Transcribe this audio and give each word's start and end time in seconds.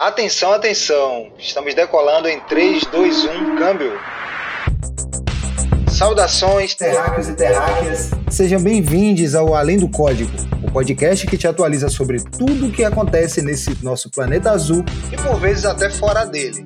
Atenção, 0.00 0.52
atenção! 0.52 1.26
Estamos 1.40 1.74
decolando 1.74 2.28
em 2.28 2.38
3, 2.38 2.84
2, 2.84 3.24
1, 3.24 3.56
câmbio! 3.56 3.98
Saudações, 5.90 6.72
terráqueos 6.76 7.28
e 7.28 7.34
terráqueas! 7.34 8.10
Sejam 8.30 8.62
bem-vindos 8.62 9.34
ao 9.34 9.56
Além 9.56 9.76
do 9.76 9.88
Código, 9.88 10.30
o 10.62 10.70
podcast 10.70 11.26
que 11.26 11.36
te 11.36 11.48
atualiza 11.48 11.88
sobre 11.88 12.22
tudo 12.22 12.68
o 12.68 12.70
que 12.70 12.84
acontece 12.84 13.42
nesse 13.42 13.76
nosso 13.82 14.08
planeta 14.08 14.52
azul 14.52 14.84
e 15.10 15.16
por 15.16 15.40
vezes 15.40 15.64
até 15.64 15.90
fora 15.90 16.24
dele. 16.24 16.64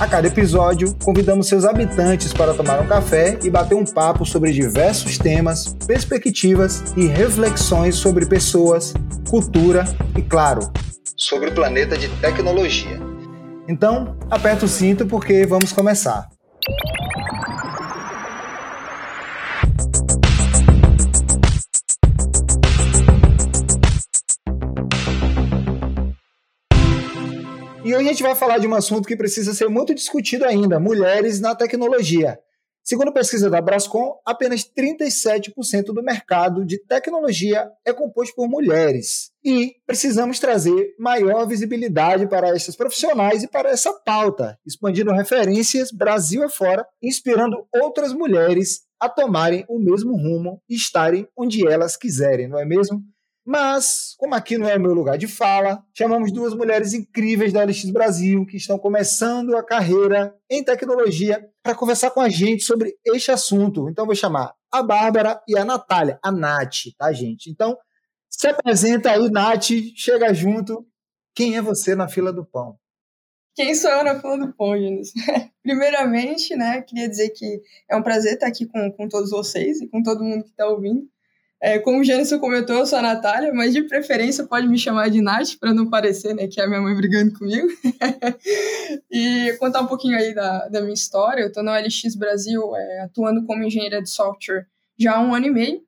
A 0.00 0.08
cada 0.08 0.26
episódio, 0.26 0.92
convidamos 1.04 1.46
seus 1.46 1.64
habitantes 1.64 2.32
para 2.32 2.52
tomar 2.52 2.80
um 2.80 2.88
café 2.88 3.38
e 3.44 3.48
bater 3.48 3.76
um 3.76 3.84
papo 3.84 4.26
sobre 4.26 4.50
diversos 4.50 5.18
temas, 5.18 5.72
perspectivas 5.86 6.82
e 6.96 7.06
reflexões 7.06 7.94
sobre 7.94 8.26
pessoas, 8.26 8.92
cultura 9.30 9.84
e, 10.16 10.22
claro, 10.22 10.68
sobre 11.16 11.50
o 11.50 11.54
planeta 11.54 11.96
de 11.96 12.08
tecnologia. 12.20 13.00
Então, 13.68 14.16
aperta 14.30 14.64
o 14.64 14.68
cinto 14.68 15.06
porque 15.06 15.46
vamos 15.46 15.72
começar. 15.72 16.28
E 27.84 27.94
hoje 27.94 28.04
a 28.04 28.12
gente 28.12 28.22
vai 28.22 28.34
falar 28.34 28.58
de 28.58 28.66
um 28.66 28.74
assunto 28.74 29.06
que 29.06 29.16
precisa 29.16 29.54
ser 29.54 29.68
muito 29.68 29.94
discutido 29.94 30.44
ainda: 30.44 30.80
mulheres 30.80 31.40
na 31.40 31.54
tecnologia. 31.54 32.38
Segundo 32.88 33.12
pesquisa 33.12 33.50
da 33.50 33.60
Brascom, 33.60 34.14
apenas 34.24 34.62
37% 34.62 35.86
do 35.86 36.04
mercado 36.04 36.64
de 36.64 36.78
tecnologia 36.78 37.68
é 37.84 37.92
composto 37.92 38.36
por 38.36 38.48
mulheres. 38.48 39.32
E 39.44 39.74
precisamos 39.84 40.38
trazer 40.38 40.94
maior 40.96 41.48
visibilidade 41.48 42.28
para 42.28 42.50
essas 42.50 42.76
profissionais 42.76 43.42
e 43.42 43.48
para 43.48 43.70
essa 43.70 43.92
pauta, 44.04 44.56
expandindo 44.64 45.10
referências 45.10 45.90
Brasil 45.90 46.44
afora, 46.44 46.86
inspirando 47.02 47.66
outras 47.74 48.12
mulheres 48.12 48.82
a 49.00 49.08
tomarem 49.08 49.64
o 49.68 49.80
mesmo 49.80 50.12
rumo 50.16 50.62
e 50.70 50.76
estarem 50.76 51.26
onde 51.36 51.66
elas 51.66 51.96
quiserem, 51.96 52.46
não 52.46 52.60
é 52.60 52.64
mesmo? 52.64 53.02
Mas, 53.46 54.16
como 54.18 54.34
aqui 54.34 54.58
não 54.58 54.68
é 54.68 54.76
o 54.76 54.80
meu 54.80 54.92
lugar 54.92 55.16
de 55.16 55.28
fala, 55.28 55.80
chamamos 55.94 56.32
duas 56.32 56.52
mulheres 56.52 56.92
incríveis 56.92 57.52
da 57.52 57.62
LX 57.62 57.92
Brasil 57.92 58.44
que 58.44 58.56
estão 58.56 58.76
começando 58.76 59.56
a 59.56 59.62
carreira 59.62 60.34
em 60.50 60.64
tecnologia 60.64 61.48
para 61.62 61.72
conversar 61.72 62.10
com 62.10 62.20
a 62.20 62.28
gente 62.28 62.64
sobre 62.64 62.96
este 63.06 63.30
assunto. 63.30 63.88
Então, 63.88 64.04
vou 64.04 64.16
chamar 64.16 64.52
a 64.72 64.82
Bárbara 64.82 65.40
e 65.46 65.56
a 65.56 65.64
Natália, 65.64 66.18
a 66.20 66.32
Nath, 66.32 66.86
tá, 66.98 67.12
gente? 67.12 67.48
Então, 67.48 67.78
se 68.28 68.48
apresenta 68.48 69.12
aí, 69.12 69.30
Nath, 69.30 69.70
chega 69.94 70.34
junto. 70.34 70.84
Quem 71.32 71.56
é 71.56 71.62
você 71.62 71.94
na 71.94 72.08
fila 72.08 72.32
do 72.32 72.44
pão? 72.44 72.76
Quem 73.54 73.76
sou 73.76 73.92
eu 73.92 74.02
na 74.02 74.20
fila 74.20 74.38
do 74.38 74.52
pão, 74.54 74.76
Gênesis? 74.76 75.12
Primeiramente, 75.62 76.56
né, 76.56 76.82
queria 76.82 77.08
dizer 77.08 77.30
que 77.30 77.62
é 77.88 77.96
um 77.96 78.02
prazer 78.02 78.34
estar 78.34 78.48
aqui 78.48 78.66
com, 78.66 78.90
com 78.90 79.08
todos 79.08 79.30
vocês 79.30 79.80
e 79.80 79.86
com 79.86 80.02
todo 80.02 80.24
mundo 80.24 80.42
que 80.42 80.50
está 80.50 80.66
ouvindo. 80.66 81.08
É, 81.60 81.78
como 81.78 82.00
o 82.00 82.04
Gênesis 82.04 82.38
comentou, 82.38 82.76
eu 82.76 82.86
sou 82.86 82.98
a 82.98 83.02
Natália, 83.02 83.52
mas 83.54 83.72
de 83.72 83.82
preferência 83.82 84.44
pode 84.44 84.68
me 84.68 84.78
chamar 84.78 85.08
de 85.08 85.22
Nath, 85.22 85.56
para 85.58 85.72
não 85.72 85.88
parecer 85.88 86.34
né, 86.34 86.46
que 86.46 86.60
é 86.60 86.64
a 86.64 86.68
minha 86.68 86.80
mãe 86.82 86.94
brigando 86.94 87.32
comigo. 87.32 87.66
e 89.10 89.56
contar 89.58 89.80
um 89.80 89.86
pouquinho 89.86 90.16
aí 90.16 90.34
da, 90.34 90.68
da 90.68 90.80
minha 90.82 90.92
história. 90.92 91.40
Eu 91.40 91.48
estou 91.48 91.62
na 91.62 91.78
LX 91.78 92.14
Brasil 92.14 92.76
é, 92.76 93.00
atuando 93.00 93.44
como 93.46 93.64
engenheira 93.64 94.02
de 94.02 94.10
software 94.10 94.66
já 94.98 95.16
há 95.16 95.20
um 95.20 95.34
ano 95.34 95.46
e 95.46 95.50
meio, 95.50 95.82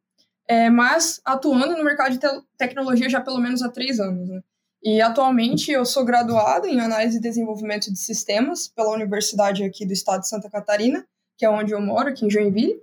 é, 0.46 0.70
mas 0.70 1.20
atuando 1.24 1.76
no 1.76 1.84
mercado 1.84 2.12
de 2.12 2.18
te 2.18 2.28
tecnologia 2.56 3.08
já 3.08 3.20
pelo 3.20 3.38
menos 3.38 3.62
há 3.62 3.68
três 3.68 4.00
anos. 4.00 4.28
Né? 4.28 4.40
E 4.82 5.00
atualmente 5.00 5.70
eu 5.70 5.84
sou 5.84 6.04
graduada 6.04 6.68
em 6.68 6.80
análise 6.80 7.18
e 7.18 7.20
desenvolvimento 7.20 7.92
de 7.92 7.98
sistemas 7.98 8.68
pela 8.68 8.92
Universidade 8.92 9.64
aqui 9.64 9.84
do 9.84 9.92
estado 9.92 10.20
de 10.20 10.28
Santa 10.28 10.48
Catarina, 10.48 11.04
que 11.36 11.44
é 11.44 11.50
onde 11.50 11.72
eu 11.72 11.80
moro, 11.80 12.08
aqui 12.08 12.24
em 12.24 12.30
Joinville. 12.30 12.80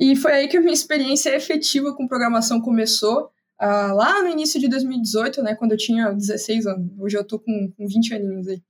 E 0.00 0.16
foi 0.16 0.32
aí 0.32 0.48
que 0.48 0.56
a 0.56 0.60
minha 0.62 0.72
experiência 0.72 1.36
efetiva 1.36 1.94
com 1.94 2.08
programação 2.08 2.58
começou, 2.58 3.26
uh, 3.60 3.94
lá 3.94 4.22
no 4.22 4.30
início 4.30 4.58
de 4.58 4.66
2018, 4.66 5.42
né, 5.42 5.54
quando 5.54 5.72
eu 5.72 5.76
tinha 5.76 6.10
16 6.10 6.66
anos. 6.66 6.90
Hoje 6.98 7.18
eu 7.18 7.26
tô 7.26 7.38
com, 7.38 7.70
com 7.76 7.86
20 7.86 8.14
aninhos 8.14 8.48
aí. 8.48 8.62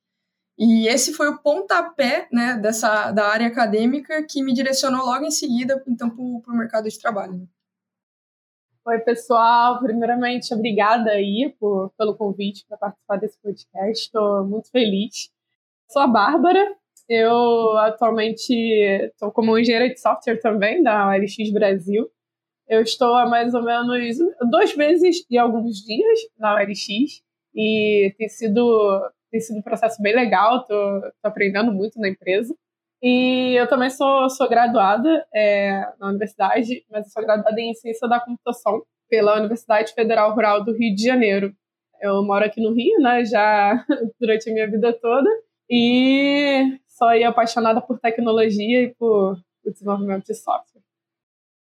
E 0.58 0.88
esse 0.88 1.12
foi 1.12 1.28
o 1.28 1.38
pontapé, 1.38 2.26
né, 2.32 2.56
dessa, 2.56 3.12
da 3.12 3.28
área 3.28 3.46
acadêmica 3.46 4.20
que 4.24 4.42
me 4.42 4.52
direcionou 4.52 5.06
logo 5.06 5.24
em 5.24 5.30
seguida, 5.30 5.80
então, 5.86 6.10
para 6.10 6.52
o 6.52 6.56
mercado 6.56 6.88
de 6.88 6.98
trabalho. 6.98 7.48
Oi, 8.84 8.98
pessoal. 8.98 9.78
Primeiramente, 9.78 10.52
obrigada 10.52 11.10
aí 11.12 11.54
por, 11.60 11.92
pelo 11.96 12.16
convite 12.16 12.66
para 12.66 12.76
participar 12.76 13.16
desse 13.18 13.38
podcast. 13.40 14.04
Estou 14.04 14.44
muito 14.44 14.68
feliz. 14.68 15.30
Sou 15.88 16.02
a 16.02 16.08
Bárbara, 16.08 16.74
eu 17.10 17.76
atualmente 17.78 18.54
estou 18.54 19.32
como 19.32 19.58
engenheira 19.58 19.88
de 19.88 20.00
software 20.00 20.38
também 20.38 20.80
da 20.80 21.08
OLX 21.08 21.52
Brasil. 21.52 22.08
Eu 22.68 22.82
estou 22.82 23.16
há 23.16 23.26
mais 23.26 23.52
ou 23.52 23.64
menos 23.64 24.16
dois 24.48 24.76
meses 24.76 25.26
e 25.28 25.36
alguns 25.36 25.78
dias 25.84 26.20
na 26.38 26.54
OLX 26.54 26.86
e 27.52 28.14
tem 28.16 28.28
sido, 28.28 29.10
tem 29.28 29.40
sido 29.40 29.58
um 29.58 29.62
processo 29.62 30.00
bem 30.00 30.14
legal, 30.14 30.60
estou 30.60 31.02
aprendendo 31.20 31.72
muito 31.72 31.98
na 31.98 32.08
empresa. 32.08 32.54
E 33.02 33.54
eu 33.58 33.66
também 33.66 33.90
sou, 33.90 34.30
sou 34.30 34.48
graduada 34.48 35.26
é, 35.34 35.80
na 35.98 36.10
universidade, 36.10 36.84
mas 36.88 37.10
sou 37.12 37.24
graduada 37.24 37.60
em 37.60 37.74
Ciência 37.74 38.06
da 38.06 38.20
Computação 38.20 38.84
pela 39.08 39.36
Universidade 39.36 39.92
Federal 39.94 40.32
Rural 40.32 40.64
do 40.64 40.76
Rio 40.76 40.94
de 40.94 41.02
Janeiro. 41.02 41.52
Eu 42.00 42.22
moro 42.22 42.44
aqui 42.44 42.60
no 42.60 42.72
Rio, 42.72 43.00
né, 43.00 43.24
já 43.24 43.84
durante 44.20 44.48
a 44.48 44.52
minha 44.52 44.70
vida 44.70 44.92
toda, 44.92 45.28
e 45.68 46.78
só 47.00 47.08
aí 47.08 47.24
apaixonada 47.24 47.80
por 47.80 47.98
tecnologia 47.98 48.82
e 48.82 48.94
por 48.94 49.40
o 49.64 49.70
desenvolvimento 49.70 50.26
de 50.26 50.34
software. 50.34 50.82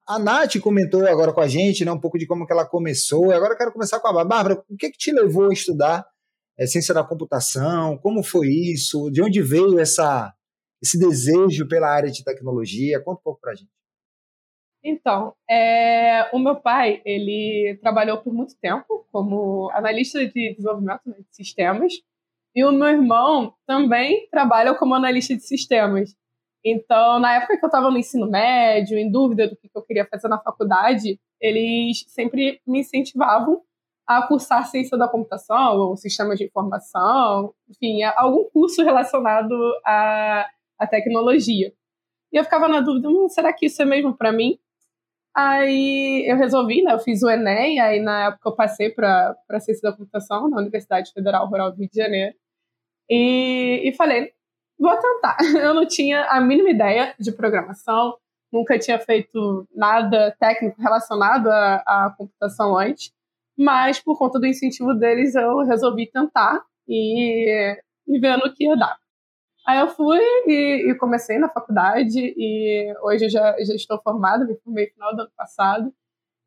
A 0.08 0.18
Nath 0.18 0.60
comentou 0.60 1.06
agora 1.08 1.32
com 1.32 1.40
a 1.40 1.48
gente 1.48 1.86
né, 1.86 1.92
um 1.92 2.00
pouco 2.00 2.18
de 2.18 2.26
como 2.26 2.46
que 2.46 2.52
ela 2.52 2.66
começou. 2.66 3.32
Agora 3.32 3.54
eu 3.54 3.58
quero 3.58 3.72
começar 3.72 4.00
com 4.00 4.08
a 4.08 4.26
Bárbara. 4.26 4.64
O 4.68 4.76
que, 4.76 4.90
que 4.90 4.98
te 4.98 5.12
levou 5.12 5.50
a 5.50 5.54
estudar 5.54 6.06
é, 6.58 6.66
ciência 6.66 6.94
da 6.94 7.04
computação? 7.04 7.98
Como 7.98 8.24
foi 8.24 8.48
isso? 8.48 9.10
De 9.12 9.22
onde 9.22 9.42
veio 9.42 9.80
essa, 9.80 10.34
esse 10.82 10.98
desejo 10.98 11.68
pela 11.68 11.90
área 11.90 12.10
de 12.10 12.24
tecnologia? 12.24 13.00
Conta 13.02 13.20
um 13.20 13.24
pouco 13.24 13.40
para 13.40 13.52
a 13.52 13.56
gente. 13.56 13.70
Então, 14.84 15.36
é, 15.48 16.30
o 16.34 16.40
meu 16.40 16.56
pai, 16.56 17.02
ele 17.06 17.78
trabalhou 17.82 18.18
por 18.18 18.34
muito 18.34 18.56
tempo 18.60 19.06
como 19.12 19.70
analista 19.74 20.26
de 20.26 20.56
desenvolvimento 20.56 21.02
né, 21.06 21.18
de 21.20 21.36
sistemas 21.36 21.94
e 22.56 22.64
o 22.64 22.72
meu 22.72 22.88
irmão 22.88 23.54
também 23.66 24.28
trabalha 24.30 24.74
como 24.76 24.96
analista 24.96 25.36
de 25.36 25.44
sistemas. 25.44 26.16
Então, 26.64 27.20
na 27.20 27.36
época 27.36 27.58
que 27.58 27.64
eu 27.64 27.68
estava 27.68 27.90
no 27.90 27.98
ensino 27.98 28.30
médio, 28.30 28.98
em 28.98 29.10
dúvida 29.10 29.48
do 29.48 29.56
que 29.56 29.70
eu 29.74 29.82
queria 29.82 30.06
fazer 30.06 30.28
na 30.28 30.40
faculdade, 30.40 31.20
eles 31.40 32.04
sempre 32.08 32.62
me 32.68 32.80
incentivavam 32.80 33.62
a 34.06 34.26
cursar 34.28 34.66
ciência 34.68 34.98
da 34.98 35.08
computação 35.08 35.78
ou 35.78 35.96
sistemas 35.96 36.38
de 36.38 36.46
informação, 36.46 37.54
enfim, 37.70 38.02
algum 38.04 38.50
curso 38.50 38.84
relacionado 38.84 39.54
à, 39.86 40.50
à 40.80 40.88
tecnologia. 40.88 41.72
E 42.32 42.38
eu 42.38 42.44
ficava 42.44 42.68
na 42.68 42.82
dúvida, 42.82 43.08
hum, 43.08 43.30
será 43.30 43.54
que 43.54 43.68
isso 43.68 43.82
é 43.82 43.86
mesmo 43.86 44.16
para 44.16 44.32
mim? 44.32 44.60
Aí 45.36 46.26
eu 46.28 46.38
resolvi, 46.38 46.82
né? 46.82 46.94
Eu 46.94 47.00
fiz 47.00 47.22
o 47.24 47.30
Enem, 47.30 47.80
aí 47.80 48.00
na 48.00 48.28
época 48.28 48.50
eu 48.50 48.56
passei 48.56 48.90
para 48.90 49.36
ciência 49.60 49.90
da 49.90 49.96
computação 49.96 50.50
na 50.50 50.58
Universidade 50.58 51.12
Federal 51.14 51.48
Rural 51.48 51.72
do 51.72 51.78
Rio 51.78 51.90
de 51.90 51.98
Janeiro. 51.98 52.36
E, 53.10 53.82
e 53.90 53.94
falei, 53.96 54.32
vou 54.80 54.96
tentar. 54.98 55.38
Eu 55.62 55.74
não 55.74 55.88
tinha 55.88 56.26
a 56.26 56.40
mínima 56.40 56.70
ideia 56.70 57.16
de 57.20 57.32
programação, 57.32 58.16
nunca 58.52 58.78
tinha 58.80 59.00
feito 59.00 59.68
nada 59.76 60.36
técnico 60.40 60.82
relacionado 60.82 61.48
à, 61.48 61.76
à 61.86 62.16
computação 62.18 62.78
antes, 62.78 63.12
mas 63.58 64.00
por 64.00 64.18
conta 64.18 64.40
do 64.40 64.46
incentivo 64.46 64.94
deles 64.94 65.36
eu 65.36 65.60
resolvi 65.66 66.10
tentar 66.10 66.64
e, 66.88 67.76
e 68.08 68.20
vendo 68.20 68.46
o 68.46 68.54
que 68.54 68.66
ia 68.66 68.78
dar. 68.78 68.98
Aí 69.68 69.80
eu 69.80 69.90
fui 69.90 70.20
e, 70.48 70.92
e, 70.92 70.96
comecei 70.96 71.38
na 71.38 71.50
faculdade 71.50 72.20
e 72.20 72.94
hoje 73.04 73.26
eu 73.26 73.30
já, 73.30 73.56
já 73.64 73.76
estou 73.76 74.02
formada, 74.02 74.46
me 74.46 74.56
formei 74.56 74.88
no 74.88 74.94
final 74.94 75.16
do 75.16 75.22
ano 75.22 75.32
passado. 75.38 75.94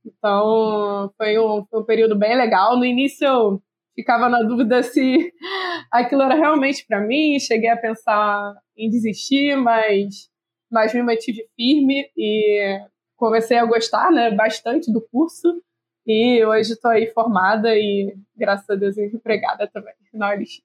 Então 0.04 1.12
foi 1.16 1.38
um, 1.38 1.64
foi 1.66 1.80
um 1.80 1.84
período 1.84 2.18
bem 2.18 2.36
legal. 2.36 2.76
No 2.76 2.84
início 2.84 3.24
eu 3.26 3.62
ficava 3.94 4.28
na 4.28 4.42
dúvida 4.42 4.82
se 4.82 5.32
aquilo 5.92 6.22
era 6.22 6.34
realmente 6.34 6.84
para 6.86 7.00
mim. 7.00 7.38
Cheguei 7.38 7.70
a 7.70 7.76
pensar 7.76 8.54
em 8.76 8.90
desistir, 8.90 9.56
mas, 9.56 10.28
mas 10.70 10.94
me 10.94 11.02
mantive 11.02 11.46
firme 11.54 12.10
e 12.16 12.80
comecei 13.16 13.58
a 13.58 13.64
gostar 13.64 14.10
né, 14.10 14.30
bastante 14.32 14.92
do 14.92 15.00
curso. 15.00 15.62
E 16.04 16.44
hoje 16.44 16.72
estou 16.72 16.90
aí 16.90 17.06
formada 17.12 17.76
e, 17.76 18.16
graças 18.36 18.68
a 18.68 18.74
Deus, 18.74 18.98
empregada 18.98 19.68
também 19.68 19.94
na 20.12 20.30
OLX 20.30 20.60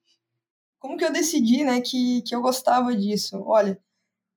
como 0.79 0.97
que 0.97 1.06
eu 1.06 1.12
decidi, 1.12 1.63
né, 1.63 1.81
que, 1.81 2.21
que 2.21 2.35
eu 2.35 2.41
gostava 2.41 2.95
disso? 2.95 3.41
Olha, 3.45 3.79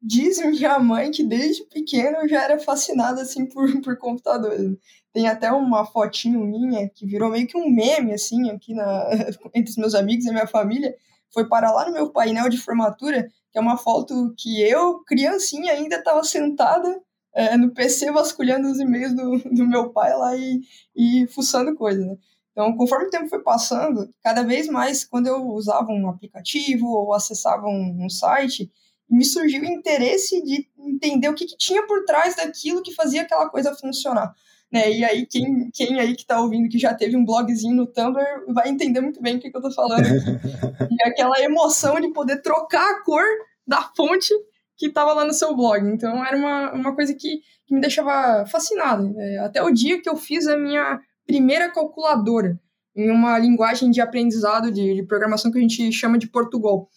diz 0.02 0.38
minha 0.46 0.78
mãe 0.78 1.10
que 1.10 1.22
desde 1.22 1.64
pequena 1.64 2.18
eu 2.22 2.28
já 2.28 2.44
era 2.44 2.58
fascinada, 2.58 3.22
assim, 3.22 3.46
por, 3.46 3.80
por 3.82 3.96
computadores. 3.98 4.76
Tem 5.12 5.28
até 5.28 5.50
uma 5.52 5.84
fotinho 5.84 6.40
minha 6.40 6.88
que 6.88 7.06
virou 7.06 7.30
meio 7.30 7.46
que 7.46 7.56
um 7.56 7.70
meme, 7.70 8.12
assim, 8.14 8.50
aqui 8.50 8.74
na, 8.74 9.10
entre 9.54 9.70
os 9.70 9.76
meus 9.76 9.94
amigos 9.94 10.26
e 10.26 10.30
minha 10.30 10.46
família, 10.46 10.94
foi 11.32 11.48
parar 11.48 11.72
lá 11.72 11.86
no 11.86 11.92
meu 11.92 12.10
painel 12.10 12.48
de 12.48 12.58
formatura, 12.58 13.28
que 13.52 13.58
é 13.58 13.60
uma 13.60 13.76
foto 13.76 14.34
que 14.36 14.62
eu, 14.62 15.00
criancinha, 15.04 15.72
ainda 15.72 15.96
estava 15.96 16.22
sentada 16.24 17.00
é, 17.34 17.56
no 17.56 17.72
PC 17.72 18.10
vasculhando 18.12 18.70
os 18.70 18.78
e-mails 18.78 19.14
do, 19.14 19.38
do 19.54 19.66
meu 19.66 19.90
pai 19.90 20.14
lá 20.16 20.36
e, 20.36 20.60
e 20.94 21.26
fuçando 21.28 21.74
coisas, 21.74 22.04
né? 22.04 22.16
Então, 22.52 22.76
conforme 22.76 23.06
o 23.06 23.10
tempo 23.10 23.28
foi 23.28 23.42
passando, 23.42 24.08
cada 24.22 24.42
vez 24.42 24.66
mais, 24.66 25.04
quando 25.04 25.28
eu 25.28 25.46
usava 25.46 25.90
um 25.90 26.08
aplicativo 26.08 26.86
ou 26.86 27.14
acessava 27.14 27.66
um, 27.66 28.04
um 28.04 28.08
site, 28.08 28.70
me 29.08 29.24
surgiu 29.24 29.62
o 29.62 29.66
interesse 29.66 30.42
de 30.42 30.68
entender 30.78 31.28
o 31.28 31.34
que, 31.34 31.46
que, 31.46 31.56
tinha 31.56 31.86
por 31.86 32.04
trás 32.04 32.36
daquilo 32.36 32.82
que 32.82 32.94
fazia 32.94 33.22
aquela 33.22 33.48
coisa 33.48 33.74
funcionar. 33.74 34.34
Né? 34.72 34.92
E 34.92 35.04
aí, 35.04 35.26
quem, 35.26 35.68
quem 35.72 35.98
aí 35.98 36.14
que 36.14 36.22
está 36.22 36.40
ouvindo 36.40 36.68
que 36.68 36.78
já 36.78 36.94
teve 36.94 37.16
um 37.16 37.24
blogzinho 37.24 37.74
no 37.74 37.86
Tumblr 37.86 38.24
vai 38.48 38.68
entender 38.68 39.00
muito 39.00 39.20
bem 39.20 39.36
o 39.36 39.40
que, 39.40 39.50
que 39.50 39.56
eu 39.56 39.60
estou 39.60 39.72
falando. 39.72 40.06
e 40.90 41.08
aquela 41.08 41.40
emoção 41.40 42.00
de 42.00 42.08
poder 42.12 42.40
trocar 42.40 42.88
a 42.88 43.02
cor 43.02 43.24
da 43.66 43.82
fonte 43.96 44.32
que 44.76 44.86
estava 44.86 45.12
lá 45.12 45.24
no 45.24 45.32
seu 45.32 45.56
blog. 45.56 45.84
Então, 45.88 46.24
era 46.24 46.36
uma, 46.36 46.72
uma 46.72 46.94
coisa 46.94 47.12
que, 47.14 47.40
que 47.66 47.74
me 47.74 47.80
deixava 47.80 48.46
fascinado. 48.46 49.12
É, 49.18 49.38
até 49.38 49.62
o 49.62 49.72
dia 49.72 50.00
que 50.00 50.08
eu 50.08 50.16
fiz 50.16 50.46
a 50.46 50.56
minha 50.56 51.00
primeira 51.30 51.70
calculadora 51.70 52.58
em 52.94 53.10
uma 53.10 53.38
linguagem 53.38 53.90
de 53.90 54.00
aprendizado 54.00 54.70
de, 54.70 54.94
de 54.94 55.02
programação 55.04 55.50
que 55.50 55.58
a 55.58 55.60
gente 55.60 55.92
chama 55.92 56.18
de 56.18 56.26
Portugal. 56.26 56.88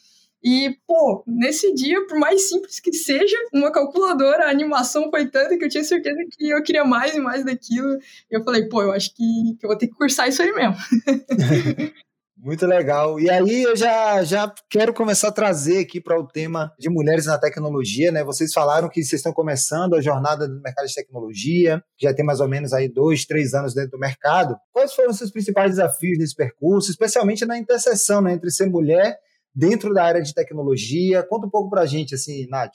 E, 0.44 0.76
pô, 0.86 1.24
nesse 1.26 1.74
dia, 1.74 2.06
por 2.06 2.20
mais 2.20 2.50
simples 2.50 2.80
que 2.80 2.92
seja, 2.92 3.38
uma 3.54 3.72
calculadora, 3.72 4.46
a 4.46 4.50
animação 4.50 5.10
foi 5.10 5.28
tanta 5.28 5.58
que 5.58 5.64
eu 5.64 5.70
tinha 5.70 5.84
certeza 5.84 6.18
que 6.32 6.50
eu 6.50 6.62
queria 6.62 6.84
mais 6.84 7.16
e 7.16 7.20
mais 7.20 7.46
daquilo. 7.46 7.98
E 8.30 8.36
eu 8.36 8.44
falei, 8.44 8.68
pô, 8.68 8.82
eu 8.82 8.92
acho 8.92 9.14
que, 9.16 9.56
que 9.58 9.66
eu 9.66 9.70
vou 9.70 9.78
ter 9.78 9.88
que 9.88 9.94
cursar 9.94 10.28
isso 10.28 10.42
aí 10.42 10.52
mesmo. 10.52 10.76
Muito 12.44 12.66
legal. 12.66 13.18
E 13.22 13.30
aí 13.30 13.64
eu 13.64 13.74
já, 13.74 14.22
já 14.22 14.54
quero 14.70 14.94
começar 14.94 15.30
a 15.30 15.32
trazer 15.32 15.80
aqui 15.80 16.02
para 16.02 16.20
o 16.20 16.28
tema 16.28 16.74
de 16.78 16.90
mulheres 16.90 17.26
na 17.26 17.38
tecnologia, 17.38 18.12
né? 18.12 18.22
Vocês 18.22 18.52
falaram 18.52 18.90
que 18.90 19.02
vocês 19.02 19.20
estão 19.20 19.32
começando 19.32 19.96
a 19.96 20.02
jornada 20.02 20.46
do 20.46 20.62
mercado 20.62 20.86
de 20.86 20.94
tecnologia, 20.94 21.82
já 21.98 22.14
tem 22.14 22.26
mais 22.26 22.42
ou 22.42 22.50
menos 22.50 22.74
aí 22.74 22.90
dois, 22.90 23.24
três 23.24 23.54
anos 23.54 23.74
dentro 23.74 23.92
do 23.92 23.98
mercado. 23.98 24.58
Quais 24.74 24.94
foram 24.94 25.12
os 25.12 25.18
seus 25.18 25.32
principais 25.32 25.72
desafios 25.72 26.18
nesse 26.18 26.36
percurso, 26.36 26.92
especialmente 26.92 27.46
na 27.46 27.58
interseção 27.58 28.22
né, 28.22 28.34
entre 28.34 28.52
ser 28.52 28.70
mulher 28.70 29.18
dentro 29.56 29.94
da 29.94 30.04
área 30.04 30.22
de 30.22 30.34
tecnologia? 30.34 31.24
Conta 31.24 31.48
um 31.48 31.50
pouco 31.50 31.70
para 31.70 31.84
a 31.84 31.86
gente, 31.86 32.14
assim, 32.14 32.46
Nath 32.50 32.74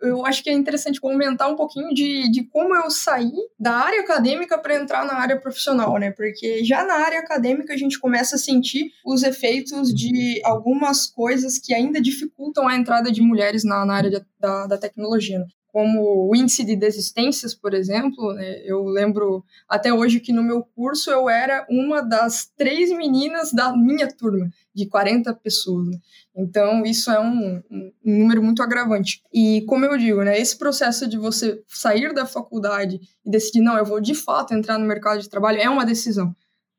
eu 0.00 0.26
acho 0.26 0.42
que 0.42 0.50
é 0.50 0.52
interessante 0.52 1.00
comentar 1.00 1.50
um 1.50 1.56
pouquinho 1.56 1.92
de, 1.94 2.30
de 2.30 2.44
como 2.44 2.74
eu 2.74 2.90
saí 2.90 3.32
da 3.58 3.72
área 3.72 4.00
acadêmica 4.00 4.58
para 4.58 4.76
entrar 4.76 5.04
na 5.04 5.14
área 5.14 5.40
profissional, 5.40 5.98
né? 5.98 6.10
Porque 6.10 6.64
já 6.64 6.84
na 6.84 6.94
área 6.94 7.18
acadêmica 7.18 7.72
a 7.72 7.76
gente 7.76 7.98
começa 7.98 8.36
a 8.36 8.38
sentir 8.38 8.90
os 9.04 9.22
efeitos 9.22 9.94
de 9.94 10.40
algumas 10.44 11.06
coisas 11.06 11.58
que 11.58 11.74
ainda 11.74 12.00
dificultam 12.00 12.68
a 12.68 12.76
entrada 12.76 13.10
de 13.10 13.22
mulheres 13.22 13.64
na, 13.64 13.84
na 13.84 13.94
área 13.94 14.10
de, 14.10 14.24
da, 14.38 14.66
da 14.66 14.78
tecnologia. 14.78 15.38
Né? 15.38 15.46
Como 15.76 16.30
o 16.30 16.34
índice 16.34 16.64
de 16.64 16.74
desistências, 16.74 17.54
por 17.54 17.74
exemplo, 17.74 18.32
né, 18.32 18.62
eu 18.64 18.82
lembro 18.86 19.44
até 19.68 19.92
hoje 19.92 20.20
que 20.20 20.32
no 20.32 20.42
meu 20.42 20.62
curso 20.74 21.10
eu 21.10 21.28
era 21.28 21.66
uma 21.68 22.00
das 22.00 22.50
três 22.56 22.88
meninas 22.96 23.52
da 23.52 23.76
minha 23.76 24.08
turma, 24.08 24.48
de 24.74 24.86
40 24.86 25.34
pessoas. 25.34 25.88
Né? 25.88 25.98
Então, 26.34 26.82
isso 26.86 27.10
é 27.10 27.20
um, 27.20 27.62
um, 27.70 27.92
número 28.02 28.42
muito 28.42 28.62
agravante. 28.62 29.20
E, 29.30 29.66
como 29.66 29.84
eu 29.84 29.98
digo, 29.98 30.22
né, 30.24 30.40
esse 30.40 30.56
processo 30.56 31.06
de 31.06 31.18
você 31.18 31.62
sair 31.68 32.14
da 32.14 32.24
faculdade 32.24 32.98
e 33.22 33.30
decidir, 33.30 33.60
não, 33.60 33.76
eu 33.76 33.84
vou 33.84 34.00
de 34.00 34.14
fato 34.14 34.54
entrar 34.54 34.78
no 34.78 34.86
mercado 34.86 35.20
de 35.20 35.28
trabalho, 35.28 35.60
é 35.60 35.68
uma 35.68 35.84
decisão. 35.84 36.34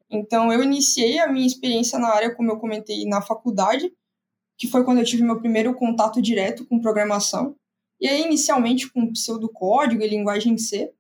Então, 0.09 0.51
eu 0.51 0.63
iniciei 0.63 1.19
a 1.19 1.31
minha 1.31 1.45
experiência 1.45 1.99
na 1.99 2.07
área, 2.07 2.33
como 2.33 2.49
eu 2.49 2.57
comentei, 2.57 3.05
na 3.05 3.21
faculdade, 3.21 3.93
que 4.57 4.67
foi 4.67 4.83
quando 4.83 4.97
eu 4.97 5.05
tive 5.05 5.21
meu 5.21 5.37
primeiro 5.37 5.75
contato 5.75 6.19
direto 6.19 6.65
com 6.65 6.81
programação. 6.81 7.55
E 7.99 8.07
aí, 8.07 8.23
inicialmente, 8.23 8.91
com 8.91 9.11
pseudocódigo 9.11 10.03
e 10.03 10.07
linguagem 10.07 10.57
C. 10.57 10.91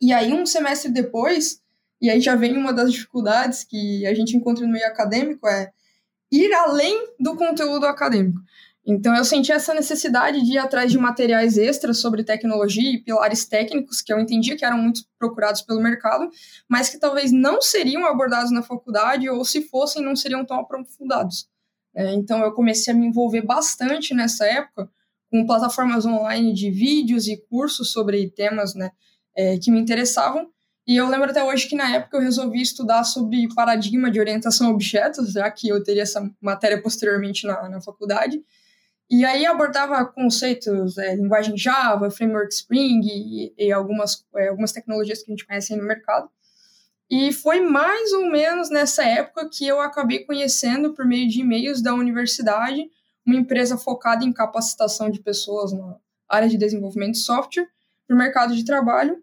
E 0.00 0.12
aí, 0.12 0.32
um 0.32 0.46
semestre 0.46 0.90
depois, 0.90 1.60
e 2.00 2.08
aí 2.08 2.20
já 2.20 2.36
vem 2.36 2.56
uma 2.56 2.72
das 2.72 2.92
dificuldades 2.92 3.64
que 3.64 4.06
a 4.06 4.14
gente 4.14 4.36
encontra 4.36 4.64
no 4.64 4.72
meio 4.72 4.86
acadêmico, 4.86 5.46
é 5.46 5.70
ir 6.30 6.52
além 6.52 7.08
do 7.18 7.36
conteúdo 7.36 7.86
acadêmico. 7.86 8.40
Então, 8.86 9.14
eu 9.14 9.24
senti 9.24 9.52
essa 9.52 9.74
necessidade 9.74 10.42
de 10.42 10.52
ir 10.54 10.58
atrás 10.58 10.90
de 10.90 10.98
materiais 10.98 11.58
extras 11.58 11.98
sobre 11.98 12.24
tecnologia 12.24 12.90
e 12.90 12.98
pilares 12.98 13.44
técnicos 13.44 14.00
que 14.00 14.12
eu 14.12 14.18
entendia 14.18 14.56
que 14.56 14.64
eram 14.64 14.78
muito 14.78 15.02
procurados 15.18 15.60
pelo 15.60 15.82
mercado, 15.82 16.30
mas 16.66 16.88
que 16.88 16.98
talvez 16.98 17.30
não 17.30 17.60
seriam 17.60 18.06
abordados 18.06 18.50
na 18.50 18.62
faculdade 18.62 19.28
ou, 19.28 19.44
se 19.44 19.62
fossem, 19.62 20.02
não 20.02 20.16
seriam 20.16 20.44
tão 20.44 20.60
aprofundados. 20.60 21.46
É, 21.94 22.14
então, 22.14 22.40
eu 22.40 22.52
comecei 22.52 22.94
a 22.94 22.96
me 22.96 23.06
envolver 23.06 23.42
bastante 23.42 24.14
nessa 24.14 24.46
época 24.46 24.90
com 25.30 25.46
plataformas 25.46 26.04
online 26.04 26.52
de 26.52 26.70
vídeos 26.70 27.28
e 27.28 27.36
cursos 27.36 27.92
sobre 27.92 28.28
temas 28.30 28.74
né, 28.74 28.90
é, 29.36 29.58
que 29.58 29.70
me 29.70 29.80
interessavam. 29.80 30.50
E 30.86 30.96
eu 30.96 31.08
lembro 31.08 31.30
até 31.30 31.42
hoje 31.42 31.68
que 31.68 31.76
na 31.76 31.94
época 31.94 32.16
eu 32.16 32.22
resolvi 32.22 32.60
estudar 32.60 33.04
sobre 33.04 33.46
paradigma 33.54 34.10
de 34.10 34.18
orientação 34.18 34.66
a 34.66 34.70
objetos, 34.70 35.32
já 35.32 35.48
que 35.50 35.68
eu 35.68 35.82
teria 35.82 36.02
essa 36.02 36.28
matéria 36.40 36.82
posteriormente 36.82 37.46
na, 37.46 37.68
na 37.68 37.80
faculdade. 37.80 38.42
E 39.08 39.24
aí 39.24 39.44
abordava 39.44 40.04
conceitos, 40.04 40.96
é, 40.98 41.14
linguagem 41.14 41.56
Java, 41.56 42.10
framework 42.10 42.52
Spring 42.52 43.00
e, 43.04 43.54
e 43.58 43.72
algumas, 43.72 44.24
é, 44.36 44.48
algumas 44.48 44.72
tecnologias 44.72 45.22
que 45.22 45.30
a 45.30 45.32
gente 45.32 45.46
conhece 45.46 45.76
no 45.76 45.82
mercado. 45.82 46.28
E 47.10 47.32
foi 47.32 47.60
mais 47.60 48.12
ou 48.12 48.30
menos 48.30 48.70
nessa 48.70 49.04
época 49.04 49.48
que 49.52 49.66
eu 49.66 49.80
acabei 49.80 50.20
conhecendo, 50.24 50.94
por 50.94 51.04
meio 51.04 51.28
de 51.28 51.40
e-mails 51.40 51.82
da 51.82 51.92
universidade, 51.92 52.88
uma 53.26 53.36
empresa 53.36 53.76
focada 53.76 54.24
em 54.24 54.32
capacitação 54.32 55.10
de 55.10 55.20
pessoas 55.20 55.72
na 55.72 55.96
área 56.28 56.48
de 56.48 56.56
desenvolvimento 56.56 57.12
de 57.12 57.18
software 57.18 57.68
para 58.06 58.14
o 58.14 58.18
mercado 58.18 58.54
de 58.54 58.64
trabalho. 58.64 59.22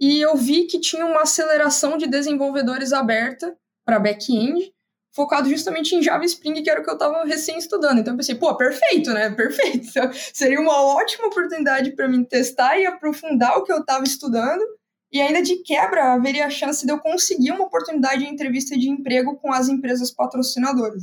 E 0.00 0.20
eu 0.20 0.36
vi 0.36 0.64
que 0.64 0.80
tinha 0.80 1.06
uma 1.06 1.22
aceleração 1.22 1.96
de 1.96 2.06
desenvolvedores 2.06 2.92
aberta 2.92 3.56
para 3.84 3.98
back-end, 3.98 4.72
focado 5.14 5.48
justamente 5.48 5.94
em 5.94 6.02
Java 6.02 6.24
Spring, 6.26 6.62
que 6.62 6.68
era 6.68 6.80
o 6.80 6.84
que 6.84 6.90
eu 6.90 6.94
estava 6.94 7.24
recém 7.24 7.56
estudando. 7.56 8.00
Então 8.00 8.12
eu 8.12 8.18
pensei, 8.18 8.34
pô, 8.34 8.54
perfeito, 8.56 9.10
né? 9.12 9.30
Perfeito. 9.30 9.86
Então, 9.96 10.10
seria 10.12 10.60
uma 10.60 10.82
ótima 10.82 11.28
oportunidade 11.28 11.92
para 11.92 12.08
mim 12.08 12.22
testar 12.24 12.78
e 12.78 12.84
aprofundar 12.84 13.56
o 13.56 13.64
que 13.64 13.72
eu 13.72 13.78
estava 13.78 14.04
estudando. 14.04 14.62
E 15.10 15.20
ainda 15.20 15.40
de 15.40 15.62
quebra, 15.62 16.12
haveria 16.12 16.46
a 16.46 16.50
chance 16.50 16.84
de 16.84 16.92
eu 16.92 16.98
conseguir 16.98 17.52
uma 17.52 17.64
oportunidade 17.64 18.24
de 18.24 18.28
entrevista 18.28 18.76
de 18.76 18.90
emprego 18.90 19.36
com 19.36 19.52
as 19.52 19.68
empresas 19.68 20.10
patrocinadoras. 20.10 21.02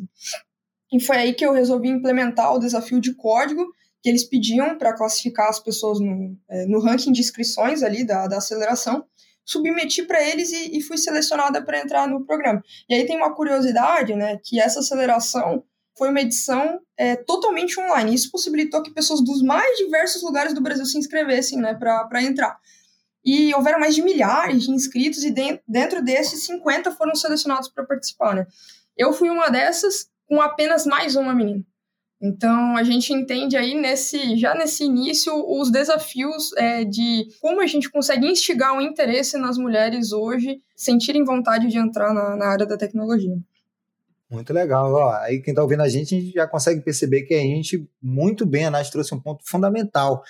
E 0.93 0.99
foi 0.99 1.17
aí 1.17 1.33
que 1.33 1.43
eu 1.43 1.51
resolvi 1.51 1.89
implementar 1.89 2.53
o 2.53 2.59
desafio 2.59 3.01
de 3.01 3.15
código 3.15 3.65
que 4.03 4.09
eles 4.09 4.23
pediam 4.23 4.77
para 4.77 4.93
classificar 4.93 5.49
as 5.49 5.59
pessoas 5.59 5.99
no, 5.99 6.37
é, 6.47 6.65
no 6.67 6.79
ranking 6.79 7.11
de 7.11 7.19
inscrições 7.19 7.81
ali 7.81 8.05
da, 8.05 8.27
da 8.27 8.37
aceleração. 8.37 9.03
Submeti 9.43 10.03
para 10.03 10.21
eles 10.21 10.51
e, 10.51 10.77
e, 10.77 10.81
fui 10.81 10.97
selecionada 10.97 11.61
para 11.63 11.79
entrar 11.79 12.07
no 12.07 12.23
programa. 12.25 12.61
E 12.87 12.93
aí 12.93 13.05
tem 13.05 13.17
uma 13.17 13.33
curiosidade, 13.33 14.13
né, 14.13 14.39
que 14.43 14.59
essa 14.59 14.81
aceleração 14.81 15.63
foi 15.97 16.09
uma 16.09 16.21
edição 16.21 16.79
é, 16.95 17.15
totalmente 17.15 17.79
online. 17.79 18.13
Isso 18.13 18.31
possibilitou 18.31 18.83
que 18.83 18.93
pessoas 18.93 19.21
dos 19.21 19.41
mais 19.41 19.77
diversos 19.77 20.21
lugares 20.21 20.53
do 20.53 20.61
Brasil 20.61 20.85
se 20.85 20.97
inscrevessem 20.97 21.59
né, 21.59 21.73
para 21.73 22.21
entrar. 22.21 22.57
E 23.25 23.53
houveram 23.55 23.79
mais 23.79 23.95
de 23.95 24.01
milhares 24.01 24.63
de 24.63 24.71
inscritos, 24.71 25.23
e 25.23 25.33
dentro 25.67 26.03
desses, 26.03 26.45
50 26.45 26.91
foram 26.91 27.15
selecionados 27.15 27.69
para 27.69 27.85
participar. 27.85 28.35
Né? 28.35 28.45
Eu 28.97 29.13
fui 29.13 29.29
uma 29.29 29.49
dessas, 29.49 30.07
com 30.33 30.41
apenas 30.41 30.83
mais 30.87 31.15
uma 31.15 31.31
menina. 31.31 31.63
Então, 32.19 32.75
a 32.75 32.83
gente 32.83 33.13
entende 33.13 33.55
aí 33.55 33.75
nesse, 33.75 34.35
já 34.35 34.55
nesse 34.55 34.83
início 34.83 35.31
os 35.47 35.71
desafios 35.71 36.51
é, 36.53 36.83
de 36.83 37.27
como 37.39 37.61
a 37.61 37.67
gente 37.67 37.91
consegue 37.91 38.25
instigar 38.25 38.75
o 38.75 38.81
interesse 38.81 39.37
nas 39.37 39.57
mulheres 39.57 40.11
hoje 40.11 40.59
sentirem 40.75 41.23
vontade 41.23 41.67
de 41.67 41.77
entrar 41.77 42.13
na, 42.13 42.35
na 42.35 42.47
área 42.47 42.65
da 42.65 42.77
tecnologia. 42.77 43.37
Muito 44.31 44.51
legal. 44.51 44.91
Ó, 44.91 45.11
aí 45.17 45.39
quem 45.39 45.51
está 45.51 45.61
ouvindo 45.61 45.83
a 45.83 45.89
gente, 45.89 46.15
a 46.15 46.19
gente 46.19 46.33
já 46.33 46.47
consegue 46.47 46.81
perceber 46.81 47.23
que 47.23 47.35
a 47.35 47.41
gente, 47.41 47.87
muito 48.01 48.43
bem, 48.43 48.65
a 48.65 48.71
Nath 48.71 48.89
trouxe 48.89 49.13
um 49.13 49.19
ponto 49.19 49.43
fundamental. 49.45 50.23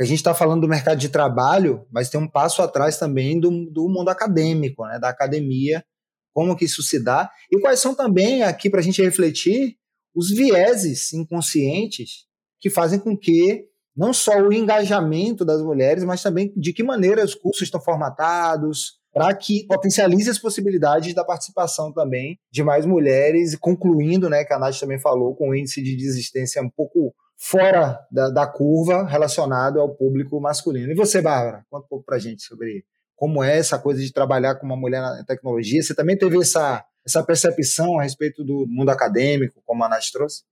A 0.00 0.04
gente 0.04 0.18
está 0.18 0.32
falando 0.34 0.60
do 0.60 0.68
mercado 0.68 0.98
de 0.98 1.08
trabalho, 1.08 1.84
mas 1.90 2.08
tem 2.08 2.20
um 2.20 2.28
passo 2.28 2.62
atrás 2.62 2.96
também 2.96 3.40
do, 3.40 3.50
do 3.68 3.88
mundo 3.88 4.08
acadêmico, 4.10 4.86
né, 4.86 5.00
da 5.00 5.08
academia, 5.08 5.82
como 6.32 6.56
que 6.56 6.64
isso 6.64 6.82
se 6.82 7.02
dá, 7.02 7.30
e 7.50 7.60
quais 7.60 7.80
são 7.80 7.94
também, 7.94 8.42
aqui 8.42 8.70
para 8.70 8.80
a 8.80 8.82
gente 8.82 9.02
refletir, 9.02 9.76
os 10.14 10.30
vieses 10.30 11.12
inconscientes 11.12 12.26
que 12.60 12.70
fazem 12.70 12.98
com 12.98 13.16
que 13.16 13.64
não 13.96 14.12
só 14.12 14.40
o 14.40 14.52
engajamento 14.52 15.44
das 15.44 15.60
mulheres, 15.60 16.04
mas 16.04 16.22
também 16.22 16.52
de 16.56 16.72
que 16.72 16.82
maneira 16.82 17.24
os 17.24 17.34
cursos 17.34 17.62
estão 17.62 17.80
formatados, 17.80 18.98
para 19.12 19.34
que 19.34 19.66
potencialize 19.66 20.30
as 20.30 20.38
possibilidades 20.38 21.14
da 21.14 21.24
participação 21.24 21.92
também 21.92 22.38
de 22.52 22.62
mais 22.62 22.86
mulheres, 22.86 23.56
concluindo, 23.56 24.28
né, 24.28 24.44
que 24.44 24.52
a 24.52 24.58
Nath 24.58 24.78
também 24.78 25.00
falou, 25.00 25.34
com 25.34 25.50
o 25.50 25.54
índice 25.54 25.82
de 25.82 25.96
desistência 25.96 26.62
um 26.62 26.70
pouco 26.70 27.12
fora 27.36 27.98
da, 28.10 28.30
da 28.30 28.46
curva 28.46 29.04
relacionado 29.04 29.80
ao 29.80 29.94
público 29.94 30.40
masculino. 30.40 30.92
E 30.92 30.94
você, 30.94 31.20
Bárbara, 31.20 31.64
conta 31.70 31.86
um 31.86 31.88
pouco 31.88 32.04
para 32.04 32.18
gente 32.18 32.42
sobre 32.42 32.84
como 33.18 33.42
é 33.42 33.58
essa 33.58 33.76
coisa 33.76 34.00
de 34.00 34.12
trabalhar 34.12 34.54
com 34.54 34.64
uma 34.64 34.76
mulher 34.76 35.02
na 35.02 35.24
tecnologia. 35.24 35.82
Você 35.82 35.92
também 35.92 36.16
teve 36.16 36.38
essa, 36.38 36.84
essa 37.04 37.20
percepção 37.20 37.98
a 37.98 38.04
respeito 38.04 38.44
do 38.44 38.64
mundo 38.68 38.90
acadêmico, 38.90 39.60
como 39.66 39.82
a 39.82 39.88
Nath 39.88 40.04
trouxe? 40.12 40.44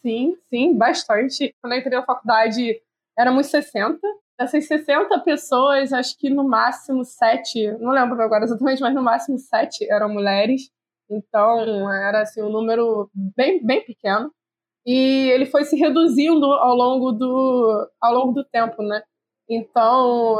Sim, 0.00 0.34
sim, 0.48 0.74
bastante. 0.74 1.54
Quando 1.60 1.74
eu 1.74 1.78
entrei 1.78 1.98
na 1.98 2.06
faculdade, 2.06 2.80
éramos 3.18 3.48
60. 3.48 4.00
Dessas 4.38 4.66
60 4.66 5.18
pessoas, 5.20 5.92
acho 5.92 6.18
que 6.18 6.30
no 6.30 6.48
máximo 6.48 7.04
sete, 7.04 7.70
não 7.78 7.92
lembro 7.92 8.20
agora 8.22 8.44
exatamente, 8.44 8.80
mas 8.80 8.94
no 8.94 9.02
máximo 9.02 9.38
sete 9.38 9.86
eram 9.90 10.08
mulheres. 10.08 10.70
Então, 11.10 11.90
era 11.92 12.22
assim, 12.22 12.42
um 12.42 12.50
número 12.50 13.10
bem, 13.14 13.64
bem 13.64 13.84
pequeno. 13.84 14.30
E 14.86 15.30
ele 15.30 15.44
foi 15.44 15.64
se 15.64 15.76
reduzindo 15.76 16.46
ao 16.46 16.74
longo 16.74 17.12
do, 17.12 17.90
ao 18.00 18.14
longo 18.14 18.32
do 18.32 18.44
tempo, 18.44 18.82
né? 18.82 19.02
Então, 19.48 20.36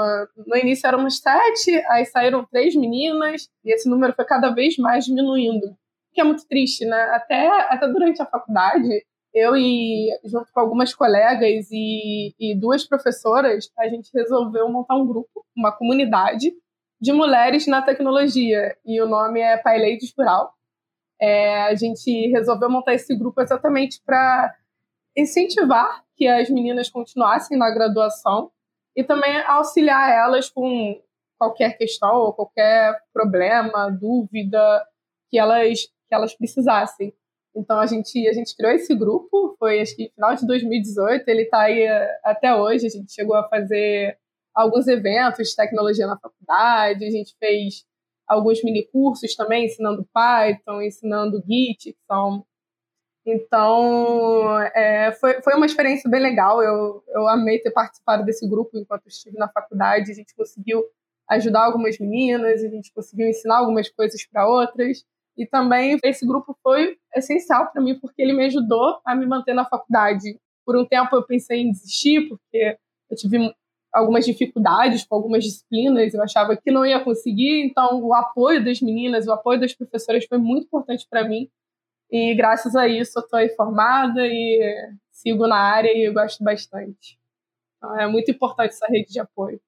no 0.47 0.57
início 0.57 0.87
éramos 0.87 1.19
sete, 1.19 1.83
aí 1.89 2.05
saíram 2.05 2.45
três 2.45 2.75
meninas, 2.75 3.49
e 3.65 3.73
esse 3.73 3.89
número 3.89 4.13
foi 4.15 4.25
cada 4.25 4.51
vez 4.51 4.77
mais 4.79 5.05
diminuindo. 5.05 5.77
Que 6.13 6.21
é 6.21 6.25
muito 6.25 6.47
triste, 6.49 6.85
né? 6.85 7.01
Até, 7.13 7.47
até 7.73 7.87
durante 7.87 8.21
a 8.21 8.27
faculdade, 8.27 8.89
eu 9.33 9.55
e 9.57 10.09
junto 10.25 10.51
com 10.53 10.61
algumas 10.61 10.95
colegas 10.95 11.69
e, 11.71 12.35
e 12.41 12.59
duas 12.59 12.85
professoras, 12.85 13.71
a 13.79 13.89
gente 13.89 14.11
resolveu 14.13 14.69
montar 14.71 14.97
um 14.97 15.07
grupo, 15.07 15.45
uma 15.57 15.71
comunidade 15.71 16.53
de 17.01 17.13
mulheres 17.13 17.67
na 17.67 17.83
tecnologia. 17.83 18.75
E 18.85 19.01
o 19.01 19.07
nome 19.07 19.41
é 19.41 19.57
Pai 19.59 19.79
Ladies 19.79 20.13
Rural. 20.19 20.53
É, 21.21 21.63
a 21.65 21.75
gente 21.75 22.11
resolveu 22.31 22.71
montar 22.71 22.95
esse 22.95 23.15
grupo 23.15 23.41
exatamente 23.41 24.01
para 24.05 24.55
incentivar 25.17 26.03
que 26.17 26.27
as 26.27 26.51
meninas 26.51 26.91
continuassem 26.91 27.59
na 27.59 27.71
graduação 27.71 28.51
e 28.97 29.05
também 29.05 29.37
auxiliar 29.43 30.11
elas 30.11 30.49
com 30.49 31.01
qualquer 31.39 31.77
questão 31.77 32.17
ou 32.17 32.33
qualquer 32.33 32.99
problema, 33.13 33.91
dúvida 33.91 34.85
que 35.31 35.39
elas 35.39 35.83
que 36.09 36.15
elas 36.15 36.35
precisassem. 36.35 37.13
Então 37.55 37.79
a 37.79 37.87
gente 37.87 38.27
a 38.29 38.33
gente 38.33 38.57
criou 38.57 38.73
esse 38.73 38.95
grupo, 38.95 39.57
foi 39.59 39.81
acho 39.81 39.95
que 39.97 40.11
final 40.15 40.35
de 40.35 40.47
2018, 40.47 41.29
ele 41.29 41.43
está 41.43 41.63
aí 41.63 41.83
eh, 41.83 42.21
até 42.25 42.55
hoje, 42.55 42.87
a 42.87 42.91
gente 42.91 43.13
chegou 43.13 43.35
a 43.37 43.49
fazer 43.49 44.19
alguns 44.55 44.87
eventos 44.89 45.49
de 45.49 45.57
tecnologia 45.57 46.07
na 46.07 46.19
faculdade, 46.19 47.05
a 47.05 47.11
gente 47.11 47.35
fez 47.39 47.85
alguns 48.27 48.63
mini 48.65 48.87
cursos 48.91 49.35
também 49.35 49.67
ensinando 49.67 50.09
Python, 50.13 50.83
ensinando 50.83 51.43
Git, 51.47 51.93
que 51.93 51.99
são 52.07 52.45
então, 53.27 54.57
é, 54.73 55.11
foi, 55.21 55.43
foi 55.43 55.55
uma 55.55 55.67
experiência 55.67 56.09
bem 56.09 56.21
legal. 56.21 56.63
Eu, 56.63 57.03
eu 57.09 57.29
amei 57.29 57.59
ter 57.59 57.73
participado 57.73 58.25
desse 58.25 58.49
grupo 58.49 58.79
enquanto 58.79 59.09
estive 59.09 59.37
na 59.37 59.49
faculdade. 59.49 60.13
A 60.13 60.15
gente 60.15 60.33
conseguiu 60.33 60.85
ajudar 61.29 61.65
algumas 61.65 61.99
meninas, 61.99 62.63
a 62.63 62.69
gente 62.69 62.93
conseguiu 62.95 63.27
ensinar 63.27 63.59
algumas 63.59 63.91
coisas 63.91 64.25
para 64.31 64.49
outras. 64.49 65.05
E 65.37 65.45
também 65.45 65.99
esse 66.05 66.25
grupo 66.25 66.57
foi 66.63 66.97
essencial 67.17 67.73
para 67.73 67.83
mim, 67.83 67.99
porque 67.99 68.23
ele 68.23 68.33
me 68.33 68.45
ajudou 68.45 69.01
a 69.05 69.13
me 69.15 69.27
manter 69.27 69.55
na 69.55 69.65
faculdade. 69.65 70.39
Por 70.65 70.77
um 70.77 70.87
tempo 70.87 71.17
eu 71.17 71.25
pensei 71.25 71.63
em 71.63 71.73
desistir, 71.73 72.29
porque 72.29 72.79
eu 73.11 73.17
tive 73.17 73.53
algumas 73.93 74.25
dificuldades 74.25 75.05
com 75.05 75.17
algumas 75.17 75.43
disciplinas, 75.43 76.15
eu 76.15 76.23
achava 76.23 76.57
que 76.57 76.71
não 76.71 76.87
ia 76.87 77.03
conseguir. 77.03 77.65
Então, 77.65 78.01
o 78.05 78.15
apoio 78.15 78.65
das 78.65 78.81
meninas, 78.81 79.27
o 79.27 79.33
apoio 79.33 79.59
das 79.59 79.75
professoras 79.75 80.25
foi 80.27 80.39
muito 80.39 80.67
importante 80.67 81.07
para 81.11 81.29
mim 81.29 81.51
e 82.11 82.35
graças 82.35 82.75
a 82.77 82.87
isso 82.87 83.19
eu 83.19 83.23
estou 83.23 83.41
informada 83.41 84.27
e 84.27 84.91
sigo 85.11 85.47
na 85.47 85.57
área 85.57 85.91
e 85.91 86.09
eu 86.09 86.15
gosto 86.15 86.43
bastante. 86.43 87.19
Então, 87.77 87.99
é 88.01 88.07
muito 88.07 88.31
importante 88.31 88.71
essa 88.71 88.87
rede 88.87 89.13
de 89.13 89.21
apoio. 89.21 89.61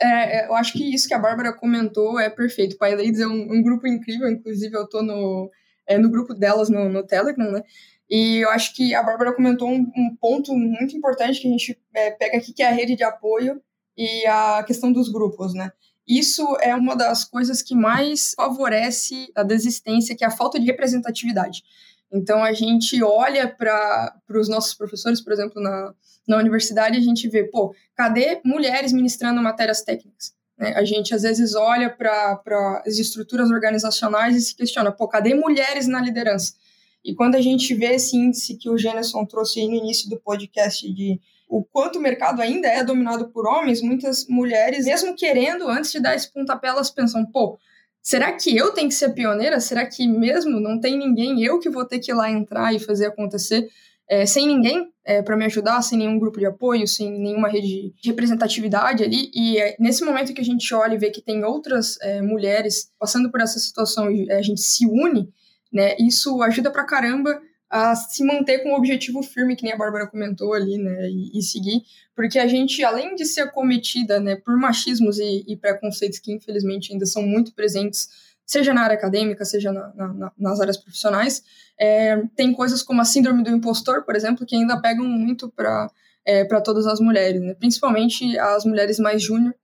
É, 0.00 0.40
é 0.40 0.48
eu 0.48 0.54
acho 0.54 0.72
que 0.72 0.94
isso 0.94 1.08
que 1.08 1.14
a 1.14 1.18
Bárbara 1.18 1.52
comentou 1.52 2.18
é 2.18 2.28
perfeito. 2.28 2.76
Pai 2.76 2.94
Ladies 2.94 3.20
é 3.20 3.26
um, 3.26 3.52
um, 3.52 3.62
grupo 3.62 3.86
incrível, 3.86 4.28
inclusive 4.28 4.76
eu 4.76 4.84
estou 4.84 5.02
no, 5.02 5.50
é, 5.86 5.96
no 5.98 6.10
grupo 6.10 6.34
delas 6.34 6.68
no, 6.68 6.88
no 6.88 7.06
Telegram, 7.06 7.50
né? 7.50 7.62
E 8.08 8.38
eu 8.38 8.50
acho 8.50 8.74
que 8.74 8.94
a 8.94 9.02
Bárbara 9.02 9.34
comentou 9.34 9.68
um, 9.68 9.90
um 9.96 10.16
ponto 10.20 10.54
muito 10.54 10.96
importante 10.96 11.40
que 11.40 11.48
a 11.48 11.50
gente 11.50 11.78
é, 11.94 12.10
pega 12.12 12.38
aqui, 12.38 12.52
que 12.52 12.62
é 12.62 12.68
a 12.68 12.72
rede 12.72 12.94
de 12.94 13.02
apoio 13.02 13.60
e 13.96 14.26
a 14.26 14.62
questão 14.64 14.92
dos 14.92 15.08
grupos, 15.08 15.54
né? 15.54 15.72
Isso 16.06 16.56
é 16.60 16.74
uma 16.74 16.94
das 16.94 17.24
coisas 17.24 17.62
que 17.62 17.74
mais 17.74 18.32
favorece 18.36 19.30
a 19.34 19.42
desistência, 19.42 20.14
que 20.14 20.24
é 20.24 20.26
a 20.26 20.30
falta 20.30 20.58
de 20.58 20.66
representatividade. 20.66 21.64
Então, 22.12 22.44
a 22.44 22.52
gente 22.52 23.02
olha 23.02 23.48
para 23.48 24.14
os 24.30 24.48
nossos 24.48 24.74
professores, 24.74 25.20
por 25.20 25.32
exemplo, 25.32 25.60
na, 25.60 25.92
na 26.26 26.36
universidade, 26.36 26.96
a 26.96 27.00
gente 27.00 27.28
vê, 27.28 27.44
pô, 27.44 27.74
cadê 27.94 28.40
mulheres 28.44 28.92
ministrando 28.92 29.42
matérias 29.42 29.82
técnicas? 29.82 30.32
Né? 30.56 30.72
A 30.76 30.84
gente, 30.84 31.14
às 31.14 31.22
vezes, 31.22 31.54
olha 31.54 31.90
para 31.90 32.40
as 32.86 32.98
estruturas 32.98 33.50
organizacionais 33.50 34.36
e 34.36 34.40
se 34.40 34.54
questiona, 34.54 34.92
pô, 34.92 35.08
cadê 35.08 35.34
mulheres 35.34 35.88
na 35.88 36.00
liderança? 36.00 36.54
E 37.04 37.14
quando 37.14 37.34
a 37.36 37.40
gente 37.40 37.74
vê 37.74 37.94
esse 37.94 38.16
índice 38.16 38.56
que 38.56 38.68
o 38.68 38.78
Jenison 38.78 39.24
trouxe 39.24 39.60
aí 39.60 39.68
no 39.68 39.74
início 39.74 40.08
do 40.08 40.18
podcast 40.18 40.92
de 40.92 41.20
o 41.48 41.64
quanto 41.64 41.98
o 41.98 42.02
mercado 42.02 42.42
ainda 42.42 42.68
é 42.68 42.82
dominado 42.82 43.28
por 43.28 43.46
homens, 43.46 43.80
muitas 43.80 44.26
mulheres, 44.28 44.84
mesmo 44.84 45.14
querendo, 45.14 45.68
antes 45.68 45.92
de 45.92 46.00
dar 46.00 46.14
esse 46.14 46.32
pontapé, 46.32 46.68
elas 46.68 46.90
pensam, 46.90 47.24
pô, 47.26 47.58
será 48.02 48.32
que 48.32 48.56
eu 48.56 48.72
tenho 48.72 48.88
que 48.88 48.94
ser 48.94 49.14
pioneira? 49.14 49.60
Será 49.60 49.86
que 49.86 50.06
mesmo 50.06 50.60
não 50.60 50.80
tem 50.80 50.98
ninguém, 50.98 51.42
eu 51.42 51.58
que 51.58 51.70
vou 51.70 51.84
ter 51.84 51.98
que 51.98 52.10
ir 52.10 52.14
lá 52.14 52.30
entrar 52.30 52.74
e 52.74 52.78
fazer 52.78 53.06
acontecer? 53.06 53.68
É, 54.08 54.24
sem 54.24 54.46
ninguém 54.46 54.88
é, 55.04 55.20
para 55.20 55.36
me 55.36 55.44
ajudar, 55.46 55.82
sem 55.82 55.98
nenhum 55.98 56.18
grupo 56.18 56.38
de 56.38 56.46
apoio, 56.46 56.86
sem 56.86 57.10
nenhuma 57.10 57.48
rede 57.48 57.92
de 58.00 58.08
representatividade 58.08 59.02
ali. 59.02 59.30
E 59.34 59.58
é, 59.58 59.76
nesse 59.80 60.04
momento 60.04 60.32
que 60.32 60.40
a 60.40 60.44
gente 60.44 60.72
olha 60.74 60.94
e 60.94 60.98
vê 60.98 61.10
que 61.10 61.20
tem 61.20 61.44
outras 61.44 61.96
é, 62.00 62.22
mulheres 62.22 62.90
passando 62.98 63.30
por 63.30 63.40
essa 63.40 63.58
situação 63.58 64.10
e 64.10 64.30
a 64.30 64.42
gente 64.42 64.60
se 64.60 64.86
une, 64.86 65.28
né, 65.72 65.96
isso 65.98 66.40
ajuda 66.42 66.70
pra 66.70 66.84
caramba 66.84 67.40
a 67.68 67.94
se 67.94 68.24
manter 68.24 68.60
com 68.62 68.70
um 68.70 68.76
objetivo 68.76 69.22
firme, 69.22 69.56
que 69.56 69.64
nem 69.64 69.72
a 69.72 69.76
Bárbara 69.76 70.06
comentou 70.06 70.54
ali, 70.54 70.78
né, 70.78 71.08
e, 71.08 71.38
e, 71.38 71.42
seguir, 71.42 71.82
porque 72.14 72.38
a 72.38 72.46
gente, 72.46 72.82
além 72.84 73.14
de 73.14 73.24
ser 73.24 73.42
acometida, 73.42 74.20
né, 74.20 74.36
por 74.36 74.56
machismos 74.56 75.18
e, 75.18 75.44
e, 75.46 75.56
preconceitos 75.56 76.18
que 76.18 76.32
infelizmente 76.32 76.92
ainda 76.92 77.06
são 77.06 77.22
muito 77.22 77.52
presentes, 77.54 78.08
seja 78.44 78.72
na 78.72 78.82
área 78.82 78.96
acadêmica, 78.96 79.44
seja 79.44 79.72
na, 79.72 79.92
na, 79.94 80.32
nas 80.38 80.60
áreas 80.60 80.76
profissionais, 80.76 81.42
é, 81.78 82.22
tem 82.36 82.52
coisas 82.52 82.82
como 82.82 83.00
a 83.00 83.04
síndrome 83.04 83.42
do 83.42 83.50
impostor, 83.50 84.04
por 84.04 84.14
exemplo, 84.14 84.46
que 84.46 84.54
ainda 84.54 84.80
pegam 84.80 85.04
muito 85.04 85.50
para 85.50 85.90
é, 86.28 86.44
para 86.44 86.60
todas 86.60 86.88
as 86.88 86.98
mulheres, 86.98 87.40
né, 87.40 87.54
principalmente 87.54 88.36
as 88.38 88.64
mulheres 88.64 88.98
mais 88.98 89.22
júnior, 89.22 89.54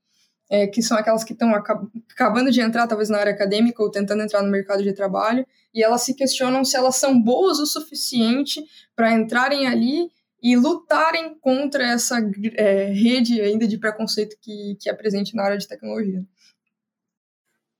é, 0.52 0.66
que 0.66 0.82
são 0.82 0.99
aquelas 0.99 1.25
que 1.25 1.32
estão 1.32 1.54
acabando 1.54 2.50
de 2.50 2.61
entrar, 2.61 2.87
talvez, 2.87 3.09
na 3.09 3.16
área 3.16 3.32
acadêmica 3.32 3.82
ou 3.82 3.90
tentando 3.90 4.23
entrar 4.23 4.42
no 4.42 4.50
mercado 4.50 4.82
de 4.82 4.92
trabalho, 4.92 5.47
e 5.73 5.82
elas 5.82 6.02
se 6.02 6.12
questionam 6.12 6.62
se 6.62 6.76
elas 6.76 6.97
são 6.97 7.18
boas 7.18 7.59
o 7.59 7.64
suficiente 7.64 8.62
para 8.94 9.14
entrarem 9.14 9.66
ali 9.66 10.11
e 10.42 10.54
lutarem 10.54 11.38
contra 11.40 11.82
essa 11.82 12.18
é, 12.54 12.92
rede 12.92 13.40
ainda 13.40 13.66
de 13.66 13.78
preconceito 13.78 14.37
que, 14.42 14.76
que 14.78 14.90
é 14.90 14.92
presente 14.92 15.35
na 15.35 15.42
área 15.42 15.56
de 15.56 15.66
tecnologia. 15.66 16.23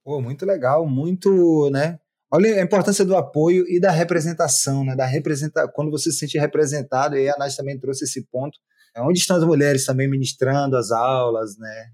Pô, 0.03 0.23
muito 0.23 0.47
legal, 0.47 0.87
muito, 0.87 1.69
né? 1.71 2.01
Olha 2.31 2.59
a 2.59 2.63
importância 2.63 3.05
do 3.05 3.15
apoio 3.15 3.67
e 3.69 3.79
da 3.79 3.91
representação, 3.91 4.83
né? 4.83 4.97
Da 4.97 5.05
representa 5.05 5.69
quando 5.69 5.91
você 5.91 6.11
se 6.11 6.21
sente 6.21 6.39
representado, 6.39 7.19
e 7.19 7.29
a 7.29 7.37
Nath 7.39 7.55
também 7.55 7.79
trouxe 7.79 8.05
esse 8.05 8.25
ponto. 8.29 8.59
Onde 8.97 9.19
estão 9.19 9.37
as 9.37 9.45
mulheres 9.45 9.85
também 9.85 10.09
ministrando 10.09 10.77
as 10.77 10.91
aulas, 10.91 11.59
né? 11.59 11.91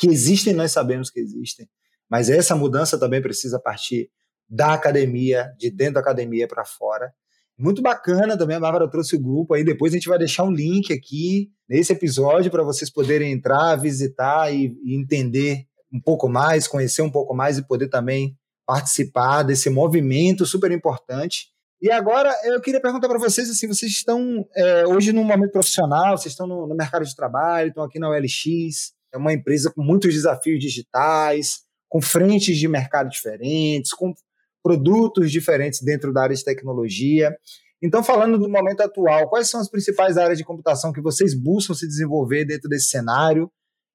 Que 0.00 0.08
existem, 0.08 0.54
nós 0.54 0.72
sabemos 0.72 1.10
que 1.10 1.20
existem, 1.20 1.68
mas 2.08 2.30
essa 2.30 2.56
mudança 2.56 2.98
também 2.98 3.20
precisa 3.20 3.60
partir 3.60 4.10
da 4.48 4.72
academia, 4.72 5.52
de 5.58 5.70
dentro 5.70 5.94
da 5.94 6.00
academia 6.00 6.48
para 6.48 6.64
fora. 6.64 7.12
Muito 7.58 7.82
bacana 7.82 8.36
também, 8.36 8.56
a 8.56 8.60
Bárbara 8.60 8.88
trouxe 8.88 9.14
o 9.14 9.20
grupo 9.20 9.52
aí, 9.52 9.62
depois 9.62 9.92
a 9.92 9.96
gente 9.96 10.08
vai 10.08 10.16
deixar 10.16 10.44
um 10.44 10.50
link 10.50 10.90
aqui 10.90 11.50
nesse 11.68 11.92
episódio 11.92 12.50
para 12.50 12.62
vocês 12.62 12.90
poderem 12.90 13.30
entrar, 13.30 13.76
visitar 13.76 14.50
e, 14.50 14.74
e 14.82 14.96
entender 14.96 15.66
um 15.92 16.00
pouco 16.00 16.30
mais, 16.30 16.66
conhecer 16.66 17.02
um 17.02 17.10
pouco 17.10 17.34
mais 17.34 17.58
e 17.58 17.66
poder 17.66 17.88
também 17.88 18.34
participar 18.66 19.42
desse 19.42 19.68
movimento 19.68 20.46
super 20.46 20.72
importante. 20.72 21.48
E 21.82 21.90
agora 21.90 22.34
eu 22.44 22.58
queria 22.62 22.80
perguntar 22.80 23.06
para 23.06 23.18
vocês 23.18 23.50
assim, 23.50 23.68
vocês 23.68 23.92
estão 23.92 24.46
é, 24.56 24.86
hoje 24.86 25.12
num 25.12 25.24
momento 25.24 25.52
profissional, 25.52 26.16
vocês 26.16 26.32
estão 26.32 26.46
no, 26.46 26.66
no, 26.66 26.74
mercado 26.74 27.04
de 27.04 27.14
trabalho, 27.14 27.68
estão 27.68 27.84
aqui 27.84 27.98
na 27.98 28.08
OLX, 28.08 28.92
é 29.12 29.18
uma 29.18 29.32
empresa 29.32 29.70
com 29.70 29.82
muitos 29.82 30.14
desafios 30.14 30.60
digitais, 30.60 31.60
com 31.88 32.00
frentes 32.00 32.56
de 32.56 32.68
mercado 32.68 33.10
diferentes, 33.10 33.92
com 33.92 34.14
produtos 34.62 35.30
diferentes 35.30 35.82
dentro 35.82 36.12
da 36.12 36.22
área 36.22 36.36
de 36.36 36.44
tecnologia. 36.44 37.36
Então, 37.82 38.04
falando 38.04 38.38
do 38.38 38.48
momento 38.48 38.82
atual, 38.82 39.28
quais 39.28 39.48
são 39.48 39.60
as 39.60 39.70
principais 39.70 40.18
áreas 40.18 40.38
de 40.38 40.44
computação 40.44 40.92
que 40.92 41.00
vocês 41.00 41.34
buscam 41.34 41.74
se 41.74 41.86
desenvolver 41.86 42.44
dentro 42.44 42.68
desse 42.68 42.90
cenário 42.90 43.50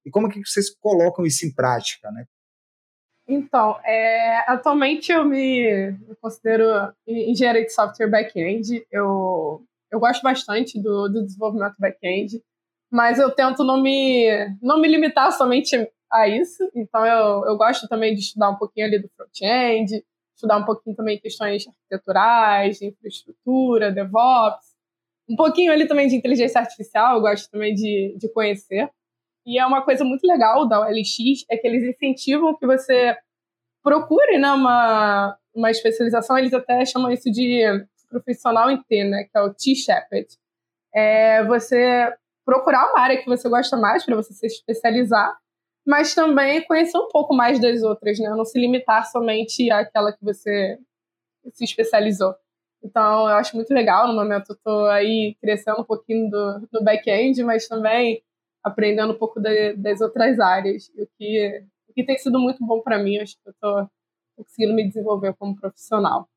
e 0.06 0.10
como 0.10 0.30
que 0.30 0.42
vocês 0.44 0.70
colocam 0.76 1.26
isso 1.26 1.46
em 1.46 1.54
prática, 1.54 2.12
né? 2.12 2.26
Então, 3.28 3.80
é, 3.84 4.52
atualmente 4.52 5.12
eu 5.12 5.26
me, 5.26 5.92
me 5.92 6.16
considero 6.22 6.94
engenheiro 7.08 7.66
de 7.66 7.74
software 7.74 8.10
back-end. 8.10 8.86
Eu, 8.92 9.64
eu 9.92 10.00
gosto 10.00 10.22
bastante 10.22 10.80
do, 10.80 11.08
do 11.08 11.26
desenvolvimento 11.26 11.76
back-end 11.80 12.42
mas 12.96 13.20
eu 13.20 13.30
tento 13.30 13.62
não 13.62 13.82
me, 13.82 14.26
não 14.62 14.80
me 14.80 14.88
limitar 14.88 15.30
somente 15.34 15.76
a 16.10 16.30
isso. 16.30 16.64
Então, 16.74 17.06
eu, 17.06 17.44
eu 17.44 17.58
gosto 17.58 17.90
também 17.90 18.16
de 18.16 18.22
estudar 18.22 18.50
um 18.50 18.56
pouquinho 18.56 18.88
ali 18.88 19.02
do 19.02 19.10
front-end, 19.10 20.02
estudar 20.34 20.56
um 20.56 20.64
pouquinho 20.64 20.96
também 20.96 21.20
questões 21.20 21.68
arquiteturais, 21.68 22.80
de 22.80 22.86
infraestrutura, 22.86 23.92
DevOps. 23.92 24.74
um 25.30 25.36
pouquinho 25.36 25.74
ali 25.74 25.86
também 25.86 26.08
de 26.08 26.16
inteligência 26.16 26.62
artificial, 26.62 27.18
eu 27.18 27.22
gosto 27.22 27.52
também 27.52 27.76
de, 27.76 28.16
de 28.18 28.30
conhecer. 28.30 28.90
E 29.46 29.60
é 29.60 29.66
uma 29.66 29.82
coisa 29.82 30.06
muito 30.06 30.26
legal 30.26 30.66
da 30.66 30.80
OLX, 30.80 31.44
é 31.52 31.58
que 31.58 31.68
eles 31.68 31.84
incentivam 31.84 32.56
que 32.56 32.66
você 32.66 33.14
procure 33.84 34.38
né, 34.38 34.52
uma, 34.54 35.38
uma 35.54 35.70
especialização, 35.70 36.38
eles 36.38 36.54
até 36.54 36.86
chamam 36.86 37.12
isso 37.12 37.30
de 37.30 37.62
profissional 38.08 38.72
em 38.72 38.82
T, 38.84 39.04
né, 39.04 39.26
que 39.26 39.38
é 39.38 39.42
o 39.42 39.54
T-Shepherd. 39.54 40.30
É 40.94 41.44
você 41.44 42.16
procurar 42.46 42.92
uma 42.92 43.02
área 43.02 43.18
que 43.18 43.26
você 43.26 43.50
gosta 43.50 43.76
mais 43.76 44.06
para 44.06 44.16
você 44.16 44.34
se 44.34 44.46
especializar, 44.46 45.38
mas 45.86 46.14
também 46.16 46.64
conhecer 46.66 46.98
um 46.98 47.10
pouco 47.10 47.36
mais 47.36 47.60
das 47.60 47.82
outras, 47.84 48.20
né? 48.20 48.30
Não 48.30 48.46
se 48.46 48.60
limitar 48.60 49.06
somente 49.12 49.70
àquela 49.72 50.14
que 50.14 50.24
você 50.24 50.80
se 51.52 51.64
especializou. 51.64 52.36
Então, 52.84 53.28
eu 53.28 53.36
acho 53.36 53.56
muito 53.56 53.74
legal. 53.74 54.08
No 54.08 54.14
momento, 54.14 54.52
eu 54.52 54.56
estou 54.56 54.86
aí 54.88 55.36
crescendo 55.42 55.82
um 55.82 55.86
pouquinho 55.86 56.30
do, 56.30 56.68
do 56.72 56.84
back-end, 56.84 57.44
mas 57.44 57.68
também 57.68 58.22
aprendendo 58.64 59.14
um 59.14 59.18
pouco 59.18 59.40
de, 59.40 59.74
das 59.74 60.02
outras 60.02 60.40
áreas. 60.40 60.90
O 60.98 61.08
que, 61.18 61.64
o 61.90 61.94
que 61.94 62.06
tem 62.06 62.18
sido 62.18 62.40
muito 62.40 62.64
bom 62.66 62.82
para 62.82 63.00
mim. 63.00 63.18
Acho 63.18 63.36
que 63.42 63.50
eu 63.50 63.52
estou 63.52 63.90
conseguindo 64.36 64.76
me 64.76 64.88
desenvolver 64.88 65.34
como 65.36 65.56
profissional. 65.56 66.28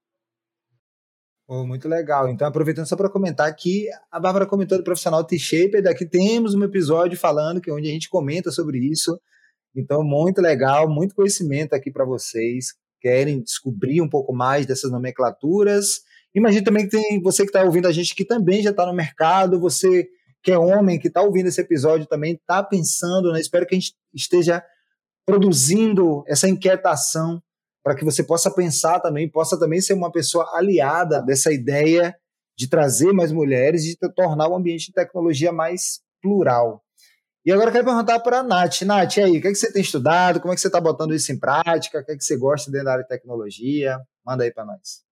Oh, 1.50 1.66
muito 1.66 1.88
legal. 1.88 2.28
Então, 2.28 2.46
aproveitando 2.46 2.86
só 2.86 2.94
para 2.94 3.08
comentar 3.08 3.48
aqui, 3.48 3.86
a 4.12 4.20
Bárbara 4.20 4.44
comentou 4.44 4.76
do 4.76 4.84
profissional 4.84 5.24
T-Shaper, 5.24 5.82
daqui 5.82 6.04
temos 6.04 6.54
um 6.54 6.62
episódio 6.62 7.16
falando 7.16 7.58
que 7.58 7.70
onde 7.70 7.88
a 7.88 7.90
gente 7.90 8.10
comenta 8.10 8.50
sobre 8.50 8.78
isso. 8.78 9.18
Então, 9.74 10.04
muito 10.04 10.42
legal, 10.42 10.86
muito 10.90 11.14
conhecimento 11.14 11.72
aqui 11.72 11.90
para 11.90 12.04
vocês. 12.04 12.74
Querem 13.00 13.42
descobrir 13.42 14.02
um 14.02 14.08
pouco 14.10 14.30
mais 14.34 14.66
dessas 14.66 14.90
nomenclaturas. 14.90 16.00
Imagino 16.34 16.64
também 16.66 16.86
que 16.86 16.90
tem 16.90 17.22
você 17.22 17.44
que 17.44 17.48
está 17.48 17.62
ouvindo 17.62 17.88
a 17.88 17.92
gente 17.92 18.14
que 18.14 18.26
também 18.26 18.62
já 18.62 18.70
está 18.70 18.84
no 18.84 18.92
mercado, 18.92 19.58
você 19.58 20.06
que 20.42 20.52
é 20.52 20.58
homem, 20.58 20.98
que 20.98 21.08
está 21.08 21.22
ouvindo 21.22 21.46
esse 21.46 21.62
episódio 21.62 22.06
também, 22.06 22.34
está 22.34 22.62
pensando, 22.62 23.32
né? 23.32 23.40
Espero 23.40 23.66
que 23.66 23.74
a 23.74 23.78
gente 23.78 23.94
esteja 24.14 24.62
produzindo 25.24 26.24
essa 26.26 26.46
inquietação 26.46 27.42
para 27.82 27.94
que 27.94 28.04
você 28.04 28.22
possa 28.22 28.50
pensar 28.50 29.00
também, 29.00 29.28
possa 29.30 29.58
também 29.58 29.80
ser 29.80 29.94
uma 29.94 30.12
pessoa 30.12 30.50
aliada 30.54 31.22
dessa 31.22 31.52
ideia 31.52 32.14
de 32.56 32.68
trazer 32.68 33.12
mais 33.12 33.30
mulheres 33.30 33.84
e 33.84 33.96
de 33.96 34.14
tornar 34.14 34.48
o 34.48 34.56
ambiente 34.56 34.86
de 34.86 34.92
tecnologia 34.92 35.52
mais 35.52 36.00
plural. 36.20 36.82
E 37.46 37.52
agora 37.52 37.70
eu 37.70 37.72
quero 37.72 37.84
perguntar 37.84 38.20
para 38.20 38.40
a 38.40 38.42
Nath. 38.42 38.82
Nath, 38.82 39.16
e 39.16 39.22
aí, 39.22 39.38
o 39.38 39.40
que, 39.40 39.48
é 39.48 39.50
que 39.50 39.56
você 39.56 39.72
tem 39.72 39.80
estudado? 39.80 40.40
Como 40.40 40.52
é 40.52 40.54
que 40.54 40.60
você 40.60 40.66
está 40.66 40.80
botando 40.80 41.14
isso 41.14 41.32
em 41.32 41.38
prática? 41.38 42.00
O 42.00 42.04
que 42.04 42.12
é 42.12 42.16
que 42.16 42.24
você 42.24 42.36
gosta 42.36 42.70
dentro 42.70 42.86
da 42.86 42.92
área 42.92 43.04
de 43.04 43.08
tecnologia? 43.08 43.98
Manda 44.26 44.44
aí 44.44 44.52
para 44.52 44.66
nós. 44.66 45.02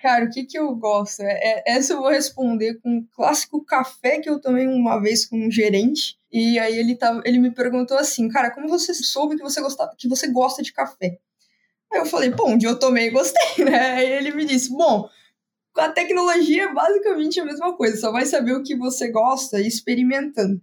Cara, 0.00 0.24
o 0.24 0.30
que, 0.30 0.44
que 0.44 0.58
eu 0.58 0.74
gosto? 0.74 1.20
É, 1.20 1.32
é, 1.32 1.62
essa 1.76 1.92
eu 1.92 1.98
vou 1.98 2.08
responder 2.08 2.80
com 2.80 2.88
um 2.88 3.06
clássico 3.14 3.62
café 3.64 4.20
que 4.20 4.30
eu 4.30 4.40
tomei 4.40 4.66
uma 4.66 5.00
vez 5.00 5.26
com 5.26 5.36
um 5.36 5.50
gerente. 5.50 6.16
E 6.32 6.58
aí 6.58 6.78
ele, 6.78 6.96
tava, 6.96 7.20
ele 7.26 7.38
me 7.38 7.50
perguntou 7.50 7.98
assim, 7.98 8.28
cara, 8.28 8.50
como 8.50 8.68
você 8.68 8.94
soube 8.94 9.36
que 9.36 9.42
você, 9.42 9.60
gosta, 9.60 9.94
que 9.98 10.08
você 10.08 10.28
gosta 10.28 10.62
de 10.62 10.72
café? 10.72 11.18
Aí 11.92 12.00
eu 12.00 12.06
falei, 12.06 12.30
bom, 12.30 12.56
dia 12.56 12.70
eu 12.70 12.78
tomei 12.78 13.08
e 13.08 13.10
gostei, 13.10 13.64
né? 13.64 13.92
Aí 13.92 14.12
ele 14.12 14.32
me 14.32 14.44
disse, 14.44 14.70
bom, 14.70 15.08
a 15.76 15.88
tecnologia 15.88 16.64
é 16.64 16.72
basicamente 16.72 17.40
a 17.40 17.44
mesma 17.44 17.76
coisa, 17.76 17.96
só 17.96 18.10
vai 18.10 18.26
saber 18.26 18.52
o 18.52 18.62
que 18.62 18.76
você 18.76 19.10
gosta 19.10 19.60
experimentando. 19.60 20.60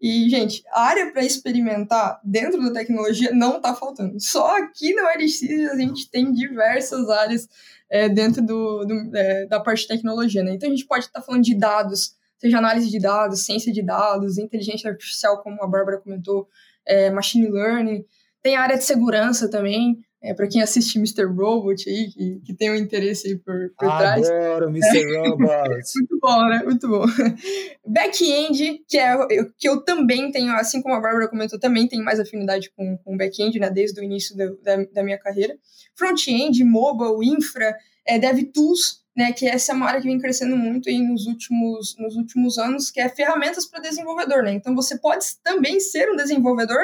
E, 0.00 0.28
gente, 0.28 0.62
área 0.72 1.10
para 1.10 1.24
experimentar 1.24 2.20
dentro 2.22 2.62
da 2.62 2.70
tecnologia 2.70 3.32
não 3.32 3.56
está 3.56 3.74
faltando. 3.74 4.20
Só 4.20 4.58
aqui 4.58 4.94
na 4.94 5.04
OLX 5.04 5.42
a 5.72 5.76
gente 5.76 6.10
tem 6.10 6.32
diversas 6.32 7.08
áreas 7.08 7.48
é, 7.90 8.08
dentro 8.08 8.42
do, 8.42 8.84
do 8.84 9.16
é, 9.16 9.46
da 9.46 9.58
parte 9.58 9.82
de 9.82 9.88
tecnologia, 9.88 10.42
né? 10.42 10.52
Então 10.52 10.68
a 10.68 10.72
gente 10.72 10.86
pode 10.86 11.06
estar 11.06 11.20
tá 11.20 11.24
falando 11.24 11.42
de 11.42 11.54
dados, 11.54 12.14
seja 12.36 12.58
análise 12.58 12.90
de 12.90 12.98
dados, 12.98 13.44
ciência 13.44 13.72
de 13.72 13.82
dados, 13.82 14.36
inteligência 14.36 14.90
artificial, 14.90 15.42
como 15.42 15.62
a 15.62 15.66
Bárbara 15.66 15.98
comentou, 15.98 16.46
é, 16.86 17.10
machine 17.10 17.50
learning. 17.50 18.04
Tem 18.42 18.54
a 18.54 18.60
área 18.60 18.76
de 18.76 18.84
segurança 18.84 19.50
também, 19.50 19.98
é, 20.22 20.32
para 20.34 20.48
quem 20.48 20.62
assiste 20.62 20.98
Mr. 20.98 21.24
Robot 21.24 21.88
aí, 21.88 22.08
que, 22.10 22.40
que 22.46 22.54
tem 22.54 22.70
um 22.70 22.74
interesse 22.74 23.28
aí 23.28 23.36
por, 23.36 23.54
por 23.78 23.86
Adoro 23.86 23.98
trás. 23.98 24.30
Adoro 24.30 24.68
Mr. 24.70 24.98
É. 24.98 25.28
Robot. 25.28 25.46
Muito 25.96 26.18
bom, 26.20 26.48
né? 26.48 26.62
Muito 26.64 26.88
bom. 26.88 27.04
Back-end, 27.86 28.84
que, 28.88 28.98
é, 28.98 29.16
que 29.58 29.68
eu 29.68 29.82
também 29.82 30.30
tenho, 30.32 30.52
assim 30.54 30.80
como 30.82 30.94
a 30.94 31.00
Bárbara 31.00 31.28
comentou, 31.28 31.58
também 31.58 31.86
tenho 31.86 32.04
mais 32.04 32.18
afinidade 32.18 32.70
com, 32.76 32.96
com 32.98 33.16
back-end, 33.16 33.58
né? 33.58 33.70
Desde 33.70 34.00
o 34.00 34.04
início 34.04 34.36
da, 34.36 34.46
da, 34.62 34.84
da 34.84 35.02
minha 35.04 35.18
carreira. 35.18 35.56
Front-end, 35.94 36.64
mobile, 36.64 37.28
infra, 37.30 37.76
é, 38.06 38.18
DevTools, 38.18 39.04
né? 39.14 39.32
Que 39.32 39.46
essa 39.46 39.72
é 39.72 39.74
uma 39.74 39.86
área 39.86 40.00
que 40.00 40.08
vem 40.08 40.18
crescendo 40.18 40.56
muito 40.56 40.88
aí 40.88 40.98
nos 40.98 41.26
últimos, 41.26 41.94
nos 41.98 42.16
últimos 42.16 42.58
anos, 42.58 42.90
que 42.90 43.00
é 43.00 43.08
ferramentas 43.08 43.66
para 43.66 43.80
desenvolvedor, 43.80 44.42
né? 44.42 44.52
Então 44.52 44.74
você 44.74 44.98
pode 44.98 45.26
também 45.44 45.78
ser 45.78 46.10
um 46.10 46.16
desenvolvedor 46.16 46.80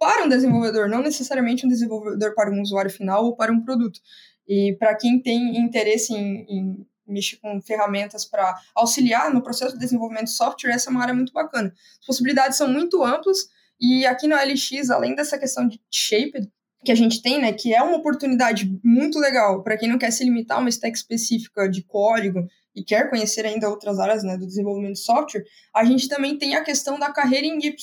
para 0.00 0.24
um 0.24 0.28
desenvolvedor, 0.30 0.88
não 0.88 1.02
necessariamente 1.02 1.66
um 1.66 1.68
desenvolvedor 1.68 2.34
para 2.34 2.50
um 2.50 2.62
usuário 2.62 2.90
final 2.90 3.26
ou 3.26 3.36
para 3.36 3.52
um 3.52 3.60
produto. 3.60 4.00
E 4.48 4.74
para 4.78 4.96
quem 4.96 5.20
tem 5.20 5.58
interesse 5.58 6.14
em, 6.14 6.46
em 6.48 6.86
mexer 7.06 7.36
com 7.36 7.60
ferramentas 7.60 8.24
para 8.24 8.56
auxiliar 8.74 9.32
no 9.32 9.42
processo 9.42 9.74
de 9.74 9.80
desenvolvimento 9.80 10.24
de 10.24 10.32
software, 10.32 10.72
essa 10.72 10.88
é 10.88 10.90
uma 10.90 11.02
área 11.02 11.12
muito 11.12 11.34
bacana. 11.34 11.72
As 12.00 12.06
possibilidades 12.06 12.56
são 12.56 12.66
muito 12.66 13.04
amplas 13.04 13.38
e 13.78 14.06
aqui 14.06 14.26
na 14.26 14.42
LX, 14.42 14.88
além 14.90 15.14
dessa 15.14 15.38
questão 15.38 15.68
de 15.68 15.78
shaped 15.90 16.50
que 16.82 16.90
a 16.90 16.94
gente 16.94 17.20
tem, 17.20 17.38
né, 17.38 17.52
que 17.52 17.74
é 17.74 17.82
uma 17.82 17.98
oportunidade 17.98 18.80
muito 18.82 19.18
legal 19.18 19.62
para 19.62 19.76
quem 19.76 19.86
não 19.86 19.98
quer 19.98 20.10
se 20.10 20.24
limitar 20.24 20.56
a 20.56 20.60
uma 20.60 20.70
stack 20.70 20.96
específica 20.96 21.68
de 21.68 21.82
código 21.82 22.46
e 22.74 22.82
quer 22.82 23.10
conhecer 23.10 23.44
ainda 23.44 23.68
outras 23.68 23.98
áreas 23.98 24.24
né, 24.24 24.38
do 24.38 24.46
desenvolvimento 24.46 24.94
de 24.94 25.00
software, 25.00 25.44
a 25.74 25.84
gente 25.84 26.08
também 26.08 26.38
tem 26.38 26.56
a 26.56 26.64
questão 26.64 26.98
da 26.98 27.12
carreira 27.12 27.46
em 27.46 27.58
Y 27.58 27.74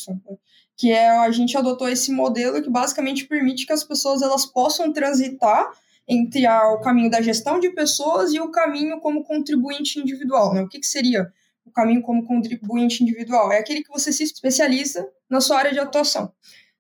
que 0.78 0.92
é 0.92 1.10
a 1.10 1.32
gente 1.32 1.58
adotou 1.58 1.90
esse 1.90 2.12
modelo 2.12 2.62
que 2.62 2.70
basicamente 2.70 3.26
permite 3.26 3.66
que 3.66 3.74
as 3.74 3.84
pessoas 3.84 4.22
elas 4.22 4.46
possam 4.46 4.94
transitar 4.94 5.72
entre 6.08 6.46
a, 6.46 6.72
o 6.72 6.80
caminho 6.80 7.10
da 7.10 7.20
gestão 7.20 7.60
de 7.60 7.72
pessoas 7.72 8.32
e 8.32 8.40
o 8.40 8.52
caminho 8.52 9.00
como 9.02 9.24
contribuinte 9.24 10.00
individual. 10.00 10.54
Né? 10.54 10.62
O 10.62 10.70
que, 10.70 10.80
que 10.80 10.86
seria 10.86 11.34
o 11.66 11.72
caminho 11.72 12.02
como 12.04 12.26
contribuinte 12.26 13.04
individual? 13.04 13.52
É 13.52 13.58
aquele 13.58 13.84
que 13.84 13.92
você 13.92 14.13
se 14.13 14.24
especializa 14.24 15.10
na 15.28 15.42
sua 15.42 15.58
área 15.58 15.74
de 15.74 15.80
atuação. 15.80 16.32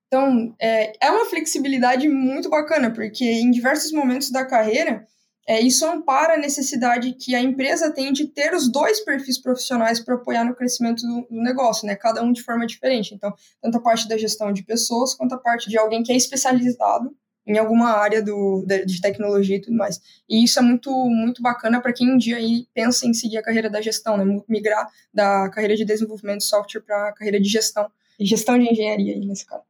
Então, 0.07 0.55
é, 0.59 0.93
é 1.05 1.11
uma 1.11 1.25
flexibilidade 1.25 2.07
muito 2.07 2.49
bacana, 2.49 2.91
porque 2.91 3.25
em 3.25 3.51
diversos 3.51 3.91
momentos 3.91 4.31
da 4.31 4.45
carreira, 4.45 5.05
é, 5.47 5.61
isso 5.61 5.85
ampara 5.85 6.33
a 6.33 6.37
necessidade 6.37 7.13
que 7.13 7.33
a 7.33 7.41
empresa 7.41 7.89
tem 7.89 8.11
de 8.11 8.27
ter 8.27 8.53
os 8.53 8.69
dois 8.69 8.99
perfis 8.99 9.37
profissionais 9.37 9.97
para 9.97 10.15
apoiar 10.15 10.43
no 10.43 10.53
crescimento 10.53 11.01
do, 11.07 11.25
do, 11.31 11.41
negócio, 11.41 11.87
né? 11.87 11.95
Cada 11.95 12.21
um 12.21 12.33
de 12.33 12.43
forma 12.43 12.67
diferente. 12.67 13.15
Então, 13.15 13.33
tanto 13.61 13.77
a 13.77 13.81
parte 13.81 14.09
da 14.09 14.17
gestão 14.17 14.51
de 14.51 14.61
pessoas 14.61 15.13
quanto 15.13 15.35
a 15.35 15.37
parte 15.37 15.69
de 15.69 15.77
alguém 15.77 16.03
que 16.03 16.11
é 16.11 16.17
especializado 16.17 17.15
em 17.45 17.57
alguma 17.57 17.91
área 17.91 18.21
do, 18.21 18.65
de 18.85 18.99
tecnologia 18.99 19.55
e 19.55 19.61
tudo 19.61 19.77
mais. 19.77 20.01
E 20.27 20.43
isso 20.43 20.59
é 20.59 20.61
muito, 20.61 20.91
muito 21.05 21.41
bacana 21.41 21.79
para 21.79 21.93
quem 21.93 22.13
um 22.13 22.17
dia 22.17 22.35
aí 22.35 22.67
pensa 22.73 23.07
em 23.07 23.13
seguir 23.13 23.37
a 23.37 23.41
carreira 23.41 23.69
da 23.69 23.79
gestão, 23.79 24.17
né? 24.17 24.25
Migrar 24.49 24.91
da 25.13 25.47
carreira 25.47 25.77
de 25.77 25.85
desenvolvimento 25.85 26.39
de 26.39 26.45
software 26.45 26.81
para 26.81 27.07
a 27.07 27.13
carreira 27.13 27.39
de 27.39 27.47
gestão. 27.47 27.89
Gestão 28.19 28.59
de 28.59 28.69
engenharia 28.69 29.13
aí, 29.13 29.25
nesse 29.25 29.45
caso. 29.45 29.63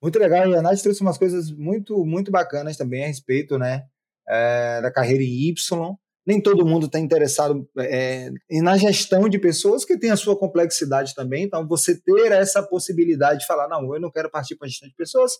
Muito 0.00 0.18
legal, 0.20 0.48
e 0.48 0.54
a 0.54 0.62
Nath 0.62 0.80
trouxe 0.82 1.00
umas 1.00 1.18
coisas 1.18 1.50
muito, 1.50 2.04
muito 2.04 2.30
bacanas 2.30 2.76
também 2.76 3.04
a 3.04 3.08
respeito, 3.08 3.58
né? 3.58 3.86
É, 4.28 4.80
da 4.80 4.90
carreira 4.90 5.22
em 5.22 5.48
Y. 5.48 5.96
Nem 6.24 6.40
todo 6.40 6.64
mundo 6.64 6.86
está 6.86 7.00
interessado 7.00 7.68
é, 7.78 8.30
na 8.62 8.76
gestão 8.76 9.28
de 9.28 9.40
pessoas, 9.40 9.84
que 9.84 9.98
tem 9.98 10.10
a 10.10 10.16
sua 10.16 10.38
complexidade 10.38 11.14
também. 11.14 11.44
Então, 11.44 11.66
você 11.66 12.00
ter 12.00 12.30
essa 12.30 12.62
possibilidade 12.62 13.40
de 13.40 13.46
falar: 13.46 13.68
não, 13.68 13.92
eu 13.92 14.00
não 14.00 14.10
quero 14.10 14.30
partir 14.30 14.54
para 14.54 14.66
a 14.66 14.68
gestão 14.68 14.88
de 14.88 14.94
pessoas, 14.94 15.32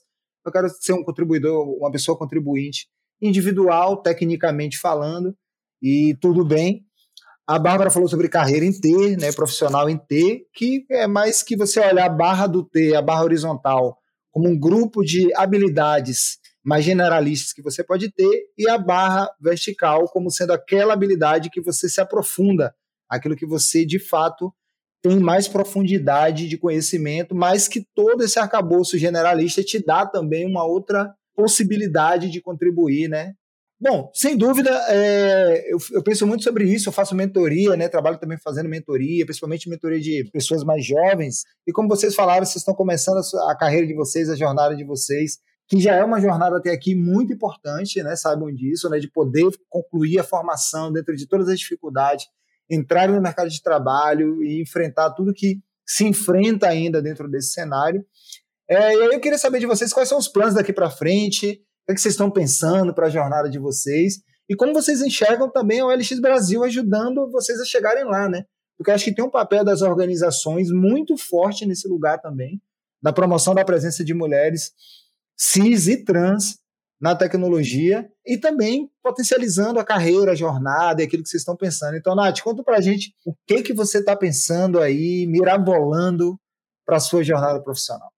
eu 0.45 0.51
quero 0.51 0.69
ser 0.69 0.93
um 0.93 1.05
contribuidor, 1.05 1.69
uma 1.79 1.91
pessoa 1.91 2.19
contribuinte 2.19 2.89
individual, 3.21 4.03
tecnicamente 4.03 4.77
falando, 4.79 5.37
e 5.81 6.17
tudo 6.21 6.45
bem. 6.45 6.85
A 7.47 7.59
Bárbara 7.59 7.91
falou 7.91 8.09
sobre 8.09 8.29
carreira 8.29 8.65
em 8.65 8.73
T, 8.73 9.17
né, 9.17 9.33
profissional 9.33 9.89
em 9.89 9.99
T, 9.99 10.47
que 10.55 10.85
é 10.91 11.07
mais 11.07 11.43
que 11.43 11.57
você 11.57 11.81
olhar 11.81 12.07
a 12.07 12.09
barra 12.09 12.47
do 12.47 12.65
T, 12.65 12.95
a 12.95 13.03
barra 13.03 13.25
horizontal, 13.25 13.99
como 14.31 14.49
um 14.49 14.59
grupo 14.59 15.05
de 15.05 15.33
habilidades 15.35 16.39
mais 16.65 16.85
generalistas 16.85 17.53
que 17.53 17.63
você 17.63 17.83
pode 17.83 18.11
ter, 18.11 18.47
e 18.57 18.69
a 18.69 18.79
barra 18.79 19.29
vertical 19.41 20.05
como 20.09 20.31
sendo 20.31 20.53
aquela 20.53 20.93
habilidade 20.93 21.51
que 21.51 21.61
você 21.61 21.89
se 21.89 22.01
aprofunda, 22.01 22.75
aquilo 23.09 23.37
que 23.37 23.47
você 23.47 23.85
de 23.85 23.99
fato 23.99 24.53
tem 25.03 25.19
mais 25.19 25.49
profundidade 25.49 26.49
de 26.49 26.57
conhecimento, 26.57 27.35
mas 27.35 27.67
que 27.67 27.85
todo 27.95 28.23
esse 28.23 28.39
arcabouço 28.39 28.97
generalista 28.97 29.63
te 29.63 29.85
dá 29.85 30.07
também 30.07 30.47
uma 30.47 30.65
outra 30.65 31.13
possibilidade 31.35 32.31
de 32.31 32.41
contribuir, 32.41 33.09
né? 33.09 33.35
Bom, 33.81 34.09
sem 34.15 34.37
dúvida, 34.37 34.71
é, 34.89 35.73
eu, 35.73 35.77
eu, 35.91 36.05
penso 36.05 36.25
muito 36.25 36.45
sobre 36.45 36.63
isso, 36.73 36.89
eu 36.89 36.93
faço 36.93 37.17
mentoria, 37.17 37.77
né? 37.77 37.89
Trabalho 37.89 38.17
também 38.17 38.39
fazendo 38.39 38.69
mentoria, 38.69 39.27
principalmente 39.27 39.69
mentoria 39.69 39.99
de 39.99 40.31
pessoas 40.33 40.63
mais 40.63 40.87
jovens. 40.87 41.43
E 41.67 41.73
como 41.73 41.89
vocês 41.89 42.15
falaram, 42.15 42.47
vocês 42.47 42.59
estão 42.59 42.77
começando 42.77 43.17
a, 43.19 43.51
a 43.51 43.57
carreira 43.59 43.85
de 43.85 43.95
vocês, 43.95 44.31
a 44.31 44.37
jornada 44.37 44.77
de 44.77 44.85
vocês 44.85 45.39
que 45.73 45.81
já 45.81 45.95
é 45.95 46.05
uma 46.05 46.21
jornada 46.21 46.59
até 46.59 46.71
aqui 46.71 46.95
muito 46.95 47.33
importante, 47.33 48.03
né? 48.03 48.15
Saibam 48.15 48.53
disso, 48.53 48.91
né? 48.91 48.99
De 48.99 49.11
poder 49.11 49.51
concluir 49.71 50.19
a 50.19 50.23
formação 50.23 50.93
dentro 50.93 51.17
de 51.17 51.27
todas 51.27 51.49
as 51.49 51.59
dificuldades, 51.59 52.27
entrarem 52.71 53.15
no 53.15 53.23
mercado 53.23 53.49
de 53.49 53.63
trabalho 53.63 54.45
e 54.45 54.61
enfrentar 54.61 55.13
tudo 55.13 55.33
que 55.33 55.61
se 55.87 56.05
enfrenta 56.05 56.69
ainda 56.69 57.01
dentro 57.01 57.27
desse 57.27 57.53
cenário. 57.53 58.05
É, 58.69 58.95
e 58.95 59.01
aí 59.01 59.15
eu 59.15 59.21
queria 59.21 59.39
saber 59.39 59.61
de 59.61 59.67
vocês 59.67 59.95
quais 59.95 60.11
são 60.11 60.19
os 60.19 60.29
planos 60.29 60.53
daqui 60.53 60.75
para 60.75 60.91
frente, 60.91 61.47
o 61.47 61.87
que, 61.87 61.93
é 61.93 61.95
que 61.95 62.01
vocês 62.03 62.13
estão 62.13 62.31
pensando 62.31 62.93
para 62.93 63.07
a 63.07 63.11
jornada 63.11 63.49
de 63.49 63.59
vocês 63.59 64.19
e 64.51 64.55
como 64.55 64.75
vocês 64.75 65.01
enxergam 65.01 65.51
também 65.51 65.81
o 65.81 65.89
LX 65.89 66.21
Brasil 66.21 66.63
ajudando 66.65 67.31
vocês 67.31 67.59
a 67.59 67.65
chegarem 67.65 68.05
lá, 68.05 68.29
né? 68.29 68.45
Porque 68.77 68.91
acho 68.91 69.07
que 69.07 69.15
tem 69.15 69.25
um 69.25 69.31
papel 69.31 69.65
das 69.65 69.81
organizações 69.81 70.71
muito 70.71 71.17
forte 71.17 71.65
nesse 71.65 71.89
lugar 71.89 72.21
também, 72.21 72.61
da 73.03 73.11
promoção 73.11 73.55
da 73.55 73.65
presença 73.65 74.05
de 74.05 74.13
mulheres 74.13 74.73
cis 75.43 75.89
e 75.89 76.05
trans 76.05 76.59
na 77.01 77.17
tecnologia 77.17 78.09
e 78.25 78.39
também 78.39 78.89
potencializando 79.03 79.81
a 79.81 79.85
carreira, 79.85 80.31
a 80.31 80.37
jornada 80.37 81.03
e 81.03 81.05
aquilo 81.05 81.25
que 81.25 81.29
vocês 81.29 81.41
estão 81.41 81.57
pensando. 81.57 81.97
Então, 81.97 82.15
Nath, 82.15 82.41
conta 82.43 82.63
pra 82.63 82.81
gente 82.81 83.13
o 83.27 83.35
que 83.45 83.61
que 83.63 83.73
você 83.73 83.99
está 83.99 84.15
pensando 84.15 84.79
aí, 84.79 85.27
mirabolando 85.27 86.39
para 86.87 86.99
a 86.99 87.01
sua 87.01 87.25
jornada 87.25 87.61
profissional. 87.61 88.09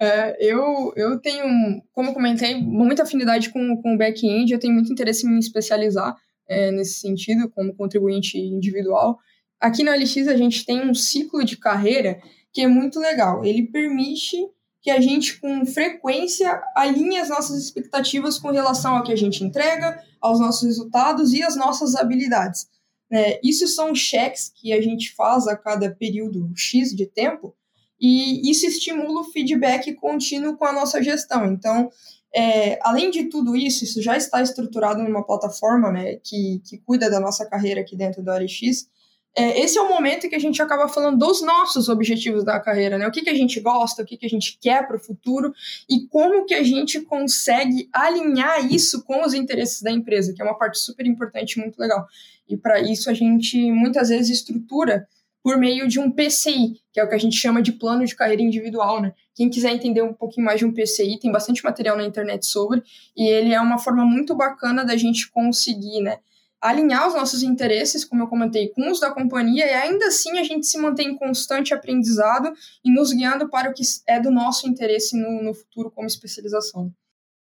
É, 0.00 0.36
eu, 0.44 0.92
eu 0.96 1.20
tenho, 1.20 1.44
como 1.92 2.12
comentei, 2.12 2.60
muita 2.60 3.04
afinidade 3.04 3.50
com, 3.50 3.80
com 3.80 3.94
o 3.94 3.98
back-end, 3.98 4.52
eu 4.52 4.58
tenho 4.58 4.74
muito 4.74 4.92
interesse 4.92 5.24
em 5.24 5.30
me 5.30 5.38
especializar 5.38 6.16
é, 6.48 6.72
nesse 6.72 6.98
sentido, 6.98 7.48
como 7.50 7.76
contribuinte 7.76 8.36
individual. 8.36 9.16
Aqui 9.60 9.84
na 9.84 9.94
LX 9.94 10.26
a 10.26 10.36
gente 10.36 10.66
tem 10.66 10.80
um 10.84 10.92
ciclo 10.92 11.44
de 11.44 11.56
carreira 11.56 12.20
que 12.52 12.62
é 12.62 12.66
muito 12.66 12.98
legal. 12.98 13.44
Ele 13.44 13.62
permite 13.62 14.36
que 14.82 14.90
a 14.90 15.00
gente, 15.00 15.40
com 15.40 15.64
frequência, 15.64 16.60
alinhe 16.74 17.18
as 17.18 17.28
nossas 17.28 17.62
expectativas 17.62 18.36
com 18.36 18.50
relação 18.50 18.96
ao 18.96 19.04
que 19.04 19.12
a 19.12 19.16
gente 19.16 19.44
entrega, 19.44 20.02
aos 20.20 20.40
nossos 20.40 20.64
resultados 20.64 21.32
e 21.32 21.42
às 21.42 21.54
nossas 21.54 21.94
habilidades. 21.94 22.68
É, 23.10 23.40
isso 23.44 23.68
são 23.68 23.94
cheques 23.94 24.52
que 24.54 24.72
a 24.72 24.80
gente 24.80 25.14
faz 25.14 25.46
a 25.46 25.56
cada 25.56 25.88
período 25.90 26.50
X 26.56 26.94
de 26.94 27.06
tempo, 27.06 27.54
e 28.00 28.50
isso 28.50 28.66
estimula 28.66 29.20
o 29.20 29.30
feedback 29.30 29.94
contínuo 29.94 30.56
com 30.56 30.64
a 30.64 30.72
nossa 30.72 31.00
gestão. 31.00 31.46
Então, 31.46 31.88
é, 32.34 32.76
além 32.82 33.10
de 33.10 33.24
tudo 33.24 33.54
isso, 33.54 33.84
isso 33.84 34.02
já 34.02 34.16
está 34.16 34.42
estruturado 34.42 35.00
numa 35.04 35.24
plataforma 35.24 35.92
né, 35.92 36.16
que, 36.16 36.60
que 36.64 36.78
cuida 36.78 37.08
da 37.08 37.20
nossa 37.20 37.46
carreira 37.46 37.82
aqui 37.82 37.94
dentro 37.94 38.20
da 38.20 38.38
RX, 38.38 38.88
é, 39.34 39.60
esse 39.60 39.78
é 39.78 39.80
o 39.80 39.88
momento 39.88 40.28
que 40.28 40.34
a 40.34 40.38
gente 40.38 40.60
acaba 40.60 40.88
falando 40.88 41.18
dos 41.18 41.42
nossos 41.42 41.88
objetivos 41.88 42.44
da 42.44 42.60
carreira, 42.60 42.98
né? 42.98 43.06
O 43.06 43.10
que, 43.10 43.22
que 43.22 43.30
a 43.30 43.34
gente 43.34 43.58
gosta, 43.60 44.02
o 44.02 44.04
que, 44.04 44.18
que 44.18 44.26
a 44.26 44.28
gente 44.28 44.58
quer 44.60 44.86
para 44.86 44.96
o 44.96 45.00
futuro 45.00 45.54
e 45.88 46.06
como 46.08 46.44
que 46.44 46.54
a 46.54 46.62
gente 46.62 47.00
consegue 47.00 47.88
alinhar 47.92 48.70
isso 48.70 49.02
com 49.04 49.24
os 49.24 49.32
interesses 49.32 49.80
da 49.80 49.90
empresa, 49.90 50.34
que 50.34 50.42
é 50.42 50.44
uma 50.44 50.58
parte 50.58 50.78
super 50.78 51.06
importante, 51.06 51.58
muito 51.58 51.78
legal. 51.78 52.06
E 52.46 52.58
para 52.58 52.80
isso 52.80 53.08
a 53.08 53.14
gente 53.14 53.72
muitas 53.72 54.10
vezes 54.10 54.28
estrutura 54.28 55.08
por 55.42 55.56
meio 55.56 55.88
de 55.88 55.98
um 55.98 56.10
PCI, 56.10 56.80
que 56.92 57.00
é 57.00 57.04
o 57.04 57.08
que 57.08 57.14
a 57.14 57.18
gente 57.18 57.36
chama 57.36 57.62
de 57.62 57.72
plano 57.72 58.04
de 58.04 58.14
carreira 58.14 58.42
individual, 58.42 59.00
né? 59.00 59.12
Quem 59.34 59.48
quiser 59.48 59.72
entender 59.72 60.02
um 60.02 60.12
pouquinho 60.12 60.44
mais 60.44 60.58
de 60.58 60.66
um 60.66 60.72
PCI, 60.72 61.18
tem 61.18 61.32
bastante 61.32 61.64
material 61.64 61.96
na 61.96 62.04
internet 62.04 62.46
sobre, 62.46 62.82
e 63.16 63.26
ele 63.26 63.52
é 63.52 63.60
uma 63.60 63.78
forma 63.78 64.04
muito 64.04 64.36
bacana 64.36 64.84
da 64.84 64.96
gente 64.96 65.30
conseguir, 65.30 66.02
né? 66.02 66.18
Alinhar 66.62 67.08
os 67.08 67.14
nossos 67.14 67.42
interesses, 67.42 68.04
como 68.04 68.22
eu 68.22 68.28
comentei, 68.28 68.68
com 68.68 68.88
os 68.88 69.00
da 69.00 69.10
companhia 69.10 69.66
e 69.66 69.74
ainda 69.74 70.06
assim 70.06 70.38
a 70.38 70.44
gente 70.44 70.64
se 70.64 70.78
mantém 70.78 71.08
em 71.08 71.16
constante 71.16 71.74
aprendizado 71.74 72.52
e 72.84 72.90
nos 72.90 73.12
guiando 73.12 73.48
para 73.48 73.68
o 73.68 73.74
que 73.74 73.82
é 74.06 74.20
do 74.20 74.30
nosso 74.30 74.68
interesse 74.68 75.20
no, 75.20 75.42
no 75.42 75.52
futuro 75.52 75.90
como 75.90 76.06
especialização. 76.06 76.92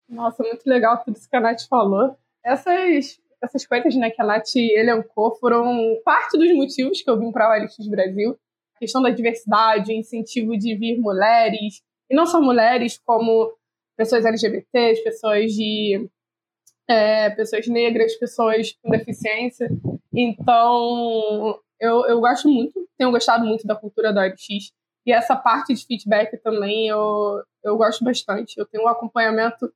Nossa, 0.06 0.42
muito 0.42 0.66
legal 0.66 1.02
tudo 1.02 1.16
isso 1.16 1.28
que 1.28 1.36
a 1.36 1.40
Nath 1.40 1.66
falou. 1.68 2.16
Essas, 2.44 3.18
essas 3.42 3.66
coisas 3.66 3.94
né, 3.96 4.10
que 4.10 4.20
a 4.20 4.26
Nath 4.26 4.54
elencou 4.56 5.34
foram 5.36 5.98
parte 6.04 6.36
dos 6.36 6.54
motivos 6.54 7.00
que 7.00 7.08
eu 7.08 7.18
vim 7.18 7.32
para 7.32 7.48
o 7.48 7.62
OLX 7.62 7.88
Brasil. 7.88 8.38
A 8.76 8.78
questão 8.78 9.00
da 9.00 9.10
diversidade, 9.10 9.90
o 9.90 9.94
incentivo 9.94 10.56
de 10.56 10.74
vir 10.76 10.98
mulheres, 10.98 11.82
e 12.10 12.14
não 12.14 12.26
só 12.26 12.40
mulheres, 12.40 12.98
como 13.04 13.52
pessoas 13.96 14.24
LGBTs, 14.24 15.02
pessoas 15.02 15.52
de 15.52 16.08
é, 16.88 17.30
pessoas 17.30 17.66
negras, 17.68 18.14
pessoas 18.16 18.72
com 18.82 18.90
deficiência. 18.90 19.68
Então, 20.12 21.60
eu, 21.78 22.06
eu 22.06 22.20
gosto 22.20 22.48
muito, 22.48 22.88
tenho 22.96 23.10
gostado 23.10 23.44
muito 23.44 23.66
da 23.66 23.76
cultura 23.76 24.12
da 24.12 24.22
OLX. 24.22 24.72
E 25.06 25.12
essa 25.12 25.36
parte 25.36 25.72
de 25.74 25.86
feedback 25.86 26.36
também 26.42 26.88
eu, 26.88 27.42
eu 27.64 27.76
gosto 27.76 28.04
bastante. 28.04 28.58
Eu 28.58 28.66
tenho 28.66 28.84
um 28.84 28.88
acompanhamento 28.88 29.72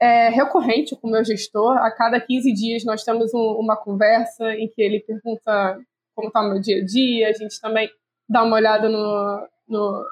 é, 0.00 0.28
recorrente 0.28 0.96
com 0.96 1.08
o 1.08 1.10
meu 1.10 1.24
gestor. 1.24 1.78
A 1.78 1.90
cada 1.90 2.20
15 2.20 2.52
dias 2.52 2.84
nós 2.84 3.04
temos 3.04 3.32
um, 3.32 3.58
uma 3.58 3.76
conversa 3.76 4.54
em 4.54 4.68
que 4.68 4.82
ele 4.82 5.00
pergunta 5.00 5.78
como 6.14 6.28
está 6.28 6.40
o 6.40 6.50
meu 6.50 6.60
dia 6.60 6.82
a 6.82 6.84
dia. 6.84 7.28
A 7.28 7.32
gente 7.32 7.60
também 7.60 7.88
dá 8.28 8.42
uma 8.42 8.56
olhada 8.56 8.88
no, 8.88 9.48
no, 9.68 10.04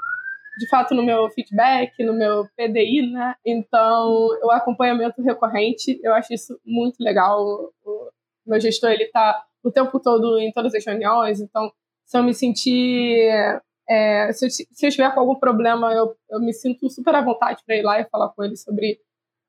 de 0.59 0.69
fato 0.69 0.95
no 0.95 1.03
meu 1.03 1.31
feedback, 1.31 2.03
no 2.05 2.13
meu 2.13 2.47
PDI, 2.57 3.11
né? 3.11 3.35
Então, 3.45 4.29
o 4.43 4.51
acompanhamento 4.51 5.23
recorrente, 5.23 5.99
eu 6.03 6.13
acho 6.13 6.33
isso 6.35 6.61
muito 6.65 6.97
legal. 7.01 7.73
O 7.85 8.11
meu 8.47 8.61
gestor, 8.61 8.91
ele 8.91 9.07
tá 9.07 9.45
o 9.63 9.71
tempo 9.71 9.99
todo 10.01 10.39
em 10.39 10.53
todas 10.53 10.75
as 10.75 10.85
reuniões, 10.85 11.41
então, 11.41 11.73
se 12.05 12.19
eu 12.19 12.23
me 12.23 12.35
sentir... 12.35 13.61
É, 13.89 14.33
se, 14.33 14.47
eu, 14.47 14.51
se 14.51 14.67
eu 14.81 14.89
estiver 14.89 15.13
com 15.13 15.21
algum 15.21 15.35
problema, 15.35 15.93
eu, 15.93 16.17
eu 16.31 16.41
me 16.41 16.53
sinto 16.53 16.89
super 16.89 17.15
à 17.15 17.21
vontade 17.21 17.63
para 17.67 17.77
ir 17.77 17.83
lá 17.83 18.01
e 18.01 18.05
falar 18.05 18.29
com 18.31 18.45
ele 18.45 18.57
sobre 18.57 18.99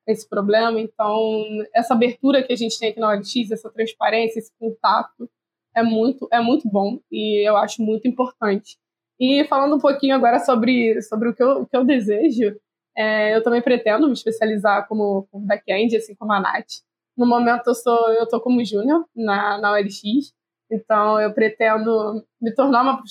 esse 0.07 0.27
problema. 0.27 0.79
Então, 0.79 1.43
essa 1.73 1.93
abertura 1.93 2.43
que 2.43 2.51
a 2.51 2.55
gente 2.55 2.77
tem 2.77 2.89
aqui 2.89 2.99
na 2.99 3.09
OLX, 3.09 3.51
essa 3.51 3.69
transparência, 3.69 4.39
esse 4.39 4.51
contato, 4.59 5.29
é 5.75 5.83
muito, 5.83 6.27
é 6.31 6.39
muito 6.39 6.69
bom 6.69 6.99
e 7.11 7.47
eu 7.47 7.57
acho 7.57 7.81
muito 7.81 8.07
importante. 8.07 8.77
E 9.23 9.45
falando 9.45 9.77
um 9.77 9.79
pouquinho 9.79 10.15
agora 10.15 10.38
sobre, 10.39 11.01
sobre 11.01 11.29
o, 11.29 11.33
que 11.33 11.41
eu, 11.41 11.62
o 11.62 11.65
que 11.65 11.77
eu 11.77 11.86
desejo, 11.86 12.59
é, 12.93 13.33
eu 13.33 13.41
também 13.41 13.62
pretendo 13.62 14.05
me 14.05 14.12
especializar 14.12 14.86
como, 14.86 15.29
como 15.31 15.45
back-end, 15.45 15.95
assim 15.95 16.13
como 16.13 16.33
a 16.33 16.41
Nath. 16.41 16.83
No 17.15 17.25
momento 17.25 17.67
eu 17.67 17.73
sou 17.73 18.12
eu 18.15 18.27
tô 18.27 18.41
como 18.41 18.65
júnior 18.65 19.05
na, 19.15 19.59
na 19.59 19.71
OLX, 19.71 20.33
então 20.69 21.21
eu 21.21 21.33
pretendo 21.33 22.21
me 22.41 22.53
tornar 22.53 22.81
uma 22.81 23.01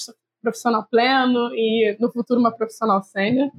profissional 0.42 0.86
pleno 0.90 1.48
e 1.54 1.96
no 1.98 2.12
futuro 2.12 2.38
uma 2.38 2.54
profissional 2.54 3.02
sênior. 3.02 3.50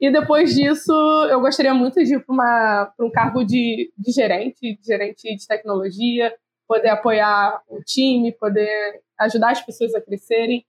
E 0.00 0.10
depois 0.10 0.54
disso, 0.54 0.94
eu 1.30 1.38
gostaria 1.42 1.74
muito 1.74 2.02
de 2.02 2.14
ir 2.14 2.24
para 2.24 2.94
um 2.98 3.10
cargo 3.10 3.44
de, 3.44 3.92
de 3.98 4.10
gerente, 4.10 4.74
de 4.74 4.86
gerente 4.86 5.36
de 5.36 5.46
tecnologia, 5.46 6.34
poder 6.66 6.88
apoiar 6.88 7.60
o 7.68 7.82
time, 7.82 8.32
poder 8.32 9.02
ajudar 9.18 9.50
as 9.50 9.60
pessoas 9.60 9.94
a 9.94 10.00
crescerem. 10.00 10.64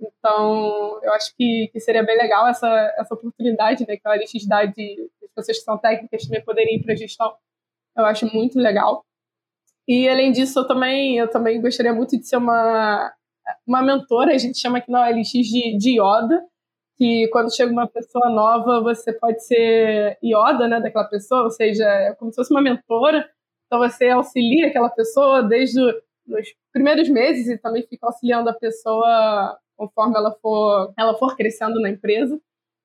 Então, 0.00 1.00
eu 1.02 1.12
acho 1.12 1.34
que, 1.36 1.68
que 1.72 1.80
seria 1.80 2.02
bem 2.02 2.16
legal 2.16 2.46
essa, 2.46 2.68
essa 2.96 3.14
oportunidade 3.14 3.86
né, 3.86 3.96
que 3.96 4.08
a 4.08 4.14
LX 4.14 4.46
dá 4.46 4.64
de, 4.64 5.10
as 5.22 5.30
pessoas 5.34 5.58
que 5.58 5.64
são 5.64 5.78
técnicas 5.78 6.24
também 6.24 6.44
poderem 6.44 6.76
ir 6.76 6.82
para 6.82 6.96
gestão. 6.96 7.34
Eu 7.96 8.04
acho 8.06 8.26
muito 8.34 8.58
legal. 8.58 9.04
E, 9.86 10.08
além 10.08 10.32
disso, 10.32 10.60
eu 10.60 10.66
também, 10.66 11.18
eu 11.18 11.28
também 11.28 11.60
gostaria 11.60 11.92
muito 11.92 12.16
de 12.16 12.26
ser 12.26 12.36
uma, 12.36 13.12
uma 13.66 13.82
mentora, 13.82 14.32
a 14.32 14.38
gente 14.38 14.58
chama 14.58 14.78
aqui 14.78 14.90
na 14.90 15.08
OLX 15.08 15.30
de, 15.30 15.76
de 15.76 16.00
Yoda, 16.00 16.44
que 16.96 17.28
quando 17.28 17.54
chega 17.54 17.72
uma 17.72 17.88
pessoa 17.88 18.28
nova, 18.30 18.80
você 18.80 19.12
pode 19.12 19.44
ser 19.44 20.18
Yoda 20.22 20.68
né, 20.68 20.80
daquela 20.80 21.08
pessoa, 21.08 21.42
ou 21.42 21.50
seja, 21.50 21.84
é 21.84 22.14
como 22.14 22.30
se 22.30 22.36
fosse 22.36 22.52
uma 22.52 22.62
mentora. 22.62 23.28
Então, 23.66 23.78
você 23.78 24.08
auxilia 24.08 24.68
aquela 24.68 24.90
pessoa 24.90 25.42
desde 25.42 25.80
os 25.80 26.54
primeiros 26.72 27.08
meses 27.08 27.48
e 27.48 27.58
também 27.58 27.82
fica 27.82 28.06
auxiliando 28.06 28.50
a 28.50 28.54
pessoa 28.54 29.58
conforme 29.80 30.14
ela 30.14 30.30
for, 30.42 30.92
ela 30.98 31.16
for 31.16 31.34
crescendo 31.34 31.80
na 31.80 31.88
empresa. 31.88 32.38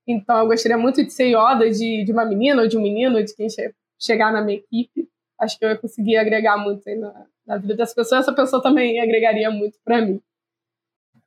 Então, 0.08 0.40
eu 0.40 0.48
gostaria 0.48 0.78
muito 0.78 1.04
de 1.04 1.12
ser 1.12 1.26
Yoda 1.26 1.70
de, 1.70 2.06
de 2.06 2.12
uma 2.14 2.24
menina 2.24 2.62
ou 2.62 2.68
de 2.70 2.78
um 2.78 2.82
menino, 2.82 3.22
de 3.22 3.36
quem 3.36 3.50
che 3.50 3.70
chegar 4.00 4.32
na 4.32 4.42
minha 4.42 4.60
equipe. 4.60 5.10
Acho 5.38 5.60
que 5.60 5.66
eu 5.66 5.70
ia 5.70 5.78
conseguir 5.78 6.16
agregar 6.16 6.58
muito 6.58 6.84
na, 6.98 7.26
na 7.46 7.58
vida 7.58 7.76
das 7.76 7.94
pessoas. 7.94 8.22
Essa 8.22 8.34
pessoa 8.34 8.64
também 8.64 9.02
agregaria 9.02 9.52
muito 9.52 9.78
para 9.84 10.02
mim. 10.02 10.22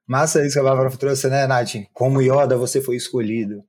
Massa 0.07 0.43
isso 0.43 0.55
que 0.55 0.61
a 0.61 0.63
Bárbara 0.63 0.97
trouxe, 0.97 1.29
né, 1.29 1.47
Nath? 1.47 1.75
Como 1.93 2.23
Yoda 2.23 2.57
você 2.57 2.81
foi 2.81 2.97
escolhido. 2.97 3.63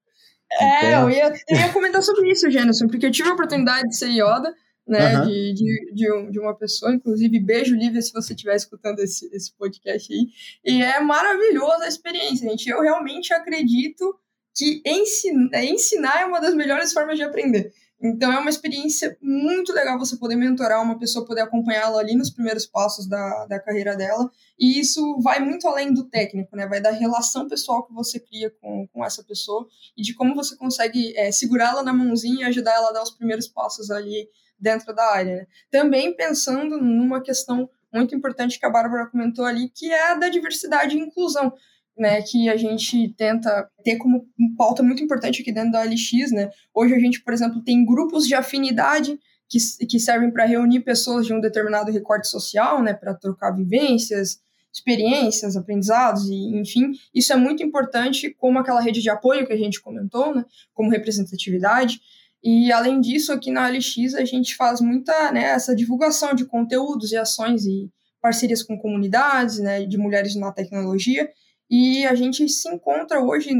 É, 0.53 0.77
então... 0.77 1.01
eu, 1.01 1.09
ia, 1.09 1.33
eu 1.49 1.57
ia 1.57 1.73
comentar 1.73 2.01
sobre 2.01 2.31
isso, 2.31 2.49
Jenison, 2.49 2.87
porque 2.87 3.07
eu 3.07 3.11
tive 3.11 3.29
a 3.29 3.33
oportunidade 3.33 3.89
de 3.89 3.97
ser 3.97 4.09
Yoda, 4.09 4.53
né, 4.89 5.19
uhum. 5.19 5.27
de, 5.27 5.53
de, 5.53 5.93
de, 5.93 6.11
um, 6.11 6.31
de, 6.31 6.39
uma 6.39 6.55
pessoa. 6.55 6.93
Inclusive, 6.93 7.39
beijo, 7.39 7.75
Lívia, 7.75 8.01
se 8.01 8.11
você 8.11 8.33
estiver 8.33 8.55
escutando 8.55 8.99
esse, 8.99 9.29
esse 9.33 9.53
podcast 9.55 10.11
aí. 10.11 10.27
E 10.65 10.81
é 10.81 10.99
maravilhosa 10.99 11.85
a 11.85 11.87
experiência, 11.87 12.49
gente. 12.49 12.67
Eu 12.67 12.81
realmente 12.81 13.31
acredito 13.31 14.17
que 14.55 14.81
ensinar, 14.85 15.63
ensinar 15.63 16.21
é 16.21 16.25
uma 16.25 16.41
das 16.41 16.55
melhores 16.55 16.91
formas 16.91 17.17
de 17.17 17.23
aprender. 17.23 17.71
Então, 18.01 18.31
é 18.31 18.39
uma 18.39 18.49
experiência 18.49 19.17
muito 19.21 19.73
legal 19.73 19.99
você 19.99 20.15
poder 20.15 20.37
mentorar 20.37 20.81
uma 20.81 20.97
pessoa, 20.97 21.25
poder 21.25 21.41
acompanhá-la 21.41 21.99
ali 21.99 22.15
nos 22.15 22.29
primeiros 22.29 22.65
passos 22.65 23.07
da, 23.07 23.45
da 23.45 23.59
carreira 23.59 23.95
dela. 23.95 24.31
E 24.57 24.79
isso 24.79 25.19
vai 25.19 25.39
muito 25.39 25.67
além 25.67 25.93
do 25.93 26.05
técnico, 26.05 26.55
né? 26.55 26.65
Vai 26.65 26.81
da 26.81 26.91
relação 26.91 27.47
pessoal 27.47 27.85
que 27.85 27.93
você 27.93 28.17
cria 28.17 28.49
com, 28.61 28.87
com 28.87 29.05
essa 29.05 29.21
pessoa 29.21 29.67
e 29.97 30.01
de 30.01 30.15
como 30.15 30.33
você 30.33 30.55
consegue 30.55 31.13
é, 31.17 31.29
segurá-la 31.31 31.83
na 31.83 31.93
mãozinha 31.93 32.45
e 32.45 32.49
ajudar 32.49 32.73
ela 32.73 32.89
a 32.89 32.93
dar 32.93 33.03
os 33.03 33.11
primeiros 33.11 33.49
passos 33.49 33.91
ali 33.91 34.29
dentro 34.59 34.93
da 34.93 35.03
área. 35.13 35.35
Né? 35.37 35.47
Também 35.71 36.15
pensando 36.15 36.77
numa 36.77 37.21
questão 37.21 37.69
muito 37.93 38.15
importante 38.15 38.59
que 38.59 38.65
a 38.65 38.69
Bárbara 38.69 39.07
comentou 39.07 39.45
ali, 39.45 39.69
que 39.69 39.91
é 39.91 40.11
a 40.11 40.15
da 40.15 40.29
diversidade 40.29 40.95
e 40.95 40.99
inclusão. 40.99 41.53
Né, 41.97 42.21
que 42.21 42.47
a 42.47 42.55
gente 42.55 43.13
tenta 43.17 43.69
ter 43.83 43.97
como 43.97 44.25
pauta 44.57 44.81
muito 44.81 45.03
importante 45.03 45.41
aqui 45.41 45.51
dentro 45.51 45.73
da 45.73 45.83
LX, 45.83 46.31
né? 46.31 46.49
Hoje 46.73 46.95
a 46.95 46.97
gente, 46.97 47.21
por 47.21 47.33
exemplo, 47.33 47.61
tem 47.61 47.85
grupos 47.85 48.25
de 48.25 48.33
afinidade 48.33 49.19
que, 49.49 49.57
que 49.85 49.99
servem 49.99 50.31
para 50.31 50.45
reunir 50.45 50.81
pessoas 50.81 51.25
de 51.25 51.33
um 51.33 51.41
determinado 51.41 51.91
recorte 51.91 52.29
social, 52.29 52.81
né, 52.81 52.93
para 52.93 53.15
trocar 53.15 53.51
vivências, 53.51 54.39
experiências, 54.71 55.57
aprendizados, 55.57 56.29
e 56.29 56.55
enfim, 56.55 56.91
isso 57.13 57.33
é 57.33 57.35
muito 57.35 57.63
importante 57.63 58.33
como 58.37 58.59
aquela 58.59 58.79
rede 58.79 59.01
de 59.01 59.09
apoio 59.09 59.45
que 59.45 59.53
a 59.53 59.57
gente 59.57 59.81
comentou, 59.81 60.35
né, 60.35 60.45
como 60.73 60.91
representatividade. 60.91 61.99
E 62.43 62.71
além 62.71 63.01
disso, 63.01 63.33
aqui 63.33 63.51
na 63.51 63.67
LX 63.69 64.15
a 64.15 64.23
gente 64.23 64.55
faz 64.55 64.79
muita 64.79 65.31
né, 65.31 65.43
essa 65.43 65.75
divulgação 65.75 66.33
de 66.33 66.45
conteúdos 66.45 67.11
e 67.11 67.17
ações 67.17 67.65
e 67.65 67.89
parcerias 68.21 68.63
com 68.63 68.77
comunidades 68.77 69.59
né, 69.59 69.85
de 69.85 69.97
mulheres 69.97 70.35
na 70.35 70.51
tecnologia. 70.51 71.29
E 71.69 72.05
a 72.05 72.15
gente 72.15 72.47
se 72.47 72.69
encontra 72.69 73.21
hoje 73.21 73.51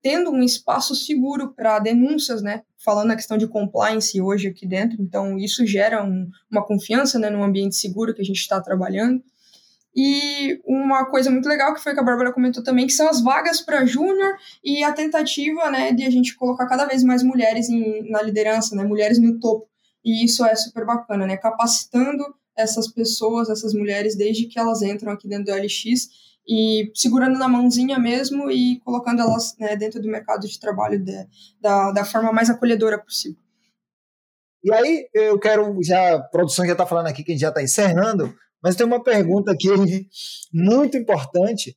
tendo 0.00 0.30
um 0.30 0.42
espaço 0.42 0.94
seguro 0.94 1.52
para 1.54 1.78
denúncias, 1.80 2.40
né? 2.40 2.62
Falando 2.82 3.10
a 3.10 3.16
questão 3.16 3.36
de 3.36 3.48
compliance 3.48 4.20
hoje 4.20 4.48
aqui 4.48 4.66
dentro, 4.66 5.02
então 5.02 5.36
isso 5.36 5.66
gera 5.66 6.04
um, 6.04 6.28
uma 6.50 6.64
confiança 6.64 7.18
né, 7.18 7.28
no 7.28 7.42
ambiente 7.42 7.74
seguro 7.76 8.14
que 8.14 8.22
a 8.22 8.24
gente 8.24 8.38
está 8.38 8.60
trabalhando. 8.60 9.22
E 10.00 10.60
uma 10.64 11.06
coisa 11.06 11.28
muito 11.28 11.48
legal 11.48 11.74
que 11.74 11.82
foi 11.82 11.92
que 11.92 11.98
a 11.98 12.04
Bárbara 12.04 12.32
comentou 12.32 12.62
também, 12.62 12.86
que 12.86 12.92
são 12.92 13.08
as 13.08 13.20
vagas 13.20 13.60
para 13.60 13.84
júnior 13.84 14.32
e 14.62 14.84
a 14.84 14.92
tentativa 14.92 15.68
né, 15.72 15.92
de 15.92 16.04
a 16.04 16.10
gente 16.10 16.36
colocar 16.36 16.68
cada 16.68 16.86
vez 16.86 17.02
mais 17.02 17.20
mulheres 17.24 17.68
em, 17.68 18.08
na 18.08 18.22
liderança, 18.22 18.76
né, 18.76 18.84
mulheres 18.84 19.18
no 19.18 19.40
topo. 19.40 19.68
E 20.04 20.24
isso 20.24 20.44
é 20.44 20.54
super 20.54 20.86
bacana, 20.86 21.26
né? 21.26 21.36
Capacitando 21.36 22.24
essas 22.56 22.86
pessoas, 22.86 23.50
essas 23.50 23.74
mulheres, 23.74 24.14
desde 24.14 24.46
que 24.46 24.56
elas 24.56 24.82
entram 24.82 25.10
aqui 25.10 25.26
dentro 25.26 25.46
do 25.46 25.52
LX 25.52 26.08
e 26.46 26.92
segurando 26.94 27.36
na 27.36 27.48
mãozinha 27.48 27.98
mesmo 27.98 28.48
e 28.52 28.78
colocando 28.84 29.20
elas 29.20 29.56
né, 29.58 29.74
dentro 29.74 30.00
do 30.00 30.06
mercado 30.06 30.46
de 30.46 30.60
trabalho 30.60 31.02
de, 31.02 31.26
da, 31.60 31.90
da 31.90 32.04
forma 32.04 32.32
mais 32.32 32.48
acolhedora 32.48 32.98
possível. 32.98 33.42
E 34.62 34.72
aí, 34.72 35.08
eu 35.12 35.40
quero 35.40 35.76
já, 35.82 36.14
a 36.14 36.20
produção 36.20 36.64
já 36.64 36.72
está 36.72 36.86
falando 36.86 37.08
aqui 37.08 37.24
que 37.24 37.32
a 37.32 37.34
gente 37.34 37.42
já 37.42 37.48
está 37.48 37.62
encerrando, 37.62 38.32
mas 38.62 38.76
tem 38.76 38.86
uma 38.86 39.02
pergunta 39.02 39.52
aqui 39.52 39.68
muito 40.52 40.96
importante, 40.96 41.76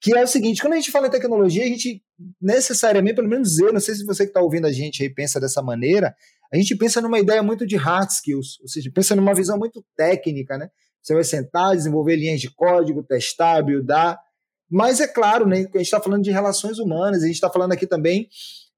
que 0.00 0.16
é 0.16 0.22
o 0.22 0.26
seguinte: 0.26 0.60
quando 0.60 0.74
a 0.74 0.76
gente 0.76 0.90
fala 0.90 1.06
em 1.06 1.10
tecnologia, 1.10 1.64
a 1.64 1.68
gente 1.68 2.02
necessariamente, 2.40 3.16
pelo 3.16 3.28
menos 3.28 3.58
eu, 3.58 3.72
não 3.72 3.80
sei 3.80 3.94
se 3.94 4.04
você 4.04 4.24
que 4.24 4.30
está 4.30 4.40
ouvindo 4.40 4.66
a 4.66 4.72
gente 4.72 5.02
aí 5.02 5.12
pensa 5.12 5.40
dessa 5.40 5.62
maneira, 5.62 6.14
a 6.52 6.56
gente 6.56 6.76
pensa 6.76 7.00
numa 7.00 7.18
ideia 7.18 7.42
muito 7.42 7.66
de 7.66 7.76
hard 7.76 8.10
skills, 8.10 8.58
ou 8.60 8.68
seja, 8.68 8.90
pensa 8.92 9.14
numa 9.14 9.34
visão 9.34 9.58
muito 9.58 9.84
técnica, 9.96 10.58
né? 10.58 10.68
Você 11.02 11.14
vai 11.14 11.24
sentar, 11.24 11.76
desenvolver 11.76 12.16
linhas 12.16 12.40
de 12.40 12.50
código, 12.54 13.02
testar, 13.02 13.62
buildar. 13.62 14.18
Mas 14.68 15.00
é 15.00 15.08
claro, 15.08 15.46
né, 15.46 15.58
a 15.58 15.60
gente 15.60 15.80
está 15.80 16.00
falando 16.00 16.22
de 16.22 16.30
relações 16.30 16.78
humanas, 16.78 17.22
a 17.22 17.26
gente 17.26 17.34
está 17.34 17.50
falando 17.50 17.72
aqui 17.72 17.86
também 17.86 18.28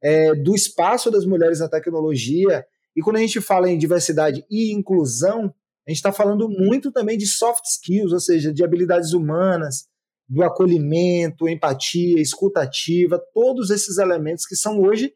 é, 0.03 0.35
do 0.35 0.55
espaço 0.55 1.11
das 1.11 1.25
mulheres 1.25 1.61
na 1.61 1.68
tecnologia. 1.68 2.64
E 2.95 3.01
quando 3.01 3.16
a 3.16 3.21
gente 3.21 3.40
fala 3.40 3.71
em 3.71 3.79
diversidade 3.79 4.45
e 4.51 4.73
inclusão, 4.73 5.53
a 5.87 5.90
gente 5.90 5.99
está 5.99 6.12
falando 6.12 6.49
muito 6.49 6.92
também 6.92 7.18
de 7.18 7.27
soft 7.27 7.64
skills, 7.64 8.12
ou 8.12 8.21
seja, 8.21 8.53
de 8.53 8.64
habilidades 8.64 9.12
humanas, 9.12 9.87
do 10.29 10.42
acolhimento, 10.42 11.49
empatia, 11.49 12.21
escutativa, 12.21 13.23
todos 13.35 13.71
esses 13.71 13.99
elementos 13.99 14.47
que 14.47 14.55
são 14.55 14.81
hoje 14.81 15.12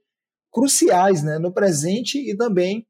cruciais 0.52 1.22
né, 1.22 1.38
no 1.38 1.52
presente 1.52 2.18
e 2.18 2.36
também 2.36 2.86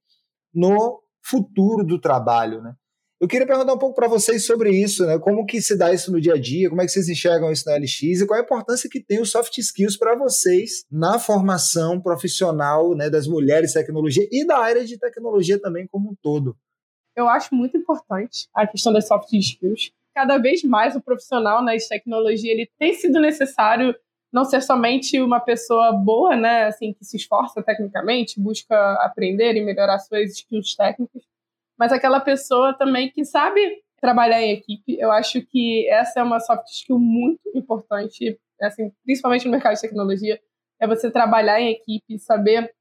no 0.54 1.02
futuro 1.22 1.84
do 1.84 2.00
trabalho. 2.00 2.62
Né? 2.62 2.74
Eu 3.20 3.28
queria 3.28 3.46
perguntar 3.46 3.74
um 3.74 3.78
pouco 3.78 3.94
para 3.94 4.08
vocês 4.08 4.44
sobre 4.44 4.70
isso, 4.70 5.06
né? 5.06 5.18
Como 5.18 5.46
que 5.46 5.60
se 5.60 5.76
dá 5.76 5.92
isso 5.92 6.12
no 6.12 6.20
dia 6.20 6.34
a 6.34 6.40
dia, 6.40 6.68
como 6.68 6.82
é 6.82 6.84
que 6.84 6.92
vocês 6.92 7.08
enxergam 7.08 7.50
isso 7.50 7.64
na 7.66 7.76
LX 7.76 8.02
e 8.02 8.26
qual 8.26 8.40
a 8.40 8.42
importância 8.42 8.90
que 8.90 9.02
tem 9.02 9.20
os 9.20 9.30
soft 9.30 9.56
skills 9.58 9.96
para 9.96 10.16
vocês 10.16 10.84
na 10.90 11.18
formação 11.18 12.00
profissional 12.00 12.94
né, 12.94 13.08
das 13.10 13.26
mulheres 13.26 13.70
de 13.70 13.74
tecnologia 13.74 14.26
e 14.30 14.46
da 14.46 14.58
área 14.58 14.84
de 14.84 14.98
tecnologia 14.98 15.60
também 15.60 15.86
como 15.86 16.10
um 16.10 16.14
todo 16.22 16.56
eu 17.16 17.28
acho 17.28 17.54
muito 17.54 17.76
importante 17.76 18.48
a 18.54 18.66
questão 18.66 18.92
das 18.92 19.08
soft 19.08 19.32
skills. 19.32 19.90
Cada 20.14 20.38
vez 20.38 20.62
mais 20.62 20.94
o 20.94 21.00
profissional 21.00 21.62
na 21.62 21.72
tecnologia 21.76 22.52
ele 22.52 22.70
tem 22.78 22.94
sido 22.94 23.20
necessário 23.20 23.94
não 24.32 24.44
ser 24.44 24.60
somente 24.60 25.20
uma 25.20 25.40
pessoa 25.40 25.92
boa, 25.92 26.36
né, 26.36 26.64
assim 26.64 26.92
que 26.92 27.04
se 27.04 27.16
esforça 27.16 27.62
tecnicamente, 27.62 28.38
busca 28.40 28.76
aprender 29.02 29.56
e 29.56 29.64
melhorar 29.64 29.98
suas 29.98 30.32
skills 30.32 30.74
técnicas, 30.74 31.22
mas 31.78 31.92
aquela 31.92 32.20
pessoa 32.20 32.74
também 32.74 33.10
que 33.10 33.24
sabe 33.24 33.82
trabalhar 34.00 34.42
em 34.42 34.52
equipe. 34.52 34.98
Eu 34.98 35.10
acho 35.10 35.40
que 35.42 35.88
essa 35.88 36.20
é 36.20 36.22
uma 36.22 36.40
soft 36.40 36.68
skill 36.68 36.98
muito 36.98 37.40
importante, 37.54 38.38
assim, 38.60 38.92
principalmente 39.04 39.46
no 39.46 39.52
mercado 39.52 39.74
de 39.74 39.80
tecnologia, 39.80 40.40
é 40.78 40.86
você 40.86 41.10
trabalhar 41.10 41.60
em 41.60 41.70
equipe, 41.70 42.18
saber 42.18 42.74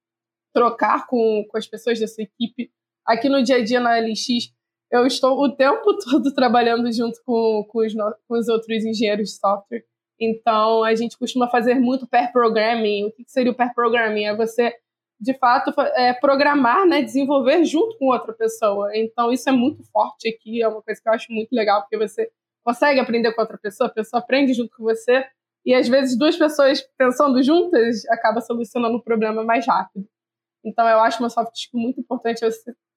trocar 0.54 1.08
com, 1.08 1.46
com 1.50 1.58
as 1.58 1.68
pessoas 1.68 2.00
da 2.00 2.08
sua 2.08 2.24
equipe, 2.24 2.72
aqui 3.06 3.30
no 3.30 3.44
dia 3.44 3.58
a 3.58 3.64
dia 3.64 3.80
na 3.80 3.98
LX, 4.00 4.54
eu 4.92 5.06
estou 5.06 5.38
o 5.40 5.56
tempo 5.56 5.98
todo 6.04 6.34
trabalhando 6.34 6.92
junto 6.92 7.20
com, 7.26 7.66
com, 7.70 7.80
os, 7.80 7.94
com 7.94 8.38
os 8.38 8.48
outros 8.48 8.84
engenheiros 8.84 9.30
de 9.30 9.38
software. 9.38 9.84
Então, 10.20 10.84
a 10.84 10.96
gente 10.96 11.18
costuma 11.18 11.50
fazer 11.50 11.76
muito 11.76 12.08
pair 12.08 12.32
programming. 12.32 13.06
O 13.06 13.12
que 13.12 13.24
seria 13.28 13.52
o 13.52 13.56
pair 13.56 13.74
programming? 13.74 14.26
É 14.26 14.36
você, 14.36 14.74
de 15.20 15.34
fato, 15.38 15.74
é, 15.96 16.14
programar, 16.14 16.86
né, 16.88 17.02
desenvolver 17.02 17.66
junto 17.66 17.98
com 17.98 18.08
outra 18.08 18.34
pessoa. 18.34 18.90
Então, 18.96 19.32
isso 19.32 19.50
é 19.50 19.52
muito 19.52 19.84
forte 19.92 20.30
aqui, 20.30 20.62
é 20.62 20.68
uma 20.68 20.82
coisa 20.82 21.02
que 21.02 21.10
eu 21.10 21.14
acho 21.14 21.32
muito 21.32 21.52
legal, 21.52 21.82
porque 21.82 21.98
você 21.98 22.30
consegue 22.64 23.00
aprender 23.00 23.34
com 23.34 23.42
outra 23.42 23.58
pessoa, 23.58 23.90
a 23.90 23.94
pessoa 23.94 24.22
aprende 24.22 24.54
junto 24.54 24.76
com 24.76 24.84
você, 24.84 25.26
e 25.66 25.74
às 25.74 25.88
vezes 25.88 26.18
duas 26.18 26.38
pessoas 26.38 26.82
pensando 26.98 27.42
juntas 27.44 28.06
acaba 28.10 28.40
solucionando 28.40 28.98
o 28.98 29.04
problema 29.04 29.44
mais 29.44 29.68
rápido. 29.68 30.08
Então, 30.64 30.88
eu 30.88 31.00
acho 31.00 31.20
uma 31.20 31.30
soft 31.30 31.56
skill 31.56 31.80
muito 31.80 32.00
importante 32.00 32.44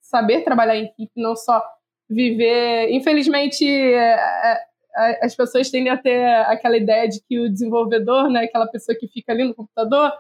saber 0.09 0.43
trabalhar 0.43 0.77
em 0.77 0.87
equipe, 0.87 1.13
não 1.17 1.37
só 1.37 1.63
viver. 2.09 2.91
Infelizmente, 2.91 3.67
é, 3.67 4.59
é, 4.97 5.25
as 5.25 5.35
pessoas 5.37 5.71
tendem 5.71 5.93
a 5.93 5.97
ter 5.97 6.25
aquela 6.47 6.77
ideia 6.77 7.09
de 7.09 7.21
que 7.29 7.39
o 7.39 7.51
desenvolvedor, 7.51 8.31
né, 8.31 8.45
aquela 8.45 8.67
pessoa 8.67 8.97
que 8.99 9.07
fica 9.09 9.33
ali 9.33 9.45
no 9.45 9.55
computador 9.55 10.13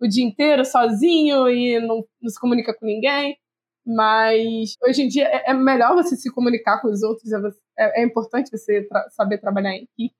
o 0.00 0.08
dia 0.08 0.24
inteiro 0.24 0.64
sozinho 0.64 1.48
e 1.48 1.78
não, 1.78 2.04
não 2.20 2.28
se 2.28 2.40
comunica 2.40 2.74
com 2.74 2.84
ninguém. 2.86 3.36
Mas 3.86 4.76
hoje 4.82 5.02
em 5.02 5.08
dia 5.08 5.26
é, 5.26 5.50
é 5.50 5.54
melhor 5.54 5.94
você 5.94 6.16
se 6.16 6.30
comunicar 6.32 6.80
com 6.80 6.88
os 6.88 7.02
outros, 7.02 7.32
é, 7.32 7.36
é, 7.78 8.02
é 8.02 8.04
importante 8.04 8.50
você 8.50 8.82
tra 8.82 9.08
saber 9.10 9.38
trabalhar 9.38 9.70
em 9.70 9.84
equipe. 9.84 10.14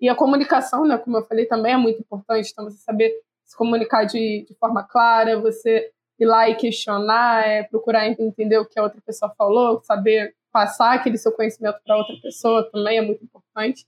E 0.00 0.08
a 0.08 0.14
comunicação, 0.14 0.84
né, 0.86 0.98
como 0.98 1.18
eu 1.18 1.26
falei, 1.26 1.46
também 1.46 1.74
é 1.74 1.76
muito 1.76 2.00
importante. 2.00 2.50
Então, 2.50 2.64
você 2.64 2.78
saber 2.78 3.12
se 3.44 3.56
comunicar 3.56 4.04
de, 4.04 4.44
de 4.48 4.54
forma 4.58 4.82
clara, 4.82 5.38
você 5.40 5.90
ir 6.22 6.26
lá 6.26 6.48
e 6.48 6.54
questionar, 6.54 7.46
é, 7.46 7.62
procurar 7.64 8.08
entender 8.08 8.58
o 8.58 8.66
que 8.66 8.78
a 8.78 8.82
outra 8.82 9.00
pessoa 9.00 9.32
falou, 9.36 9.82
saber 9.82 10.34
passar 10.52 10.94
aquele 10.94 11.16
seu 11.16 11.32
conhecimento 11.32 11.78
para 11.84 11.96
outra 11.96 12.14
pessoa 12.22 12.68
também 12.70 12.98
é 12.98 13.02
muito 13.02 13.24
importante. 13.24 13.84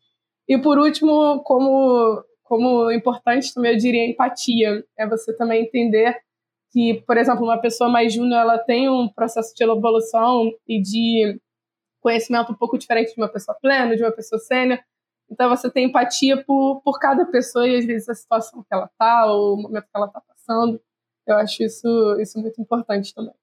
E 0.48 0.58
por 0.58 0.78
último, 0.78 1.42
como, 1.44 2.24
como 2.42 2.90
importante 2.90 3.52
também 3.54 3.72
eu 3.72 3.78
diria 3.78 4.08
empatia, 4.08 4.84
é 4.98 5.06
você 5.06 5.34
também 5.36 5.62
entender 5.62 6.16
que, 6.72 7.02
por 7.06 7.16
exemplo, 7.16 7.44
uma 7.44 7.60
pessoa 7.60 7.88
mais 7.88 8.12
júnior 8.12 8.40
ela 8.40 8.58
tem 8.58 8.88
um 8.88 9.08
processo 9.08 9.54
de 9.54 9.62
evolução 9.62 10.50
e 10.66 10.80
de 10.80 11.40
conhecimento 12.00 12.52
um 12.52 12.56
pouco 12.56 12.76
diferente 12.76 13.14
de 13.14 13.20
uma 13.20 13.28
pessoa 13.28 13.56
plena, 13.60 13.96
de 13.96 14.02
uma 14.02 14.12
pessoa 14.12 14.38
sênior. 14.38 14.78
Então 15.30 15.48
você 15.48 15.70
tem 15.70 15.86
empatia 15.86 16.42
por, 16.44 16.82
por 16.82 16.98
cada 16.98 17.24
pessoa 17.26 17.66
e 17.66 17.76
às 17.76 17.84
vezes 17.84 18.08
a 18.08 18.14
situação 18.14 18.62
que 18.62 18.74
ela 18.74 18.86
está, 18.86 19.26
ou 19.26 19.54
o 19.54 19.62
momento 19.62 19.84
que 19.84 19.96
ela 19.96 20.06
está 20.06 20.20
passando. 20.20 20.80
Eu 21.26 21.36
acho 21.36 21.62
isso, 21.62 22.16
isso 22.20 22.38
muito 22.38 22.60
importante 22.60 23.14
também. 23.14 23.34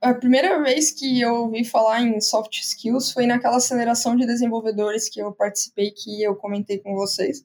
A 0.00 0.12
primeira 0.14 0.62
vez 0.62 0.90
que 0.90 1.20
eu 1.20 1.34
ouvi 1.34 1.64
falar 1.64 2.02
em 2.02 2.20
soft 2.20 2.60
skills 2.60 3.12
foi 3.12 3.26
naquela 3.26 3.56
aceleração 3.56 4.14
de 4.14 4.26
desenvolvedores 4.26 5.08
que 5.08 5.20
eu 5.20 5.32
participei, 5.32 5.90
que 5.90 6.22
eu 6.22 6.34
comentei 6.36 6.78
com 6.78 6.94
vocês. 6.94 7.44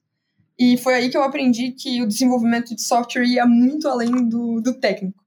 E 0.60 0.78
foi 0.78 0.94
aí 0.96 1.10
que 1.10 1.18
eu 1.18 1.24
aprendi 1.24 1.72
que 1.72 2.02
o 2.02 2.08
desenvolvimento 2.08 2.76
de 2.76 2.82
software 2.82 3.26
ia 3.26 3.46
muito 3.46 3.88
além 3.88 4.28
do, 4.28 4.62
do 4.62 4.74
técnico. 4.74 5.20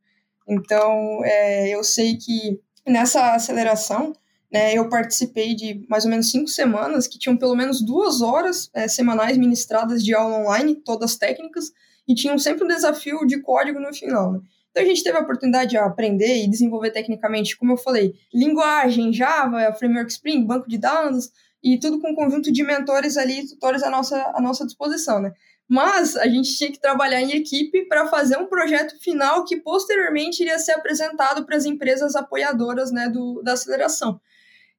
Então, 0.47 1.25
é, 1.25 1.75
eu 1.75 1.83
sei 1.83 2.17
que 2.17 2.61
nessa 2.87 3.35
aceleração, 3.35 4.13
né, 4.53 4.75
eu 4.75 4.89
participei 4.89 5.55
de 5.55 5.85
mais 5.89 6.05
ou 6.05 6.11
menos 6.11 6.31
cinco 6.31 6.49
semanas, 6.49 7.09
que 7.09 7.19
tinham 7.19 7.37
pelo 7.37 7.57
menos 7.57 7.81
duas 7.81 8.21
horas 8.21 8.71
é, 8.75 8.87
semanais 8.87 9.37
ministradas 9.37 10.05
de 10.05 10.15
aula 10.15 10.39
online, 10.39 10.77
todas 10.77 11.17
técnicas, 11.17 11.73
e 12.07 12.15
tinham 12.15 12.39
sempre 12.39 12.65
um 12.65 12.69
desafio 12.69 13.27
de 13.27 13.41
código 13.41 13.81
no 13.81 13.93
final. 13.95 14.33
Né? 14.33 14.41
Então 14.71 14.83
a 14.83 14.87
gente 14.87 15.03
teve 15.03 15.17
a 15.17 15.23
oportunidade 15.23 15.71
de 15.71 15.77
aprender 15.77 16.45
e 16.45 16.51
desenvolver 16.51 16.91
tecnicamente, 16.91 17.57
como 17.57 17.73
eu 17.73 17.77
falei, 17.77 18.15
linguagem, 18.33 19.13
Java, 19.13 19.73
Framework 19.75 20.11
Spring, 20.11 20.45
banco 20.45 20.69
de 20.69 20.79
dados, 20.79 21.31
e 21.63 21.79
tudo 21.79 22.01
com 22.01 22.11
um 22.11 22.15
conjunto 22.15 22.53
de 22.53 22.63
mentores 22.63 23.17
ali, 23.17 23.49
tutores 23.49 23.83
à 23.83 23.89
nossa, 23.89 24.21
à 24.35 24.41
nossa 24.41 24.67
disposição, 24.67 25.21
né? 25.21 25.33
Mas 25.67 26.15
a 26.15 26.27
gente 26.27 26.55
tinha 26.59 26.71
que 26.71 26.79
trabalhar 26.79 27.23
em 27.23 27.31
equipe 27.31 27.87
para 27.87 28.07
fazer 28.09 28.37
um 28.37 28.47
projeto 28.47 29.01
final 29.01 29.45
que 29.45 29.57
posteriormente 29.57 30.43
iria 30.43 30.59
ser 30.59 30.73
apresentado 30.73 31.47
para 31.47 31.57
as 31.57 31.65
empresas 31.65 32.15
apoiadoras 32.15 32.91
né, 32.91 33.09
do, 33.09 33.41
da 33.43 33.55
aceleração. 33.55 34.21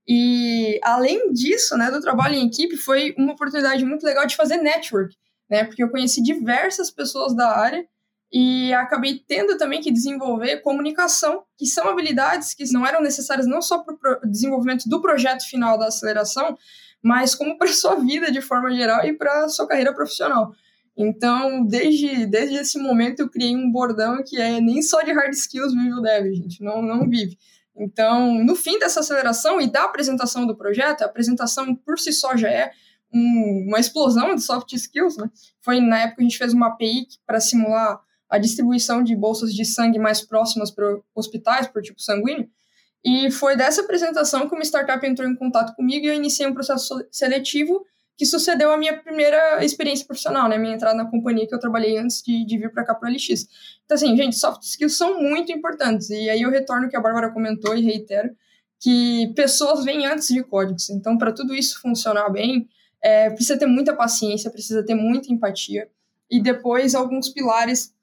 E 0.07 0.79
além 0.83 1.31
disso, 1.33 1.75
né, 1.75 1.89
do 1.89 2.01
trabalho 2.01 2.35
em 2.35 2.45
equipe, 2.45 2.77
foi 2.77 3.15
uma 3.17 3.33
oportunidade 3.33 3.83
muito 3.83 4.05
legal 4.05 4.27
de 4.27 4.35
fazer 4.35 4.57
network, 4.57 5.15
né? 5.49 5.63
Porque 5.63 5.84
eu 5.84 5.89
conheci 5.89 6.21
diversas 6.21 6.89
pessoas 6.91 7.36
da 7.36 7.49
área 7.49 7.86
e 8.31 8.73
acabei 8.73 9.23
tendo 9.27 9.58
também 9.58 9.81
que 9.81 9.91
desenvolver 9.91 10.58
comunicação, 10.58 11.43
que 11.58 11.65
são 11.65 11.88
habilidades 11.88 12.53
que 12.53 12.69
não 12.71 12.86
eram 12.86 13.01
necessárias 13.01 13.47
não 13.47 13.62
só 13.62 13.79
para 13.79 14.19
o 14.23 14.29
desenvolvimento 14.29 14.89
do 14.89 15.01
projeto 15.01 15.47
final 15.47 15.77
da 15.77 15.88
aceleração, 15.88 16.58
mas 17.01 17.36
como 17.36 17.58
para 17.58 17.67
sua 17.73 17.95
vida 17.95 18.31
de 18.31 18.41
forma 18.41 18.73
geral 18.73 19.05
e 19.05 19.13
para 19.13 19.47
sua 19.47 19.67
carreira 19.67 19.93
profissional. 19.93 20.51
Então, 20.97 21.65
desde, 21.65 22.25
desde 22.25 22.55
esse 22.55 22.79
momento, 22.79 23.19
eu 23.19 23.29
criei 23.29 23.55
um 23.55 23.69
bordão 23.69 24.23
que 24.25 24.39
é 24.39 24.62
nem 24.62 24.81
só 24.81 25.01
de 25.01 25.12
hard 25.12 25.34
skills 25.34 25.73
vive 25.73 25.93
o 25.93 26.01
dev, 26.01 26.34
gente, 26.34 26.63
não, 26.63 26.81
não 26.81 27.10
vive. 27.10 27.38
Então, 27.77 28.34
no 28.43 28.55
fim 28.55 28.79
dessa 28.79 29.01
aceleração 29.01 29.60
e 29.60 29.69
da 29.69 29.84
apresentação 29.84 30.47
do 30.47 30.55
projeto, 30.55 31.01
a 31.01 31.05
apresentação 31.05 31.75
por 31.75 31.99
si 31.99 32.13
só 32.13 32.38
já 32.38 32.49
é 32.49 32.71
um, 33.15 33.65
uma 33.67 33.80
explosão 33.80 34.36
de 34.36 34.41
soft 34.41 34.73
skills, 34.73 35.15
né? 35.15 35.30
Foi 35.62 35.80
na 35.80 35.99
época 35.99 36.17
que 36.17 36.21
a 36.23 36.25
gente 36.25 36.38
fez 36.38 36.54
uma 36.54 36.67
API 36.67 37.08
para 37.25 37.39
simular 37.39 38.01
a 38.30 38.38
distribuição 38.38 39.01
de 39.01 39.15
bolsas 39.15 39.54
de 39.54 39.63
sangue 39.63 39.97
mais 39.97 40.21
próximas 40.21 40.69
para 40.69 40.99
hospitais, 41.15 41.67
por 41.67 41.82
tipo 41.82 42.01
sanguíneo. 42.01 42.49
E 43.04 43.32
foi 43.32 43.56
dessa 43.56 43.82
apresentação 43.82 44.49
que 44.49 44.56
uma 44.56 44.63
startup 44.63 45.06
entrou 45.06 45.30
em 45.30 45.36
contato 45.36 45.75
comigo 45.75 46.06
e 46.06 46.10
eu 46.10 46.13
iniciei 46.13 46.47
um 46.47 46.54
processo 46.54 47.06
seletivo 47.12 47.86
que 48.17 48.25
sucedeu 48.25 48.71
a 48.71 48.78
minha 48.78 48.97
primeira 48.97 49.63
experiência 49.63 50.06
profissional, 50.06 50.49
né? 50.49 50.58
Minha 50.58 50.75
entrada 50.75 50.95
na 50.95 51.10
companhia 51.10 51.47
que 51.47 51.54
eu 51.54 51.60
trabalhei 51.60 51.97
antes 51.97 52.21
de, 52.21 52.45
de 52.45 52.58
vir 52.58 52.71
para 52.71 52.84
cá 52.84 52.95
para 52.95 53.10
o 53.10 53.13
LX. 53.13 53.47
Então, 53.86 53.95
assim, 53.95 54.15
gente, 54.17 54.38
soft 54.38 54.63
skills 54.63 54.97
são 54.97 55.21
muito 55.21 55.51
importantes. 55.51 56.10
E 56.10 56.30
aí 56.30 56.41
eu 56.41 56.49
retorno 56.49 56.89
que 56.89 56.95
a 56.95 57.01
Bárbara 57.01 57.32
comentou 57.32 57.75
e 57.75 57.82
reitero, 57.82 58.30
que 58.80 59.32
pessoas 59.36 59.84
vêm 59.84 60.06
antes 60.06 60.30
de 60.30 60.43
códigos. 60.43 60.89
Então, 60.89 61.17
para 61.17 61.32
tudo 61.32 61.54
isso 61.54 61.80
funcionar 61.82 62.30
bem, 62.30 62.67
é, 63.05 63.29
precisa 63.29 63.59
ter 63.59 63.67
muita 63.67 63.95
paciência, 63.95 64.49
precisa 64.49 64.83
ter 64.83 64.95
muita 64.95 65.31
empatia. 65.31 65.87
E 66.27 66.41
depois, 66.41 66.95
alguns 66.95 67.29
pilares 67.29 67.93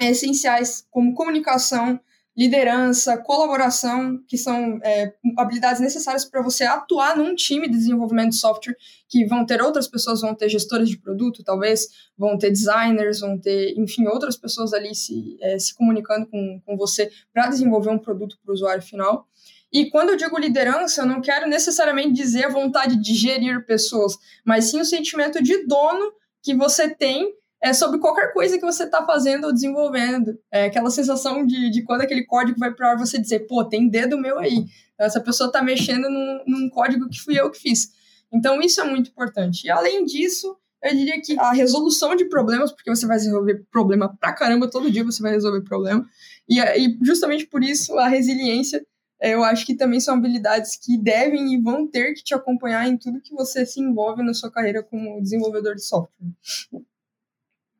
essenciais, 0.00 0.86
como 0.90 1.12
comunicação, 1.12 2.00
liderança, 2.34 3.18
colaboração, 3.18 4.18
que 4.26 4.38
são 4.38 4.78
é, 4.82 5.12
habilidades 5.36 5.80
necessárias 5.80 6.24
para 6.24 6.42
você 6.42 6.64
atuar 6.64 7.18
num 7.18 7.34
time 7.34 7.68
de 7.68 7.76
desenvolvimento 7.76 8.30
de 8.30 8.36
software, 8.36 8.76
que 9.06 9.26
vão 9.26 9.44
ter 9.44 9.60
outras 9.60 9.86
pessoas, 9.86 10.22
vão 10.22 10.34
ter 10.34 10.48
gestores 10.48 10.88
de 10.88 10.98
produto, 10.98 11.44
talvez, 11.44 11.88
vão 12.16 12.38
ter 12.38 12.50
designers, 12.50 13.20
vão 13.20 13.38
ter, 13.38 13.74
enfim, 13.78 14.06
outras 14.06 14.38
pessoas 14.38 14.72
ali 14.72 14.94
se, 14.94 15.36
é, 15.42 15.58
se 15.58 15.74
comunicando 15.74 16.26
com, 16.28 16.62
com 16.64 16.78
você 16.78 17.10
para 17.30 17.48
desenvolver 17.48 17.90
um 17.90 17.98
produto 17.98 18.38
para 18.42 18.52
o 18.52 18.54
usuário 18.54 18.82
final. 18.82 19.28
E 19.76 19.90
quando 19.90 20.08
eu 20.08 20.16
digo 20.16 20.38
liderança, 20.38 21.02
eu 21.02 21.06
não 21.06 21.20
quero 21.20 21.46
necessariamente 21.46 22.14
dizer 22.14 22.46
a 22.46 22.48
vontade 22.48 22.96
de 22.96 23.12
gerir 23.12 23.66
pessoas, 23.66 24.16
mas 24.42 24.70
sim 24.70 24.80
o 24.80 24.86
sentimento 24.86 25.42
de 25.42 25.66
dono 25.66 26.14
que 26.42 26.54
você 26.54 26.88
tem 26.88 27.30
é 27.62 27.74
sobre 27.74 28.00
qualquer 28.00 28.32
coisa 28.32 28.56
que 28.56 28.64
você 28.64 28.84
está 28.84 29.04
fazendo 29.04 29.44
ou 29.44 29.52
desenvolvendo. 29.52 30.38
É 30.50 30.64
aquela 30.64 30.88
sensação 30.88 31.44
de, 31.44 31.68
de 31.68 31.82
quando 31.82 32.00
aquele 32.00 32.24
código 32.24 32.58
vai 32.58 32.72
para 32.72 32.96
você 32.96 33.18
dizer, 33.18 33.40
pô, 33.40 33.66
tem 33.66 33.86
dedo 33.86 34.16
meu 34.16 34.38
aí. 34.38 34.64
Essa 34.98 35.20
pessoa 35.20 35.48
está 35.48 35.62
mexendo 35.62 36.08
num, 36.08 36.40
num 36.46 36.70
código 36.70 37.06
que 37.10 37.20
fui 37.20 37.38
eu 37.38 37.50
que 37.50 37.60
fiz. 37.60 37.90
Então, 38.32 38.62
isso 38.62 38.80
é 38.80 38.84
muito 38.84 39.10
importante. 39.10 39.66
E 39.66 39.70
além 39.70 40.06
disso, 40.06 40.56
eu 40.82 40.96
diria 40.96 41.20
que 41.20 41.38
a 41.38 41.52
resolução 41.52 42.16
de 42.16 42.24
problemas, 42.24 42.72
porque 42.72 42.88
você 42.88 43.04
vai 43.04 43.18
resolver 43.18 43.62
problema 43.70 44.16
pra 44.18 44.32
caramba, 44.32 44.70
todo 44.70 44.90
dia 44.90 45.04
você 45.04 45.22
vai 45.22 45.32
resolver 45.32 45.60
problema. 45.64 46.08
E, 46.48 46.58
e 46.58 46.98
justamente 47.02 47.46
por 47.46 47.62
isso, 47.62 47.98
a 47.98 48.08
resiliência, 48.08 48.82
eu 49.20 49.42
acho 49.42 49.64
que 49.64 49.74
também 49.74 50.00
são 50.00 50.14
habilidades 50.14 50.76
que 50.76 50.98
devem 50.98 51.54
e 51.54 51.60
vão 51.60 51.86
ter 51.88 52.14
que 52.14 52.22
te 52.22 52.34
acompanhar 52.34 52.86
em 52.86 52.96
tudo 52.96 53.20
que 53.20 53.34
você 53.34 53.64
se 53.64 53.80
envolve 53.80 54.22
na 54.22 54.34
sua 54.34 54.50
carreira 54.50 54.82
como 54.82 55.20
desenvolvedor 55.22 55.74
de 55.74 55.82
software. 55.82 56.12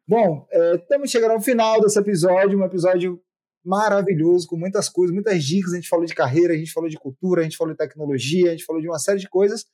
Bom, 0.08 0.46
é, 0.50 0.76
estamos 0.76 1.10
chegando 1.10 1.32
ao 1.32 1.40
final 1.40 1.80
desse 1.80 1.98
episódio, 1.98 2.58
um 2.58 2.64
episódio 2.64 3.20
maravilhoso, 3.64 4.46
com 4.46 4.56
muitas 4.56 4.88
coisas, 4.88 5.12
muitas 5.12 5.42
dicas. 5.42 5.72
A 5.72 5.76
gente 5.76 5.88
falou 5.88 6.06
de 6.06 6.14
carreira, 6.14 6.54
a 6.54 6.56
gente 6.56 6.72
falou 6.72 6.88
de 6.88 6.96
cultura, 6.96 7.40
a 7.40 7.44
gente 7.44 7.56
falou 7.56 7.74
de 7.74 7.78
tecnologia, 7.78 8.48
a 8.48 8.50
gente 8.52 8.64
falou 8.64 8.80
de 8.80 8.88
uma 8.88 8.98
série 8.98 9.18
de 9.18 9.28
coisas. 9.28 9.66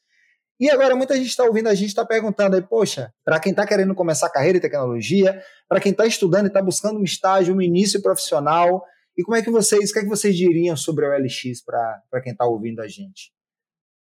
E 0.58 0.70
agora 0.70 0.94
muita 0.94 1.16
gente 1.16 1.28
está 1.28 1.44
ouvindo 1.44 1.68
a 1.68 1.74
gente 1.74 1.88
está 1.88 2.04
perguntando 2.04 2.56
aí, 2.56 2.62
poxa, 2.62 3.12
para 3.24 3.40
quem 3.40 3.50
está 3.50 3.66
querendo 3.66 3.94
começar 3.94 4.30
carreira 4.30 4.58
em 4.58 4.60
tecnologia, 4.60 5.42
para 5.68 5.80
quem 5.80 5.92
está 5.92 6.06
estudando 6.06 6.44
e 6.44 6.48
está 6.48 6.62
buscando 6.62 6.98
um 6.98 7.04
estágio, 7.04 7.54
um 7.54 7.60
início 7.60 8.00
profissional, 8.00 8.82
e 9.16 9.22
como 9.22 9.36
é 9.36 9.42
que 9.42 9.50
vocês, 9.50 9.90
o 9.90 9.92
que 9.92 9.98
é 9.98 10.02
que 10.02 10.08
vocês 10.08 10.36
diriam 10.36 10.76
sobre 10.76 11.06
o 11.06 11.12
LX 11.12 11.62
para 11.64 12.20
quem 12.22 12.32
está 12.32 12.46
ouvindo 12.46 12.80
a 12.80 12.88
gente? 12.88 13.32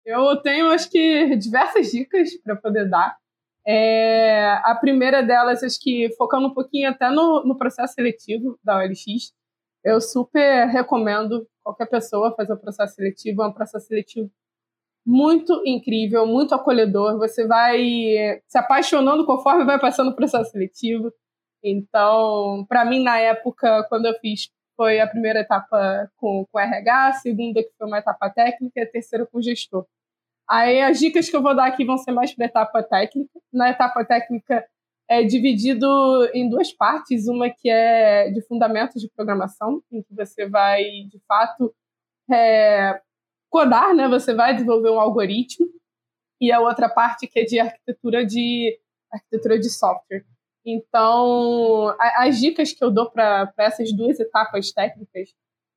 Eu 0.06 0.36
tenho, 0.42 0.70
acho 0.70 0.90
que, 0.90 1.36
diversas 1.38 1.92
dicas 1.92 2.36
para 2.44 2.56
poder 2.56 2.90
dar. 2.90 3.18
É, 3.66 4.60
a 4.64 4.76
primeira 4.76 5.24
delas, 5.24 5.64
acho 5.64 5.80
que 5.80 6.14
focando 6.18 6.48
um 6.48 6.54
pouquinho 6.54 6.90
até 6.90 7.10
no, 7.10 7.44
no 7.46 7.58
processo 7.58 7.94
seletivo 7.94 8.60
da 8.64 8.78
OLX, 8.78 9.34
eu 9.84 10.02
super 10.02 10.68
recomendo 10.68 11.48
qualquer 11.64 11.88
pessoa 11.88 12.36
fazer 12.36 12.54
o 12.54 12.60
processo 12.60 12.96
seletivo. 12.96 13.42
É 13.42 13.48
um 13.48 13.54
processo 13.54 13.88
seletivo 13.88 14.30
muito 15.06 15.62
incrível, 15.66 16.26
muito 16.26 16.54
acolhedor. 16.54 17.18
Você 17.18 17.48
vai 17.48 17.82
se 18.48 18.58
apaixonando 18.58 19.26
conforme 19.26 19.66
vai 19.66 19.80
passando 19.80 20.12
o 20.12 20.16
processo 20.16 20.52
seletivo. 20.52 21.12
Então, 21.64 22.66
para 22.68 22.84
mim, 22.86 23.02
na 23.02 23.20
época, 23.20 23.86
quando 23.88 24.06
eu 24.06 24.14
fiz, 24.20 24.50
foi 24.76 25.00
a 25.00 25.08
primeira 25.08 25.40
etapa 25.40 26.12
com, 26.18 26.46
com 26.52 26.60
RH, 26.60 27.08
a 27.08 27.14
segunda 27.14 27.64
que 27.64 27.72
foi 27.78 27.88
uma 27.88 28.00
etapa 28.00 28.30
técnica 28.30 28.80
e 28.80 28.84
a 28.84 28.90
terceira 28.90 29.26
com 29.26 29.42
gestor. 29.42 29.86
Aí 30.50 30.82
as 30.82 31.00
dicas 31.00 31.30
que 31.30 31.36
eu 31.36 31.42
vou 31.42 31.56
dar 31.56 31.68
aqui 31.68 31.86
vão 31.86 31.98
ser 31.98 32.12
mais 32.12 32.34
para 32.34 32.46
a 32.46 32.48
etapa 32.48 32.84
técnica. 32.84 33.40
Na 33.52 33.70
etapa 33.70 34.04
técnica 34.04 34.66
é 35.10 35.24
dividido 35.24 35.88
em 36.34 36.50
duas 36.50 36.74
partes, 36.74 37.28
uma 37.28 37.50
que 37.50 37.70
é 37.70 38.30
de 38.32 38.42
fundamentos 38.42 39.02
de 39.02 39.10
programação, 39.10 39.82
em 39.92 40.02
que 40.02 40.14
você 40.14 40.48
vai, 40.48 40.84
de 40.84 41.20
fato, 41.28 41.74
é, 42.32 43.02
codar, 43.50 43.94
né? 43.94 44.08
Você 44.08 44.34
vai 44.34 44.54
desenvolver 44.54 44.90
um 44.90 45.00
algoritmo, 45.00 45.68
e 46.44 46.52
a 46.52 46.60
outra 46.60 46.90
parte 46.90 47.26
que 47.26 47.40
é 47.40 47.46
de 47.46 47.60
arquitetura 47.60 48.26
de 48.26 48.78
arquitetura 49.12 49.58
de 49.58 49.70
software. 49.70 50.26
Então, 50.66 51.90
a, 52.00 52.26
as 52.26 52.40
dicas 52.40 52.72
que 52.72 52.84
eu 52.84 52.92
dou 52.92 53.10
para 53.10 53.54
essas 53.58 53.92
duas 53.92 54.20
etapas 54.20 54.72
técnicas 54.72 55.34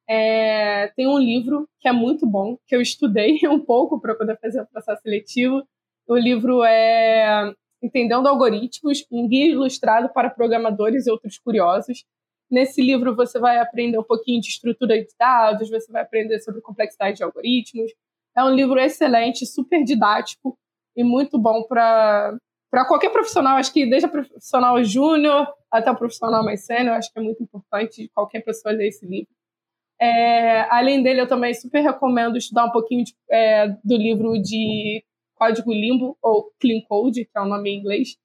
é, 0.09 0.88
tem 0.88 1.09
um 1.09 1.18
livro 1.18 1.68
que 1.81 1.88
é 1.88 1.92
muito 1.92 2.27
bom, 2.27 2.57
que 2.66 2.77
eu 2.77 2.81
estudei 2.81 3.40
um 3.51 3.59
pouco 3.59 4.01
para 4.01 4.14
poder 4.14 4.38
fazer 4.38 4.61
o 4.61 4.66
processo 4.66 5.03
seletivo. 5.03 5.66
O 6.07 6.16
livro 6.16 6.62
é 6.62 7.53
Entendendo 7.83 8.29
Algoritmos, 8.29 9.05
um 9.11 9.29
guia 9.29 9.51
ilustrado 9.51 10.09
para 10.12 10.31
programadores 10.31 11.07
e 11.07 11.11
outros 11.11 11.38
curiosos. 11.38 12.05
Nesse 12.49 12.81
livro 12.81 13.16
você 13.16 13.40
vai 13.40 13.59
aprender 13.59 13.99
um 13.99 14.05
pouquinho 14.05 14.40
de 14.40 14.49
estrutura 14.49 14.96
de 15.01 15.09
dados, 15.18 15.68
você 15.68 15.90
vai 15.90 16.03
aprender 16.03 16.38
sobre 16.40 16.61
complexidade 16.61 17.16
de 17.16 17.25
algoritmos. 17.25 17.92
É 18.37 18.44
um 18.44 18.55
livro 18.55 18.79
excelente, 18.79 19.44
super 19.44 19.83
didático 19.83 20.57
e 20.94 21.03
muito 21.03 21.38
bom 21.38 21.64
para 21.64 22.38
para 22.71 22.85
qualquer 22.87 23.11
profissional, 23.11 23.57
acho 23.57 23.73
que 23.73 23.89
desde 23.89 24.07
a 24.07 24.11
profissional 24.11 24.83
júnior 24.83 25.47
até 25.71 25.91
o 25.91 25.97
profissional 25.97 26.45
mais 26.45 26.65
sênior, 26.65 26.97
acho 26.97 27.13
que 27.13 27.19
é 27.19 27.23
muito 27.23 27.43
importante 27.43 28.11
qualquer 28.15 28.41
pessoa 28.41 28.75
ler 28.75 28.89
esse 28.89 29.07
livro. 29.07 29.29
É, 30.01 30.61
além 30.71 31.03
dele, 31.03 31.23
eu 31.23 31.29
também 31.29 31.55
super 31.55 31.81
recomendo 31.81 32.37
estudar 32.37 32.67
um 32.67 32.71
pouquinho 32.71 33.05
de, 33.05 33.15
é, 33.31 33.69
do 33.83 33.97
livro 33.97 34.41
de 34.41 35.03
Código 35.35 35.73
Limbo, 35.73 36.19
ou 36.21 36.53
Clean 36.61 36.81
Code, 36.87 37.25
que 37.25 37.39
é 37.39 37.41
o 37.41 37.47
nome 37.47 37.71
em 37.71 37.79
inglês. 37.79 38.17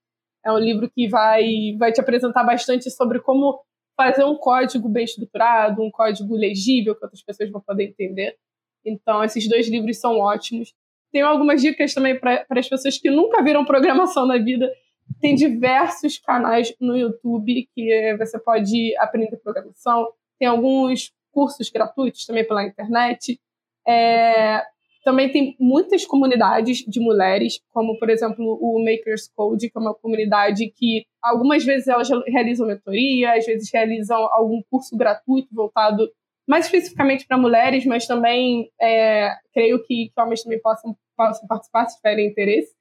É 0.44 0.52
um 0.52 0.58
livro 0.58 0.90
que 0.90 1.08
vai, 1.08 1.76
vai 1.78 1.92
te 1.92 2.02
apresentar 2.02 2.44
bastante 2.44 2.90
sobre 2.90 3.20
como 3.20 3.62
fazer 3.96 4.24
um 4.24 4.36
código 4.36 4.90
bem 4.90 5.04
estruturado, 5.04 5.82
um 5.82 5.92
código 5.92 6.36
legível 6.36 6.96
que 6.96 7.04
outras 7.04 7.22
pessoas 7.22 7.52
vão 7.52 7.62
poder 7.62 7.86
entender. 7.86 8.38
Então, 8.84 9.24
esses 9.24 9.48
dois 9.48 9.70
livros 9.70 10.00
são 10.00 10.18
ótimos. 10.18 10.74
Tenho 11.12 11.28
algumas 11.28 11.62
dicas 11.62 11.94
também 11.94 12.18
para 12.20 12.46
as 12.50 12.70
pessoas 12.70 12.98
que 12.98 13.10
nunca 13.10 13.44
viram 13.44 13.66
programação 13.66 14.26
na 14.26 14.38
vida. 14.38 14.72
Tem 15.20 15.36
diversos 15.36 16.18
canais 16.18 16.74
no 16.80 16.96
YouTube 16.96 17.68
que 17.76 18.16
você 18.18 18.40
pode 18.40 18.96
aprender 18.98 19.36
programação. 19.38 20.08
Tem 20.40 20.48
alguns 20.48 21.12
cursos 21.32 21.70
gratuitos 21.70 22.26
também 22.26 22.48
pela 22.48 22.64
internet. 22.66 23.40
É, 23.88 24.64
também 25.04 25.32
tem 25.32 25.56
muitas 25.60 26.06
comunidades 26.06 26.80
de 26.88 27.00
mulheres, 27.00 27.60
como, 27.74 27.98
por 27.98 28.10
exemplo, 28.10 28.58
o 28.62 28.80
Makers 28.84 29.28
Code, 29.36 29.70
que 29.70 29.78
é 29.78 29.82
uma 29.82 29.96
comunidade 29.96 30.70
que 30.70 31.06
algumas 31.22 31.66
vezes 31.66 31.88
elas 31.88 32.08
realizam 32.28 32.68
mentoria, 32.68 33.34
às 33.34 33.46
vezes 33.46 33.70
realizam 33.74 34.18
algum 34.32 34.62
curso 34.70 34.96
gratuito 34.96 35.54
voltado 35.54 36.08
mais 36.48 36.66
especificamente 36.66 37.26
para 37.26 37.38
mulheres, 37.38 37.86
mas 37.86 38.06
também 38.06 38.70
é, 38.82 39.34
creio 39.54 39.84
que, 39.84 40.12
homens 40.18 40.44
também 40.44 40.60
possam, 40.60 40.96
possam 41.16 41.48
participar 41.48 41.88
se 41.88 41.98
tiverem 41.98 42.28
interesse. 42.28 42.74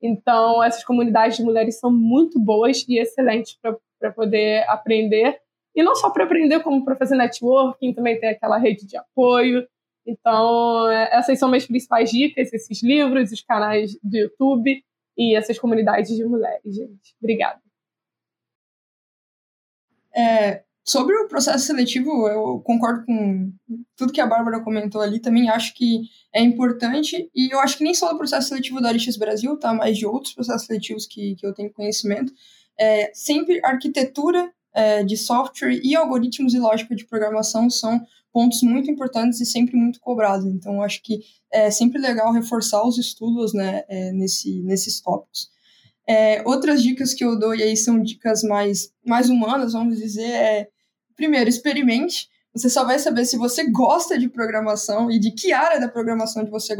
Então, 0.00 0.62
essas 0.62 0.84
comunidades 0.84 1.36
de 1.36 1.44
mulheres 1.44 1.78
são 1.78 1.92
muito 1.92 2.40
boas 2.40 2.84
e 2.88 2.98
excelentes 2.98 3.56
para 3.98 4.12
poder 4.12 4.68
aprender 4.68 5.38
e 5.74 5.82
não 5.82 5.94
só 5.94 6.10
para 6.10 6.24
aprender, 6.24 6.62
como 6.62 6.84
para 6.84 6.96
fazer 6.96 7.16
networking, 7.16 7.94
também 7.94 8.20
tem 8.20 8.30
aquela 8.30 8.58
rede 8.58 8.86
de 8.86 8.96
apoio. 8.96 9.66
Então, 10.06 10.90
é, 10.90 11.08
essas 11.12 11.38
são 11.38 11.48
minhas 11.48 11.66
principais 11.66 12.10
dicas, 12.10 12.52
esses 12.52 12.82
livros, 12.82 13.32
os 13.32 13.42
canais 13.42 13.96
do 14.02 14.16
YouTube 14.16 14.84
e 15.16 15.34
essas 15.34 15.58
comunidades 15.58 16.14
de 16.14 16.24
mulheres, 16.24 16.74
gente. 16.74 17.14
Obrigada. 17.20 17.60
É, 20.14 20.62
sobre 20.84 21.14
o 21.14 21.28
processo 21.28 21.66
seletivo, 21.66 22.26
eu 22.28 22.60
concordo 22.60 23.04
com 23.06 23.52
tudo 23.96 24.12
que 24.12 24.20
a 24.20 24.26
Bárbara 24.26 24.62
comentou 24.62 25.00
ali. 25.00 25.20
Também 25.20 25.48
acho 25.48 25.74
que 25.74 26.02
é 26.34 26.40
importante, 26.40 27.30
e 27.34 27.54
eu 27.54 27.60
acho 27.60 27.78
que 27.78 27.84
nem 27.84 27.94
só 27.94 28.10
do 28.10 28.18
processo 28.18 28.48
seletivo 28.48 28.80
da 28.80 28.88
Arixas 28.88 29.16
Brasil, 29.16 29.56
tá? 29.58 29.72
mas 29.72 29.96
de 29.96 30.06
outros 30.06 30.34
processos 30.34 30.66
seletivos 30.66 31.06
que, 31.06 31.36
que 31.36 31.46
eu 31.46 31.54
tenho 31.54 31.72
conhecimento. 31.72 32.32
É, 32.78 33.12
sempre 33.14 33.60
arquitetura 33.64 34.50
é, 34.74 35.04
de 35.04 35.16
software 35.16 35.80
e 35.84 35.94
algoritmos 35.94 36.54
e 36.54 36.58
lógica 36.58 36.96
de 36.96 37.06
programação 37.06 37.68
são 37.70 38.00
pontos 38.32 38.62
muito 38.62 38.90
importantes 38.90 39.40
e 39.40 39.46
sempre 39.46 39.76
muito 39.76 40.00
cobrados. 40.00 40.46
Então, 40.46 40.82
acho 40.82 41.02
que 41.02 41.20
é 41.52 41.70
sempre 41.70 42.00
legal 42.00 42.32
reforçar 42.32 42.82
os 42.84 42.98
estudos 42.98 43.52
né, 43.52 43.84
é, 43.88 44.10
nesse, 44.12 44.60
nesses 44.62 45.00
tópicos. 45.00 45.51
É, 46.06 46.42
outras 46.46 46.82
dicas 46.82 47.14
que 47.14 47.24
eu 47.24 47.38
dou, 47.38 47.54
e 47.54 47.62
aí 47.62 47.76
são 47.76 48.02
dicas 48.02 48.42
mais, 48.42 48.92
mais 49.06 49.30
humanas, 49.30 49.72
vamos 49.72 49.98
dizer, 49.98 50.30
é, 50.30 50.68
primeiro, 51.16 51.48
experimente. 51.48 52.28
Você 52.54 52.68
só 52.68 52.84
vai 52.84 52.98
saber 52.98 53.24
se 53.24 53.36
você 53.36 53.70
gosta 53.70 54.18
de 54.18 54.28
programação 54.28 55.10
e 55.10 55.18
de 55.18 55.30
que 55.30 55.52
área 55.52 55.80
da 55.80 55.88
programação 55.88 56.44
de 56.44 56.50
você 56.50 56.76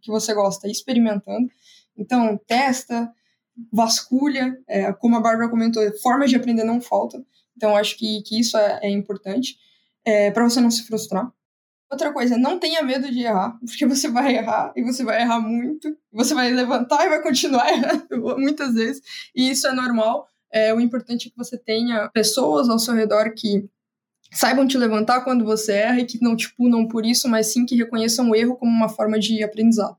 que 0.00 0.10
você 0.10 0.34
gosta, 0.34 0.68
experimentando. 0.68 1.48
Então, 1.96 2.40
testa, 2.46 3.12
vasculha, 3.72 4.58
é, 4.66 4.92
como 4.92 5.16
a 5.16 5.20
Bárbara 5.20 5.48
comentou, 5.48 5.82
formas 6.00 6.30
de 6.30 6.36
aprender 6.36 6.64
não 6.64 6.80
faltam. 6.80 7.24
Então, 7.56 7.76
acho 7.76 7.96
que, 7.96 8.22
que 8.22 8.40
isso 8.40 8.56
é, 8.56 8.80
é 8.82 8.90
importante 8.90 9.56
é, 10.04 10.30
para 10.30 10.44
você 10.44 10.60
não 10.60 10.70
se 10.70 10.82
frustrar. 10.84 11.30
Outra 11.92 12.10
coisa, 12.10 12.38
não 12.38 12.58
tenha 12.58 12.82
medo 12.82 13.12
de 13.12 13.20
errar, 13.20 13.54
porque 13.66 13.84
você 13.84 14.08
vai 14.08 14.34
errar 14.34 14.72
e 14.74 14.82
você 14.82 15.04
vai 15.04 15.20
errar 15.20 15.40
muito. 15.40 15.94
Você 16.10 16.32
vai 16.32 16.50
levantar 16.50 17.04
e 17.04 17.10
vai 17.10 17.22
continuar 17.22 17.68
errando 17.70 18.38
muitas 18.38 18.72
vezes, 18.72 19.02
e 19.36 19.50
isso 19.50 19.66
é 19.66 19.74
normal. 19.74 20.26
É, 20.50 20.72
o 20.72 20.80
importante 20.80 21.28
é 21.28 21.30
que 21.30 21.36
você 21.36 21.58
tenha 21.58 22.08
pessoas 22.08 22.70
ao 22.70 22.78
seu 22.78 22.94
redor 22.94 23.34
que 23.34 23.68
saibam 24.32 24.66
te 24.66 24.78
levantar 24.78 25.20
quando 25.20 25.44
você 25.44 25.72
erra 25.72 26.00
e 26.00 26.06
que 26.06 26.18
não 26.22 26.34
te 26.34 26.54
punam 26.54 26.88
por 26.88 27.04
isso, 27.04 27.28
mas 27.28 27.52
sim 27.52 27.66
que 27.66 27.76
reconheçam 27.76 28.30
o 28.30 28.34
erro 28.34 28.56
como 28.56 28.72
uma 28.72 28.88
forma 28.88 29.18
de 29.18 29.42
aprendizado 29.42 29.98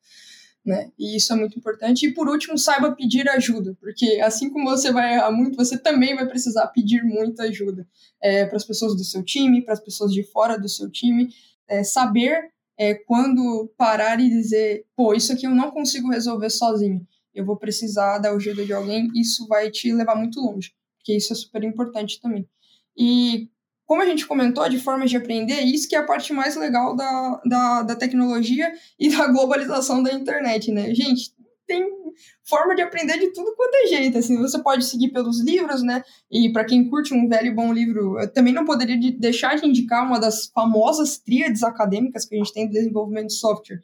né? 0.65 0.91
E 0.97 1.17
isso 1.17 1.33
é 1.33 1.35
muito 1.35 1.57
importante. 1.57 2.05
E 2.05 2.13
por 2.13 2.29
último, 2.29 2.57
saiba 2.57 2.91
pedir 2.91 3.27
ajuda, 3.29 3.75
porque 3.79 4.21
assim 4.23 4.49
como 4.49 4.69
você 4.69 4.91
vai 4.91 5.15
errar 5.15 5.31
muito, 5.31 5.57
você 5.57 5.77
também 5.77 6.15
vai 6.15 6.25
precisar 6.25 6.67
pedir 6.67 7.03
muita 7.03 7.43
ajuda 7.43 7.85
é, 8.21 8.45
para 8.45 8.55
as 8.55 8.63
pessoas 8.63 8.95
do 8.95 9.03
seu 9.03 9.23
time, 9.23 9.61
para 9.61 9.73
as 9.73 9.79
pessoas 9.79 10.13
de 10.13 10.23
fora 10.23 10.57
do 10.57 10.69
seu 10.69 10.89
time. 10.89 11.29
É, 11.67 11.83
saber 11.83 12.49
é, 12.77 12.93
quando 12.93 13.71
parar 13.77 14.19
e 14.19 14.29
dizer, 14.29 14.85
pô, 14.95 15.13
isso 15.13 15.31
aqui 15.31 15.45
eu 15.45 15.55
não 15.55 15.71
consigo 15.71 16.09
resolver 16.09 16.49
sozinho, 16.49 17.05
eu 17.33 17.45
vou 17.45 17.57
precisar 17.57 18.19
da 18.19 18.31
ajuda 18.31 18.65
de 18.65 18.73
alguém, 18.73 19.09
isso 19.15 19.47
vai 19.47 19.71
te 19.71 19.91
levar 19.91 20.15
muito 20.15 20.39
longe, 20.39 20.73
porque 20.97 21.15
isso 21.15 21.33
é 21.33 21.35
super 21.35 21.63
importante 21.63 22.19
também. 22.21 22.47
E 22.97 23.49
como 23.85 24.01
a 24.01 24.05
gente 24.05 24.25
comentou, 24.25 24.67
de 24.69 24.79
formas 24.79 25.09
de 25.09 25.17
aprender, 25.17 25.61
isso 25.61 25.87
que 25.87 25.95
é 25.95 25.99
a 25.99 26.05
parte 26.05 26.33
mais 26.33 26.55
legal 26.55 26.95
da, 26.95 27.41
da, 27.45 27.83
da 27.83 27.95
tecnologia 27.95 28.71
e 28.99 29.09
da 29.09 29.27
globalização 29.31 30.01
da 30.01 30.13
internet, 30.13 30.71
né? 30.71 30.93
Gente, 30.93 31.31
tem 31.67 31.85
forma 32.43 32.75
de 32.75 32.81
aprender 32.81 33.17
de 33.17 33.31
tudo 33.31 33.55
quanto 33.55 33.75
é 33.75 33.87
jeito. 33.87 34.17
Assim, 34.17 34.37
você 34.37 34.61
pode 34.61 34.85
seguir 34.85 35.09
pelos 35.09 35.41
livros, 35.41 35.83
né? 35.83 36.03
E 36.31 36.51
para 36.51 36.65
quem 36.65 36.89
curte 36.89 37.13
um 37.13 37.27
velho 37.27 37.47
e 37.47 37.55
bom 37.55 37.71
livro, 37.73 38.19
eu 38.19 38.31
também 38.31 38.53
não 38.53 38.65
poderia 38.65 38.97
deixar 39.17 39.55
de 39.55 39.67
indicar 39.67 40.05
uma 40.05 40.19
das 40.19 40.47
famosas 40.47 41.17
tríades 41.17 41.63
acadêmicas 41.63 42.25
que 42.25 42.35
a 42.35 42.37
gente 42.37 42.53
tem 42.53 42.67
de 42.67 42.73
desenvolvimento 42.73 43.27
de 43.27 43.33
software, 43.33 43.79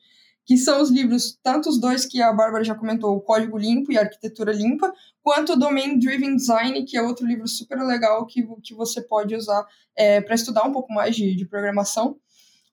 que 0.46 0.58
são 0.58 0.82
os 0.82 0.90
livros, 0.90 1.38
tanto 1.44 1.70
os 1.70 1.80
dois 1.80 2.06
que 2.06 2.22
a 2.22 2.34
Bárbara 2.34 2.64
já 2.64 2.76
comentou, 2.76 3.16
o 3.16 3.22
Código 3.22 3.58
Limpo 3.58 3.92
e 3.92 3.98
a 3.98 4.02
Arquitetura 4.02 4.52
Limpa, 4.52 4.92
quanto 5.22 5.54
o 5.54 5.56
Domain 5.56 6.00
Driven 6.00 6.36
Design, 6.36 6.84
que 6.86 6.98
é 6.98 7.02
outro 7.02 7.26
livro 7.26 7.48
super 7.48 7.78
legal 7.84 8.26
que, 8.26 8.44
que 8.64 8.74
você 8.74 9.02
pode 9.02 9.36
usar 9.36 9.66
é, 9.96 10.22
para 10.22 10.36
estudar 10.36 10.64
um 10.64 10.72
pouco 10.72 10.92
mais 10.92 11.16
de, 11.16 11.36
de 11.36 11.46
programação. 11.46 12.18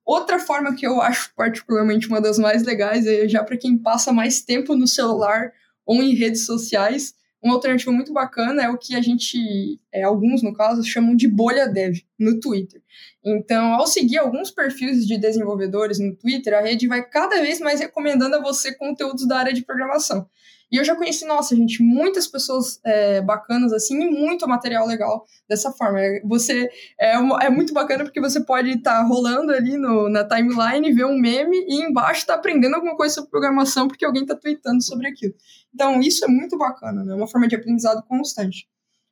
Outra 0.07 0.39
forma 0.39 0.73
que 0.77 0.87
eu 0.87 1.01
acho 1.03 1.35
particularmente 1.35 2.07
uma 2.07 2.21
das 2.21 2.39
mais 2.39 2.63
legais 2.63 3.05
é 3.09 3.29
já 3.29 3.43
para 3.43 3.57
quem 3.57 3.77
passa 3.77 4.13
mais 4.13 4.41
tempo 4.41 4.77
no 4.77 4.87
celular 4.87 5.53
ou 5.85 6.01
em 6.01 6.15
redes 6.15 6.47
sociais, 6.47 7.13
uma 7.43 7.55
alternativa 7.55 7.91
muito 7.93 8.13
bacana 8.13 8.63
é 8.63 8.69
o 8.69 8.79
que 8.79 8.95
a 8.95 9.01
gente, 9.01 9.81
é, 9.93 10.05
alguns 10.05 10.43
no 10.43 10.55
caso, 10.55 10.83
chamam 10.85 11.15
de 11.15 11.29
bolha 11.29 11.69
dev 11.69 11.99
no 12.19 12.39
Twitter. 12.41 12.81
Então, 13.25 13.75
ao 13.75 13.87
seguir 13.87 14.19
alguns 14.19 14.51
perfis 14.51 15.07
de 15.07 15.19
desenvolvedores 15.19 15.99
no 15.99 16.15
Twitter, 16.15 16.55
a 16.55 16.61
rede 16.61 16.87
vai 16.87 17.03
cada 17.03 17.41
vez 17.43 17.61
mais 17.61 17.81
recomendando 17.81 18.37
a 18.37 18.43
você 18.43 18.73
conteúdos 18.75 19.27
da 19.27 19.39
área 19.39 19.53
de 19.53 19.63
programação. 19.63 20.29
E 20.71 20.77
eu 20.77 20.85
já 20.85 20.97
conheci, 20.97 21.25
nossa, 21.25 21.55
gente, 21.55 21.83
muitas 21.83 22.27
pessoas 22.27 22.81
é, 22.85 23.21
bacanas 23.21 23.73
assim 23.73 24.03
e 24.03 24.11
muito 24.11 24.49
material 24.49 24.87
legal 24.87 25.25
dessa 25.49 25.71
forma. 25.73 25.99
Você 26.25 26.69
é, 26.99 27.17
uma, 27.19 27.39
é 27.43 27.49
muito 27.49 27.73
bacana 27.73 28.05
porque 28.05 28.21
você 28.21 28.41
pode 28.41 28.71
estar 28.71 28.99
tá 28.99 29.07
rolando 29.07 29.53
ali 29.53 29.77
no, 29.77 30.09
na 30.09 30.25
timeline, 30.25 30.93
ver 30.93 31.07
um 31.07 31.19
meme 31.19 31.57
e 31.69 31.83
embaixo 31.83 32.27
tá 32.27 32.35
aprendendo 32.35 32.75
alguma 32.75 32.97
coisa 32.97 33.15
sobre 33.15 33.31
programação 33.31 33.87
porque 33.87 34.05
alguém 34.05 34.23
está 34.23 34.35
tweetando 34.35 34.83
sobre 34.83 35.07
aquilo. 35.07 35.35
Então, 35.73 36.01
isso 36.01 36.25
é 36.25 36.29
muito 36.29 36.59
bacana, 36.59 37.05
né? 37.05 37.13
É 37.13 37.17
uma 37.17 37.29
forma 37.29 37.47
de 37.47 37.55
aprendizado 37.55 38.03
constante. 38.09 38.67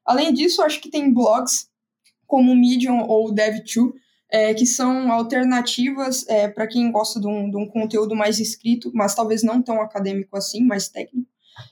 Além 0.05 0.33
disso, 0.33 0.63
acho 0.63 0.81
que 0.81 0.91
tem 0.91 1.13
blogs 1.13 1.69
como 2.27 2.55
Medium 2.55 3.01
ou 3.07 3.33
Dev2, 3.33 3.93
é, 4.31 4.53
que 4.53 4.67
são 4.67 5.13
alternativas 5.13 6.27
é, 6.29 6.49
para 6.49 6.67
quem 6.67 6.91
gosta 6.91 7.21
de 7.21 7.27
um, 7.27 7.49
de 7.51 7.57
um, 7.57 7.67
conteúdo 7.69 8.17
mais 8.17 8.41
escrito, 8.41 8.91
mas 8.93 9.15
talvez 9.15 9.43
não 9.43 9.63
tão 9.63 9.81
acadêmico 9.81 10.37
assim, 10.37 10.65
mais 10.65 10.89
técnico. 10.89 11.29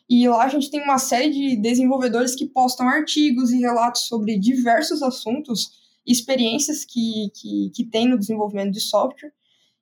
E 0.09 0.29
lá 0.29 0.45
a 0.45 0.49
gente 0.49 0.71
tem 0.71 0.83
uma 0.83 0.99
série 0.99 1.31
de 1.31 1.57
desenvolvedores 1.57 2.35
que 2.35 2.47
postam 2.47 2.89
artigos 2.89 3.51
e 3.51 3.59
relatos 3.59 4.03
sobre 4.03 4.39
diversos 4.39 5.03
assuntos, 5.03 5.73
experiências 6.07 6.85
que, 6.85 7.31
que, 7.35 7.71
que 7.75 7.85
tem 7.85 8.09
no 8.09 8.19
desenvolvimento 8.19 8.73
de 8.73 8.81
software. 8.81 9.33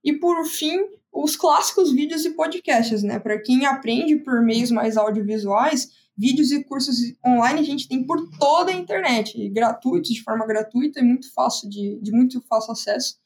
E 0.02 0.12
por 0.12 0.44
fim, 0.46 0.78
os 1.12 1.36
clássicos 1.36 1.92
vídeos 1.92 2.24
e 2.24 2.30
podcasts, 2.30 3.02
né? 3.02 3.18
Para 3.18 3.40
quem 3.40 3.66
aprende 3.66 4.16
por 4.16 4.42
meios 4.42 4.70
mais 4.70 4.96
audiovisuais, 4.96 5.90
vídeos 6.16 6.52
e 6.52 6.62
cursos 6.64 6.96
online 7.26 7.60
a 7.60 7.64
gente 7.64 7.88
tem 7.88 8.04
por 8.04 8.28
toda 8.38 8.70
a 8.70 8.74
internet, 8.74 9.48
gratuitos, 9.48 10.10
de 10.10 10.22
forma 10.22 10.46
gratuita 10.46 11.00
e 11.00 11.02
muito 11.02 11.32
fácil 11.32 11.68
de, 11.68 11.98
de 12.00 12.12
muito 12.12 12.40
fácil 12.42 12.72
acesso. 12.72 13.19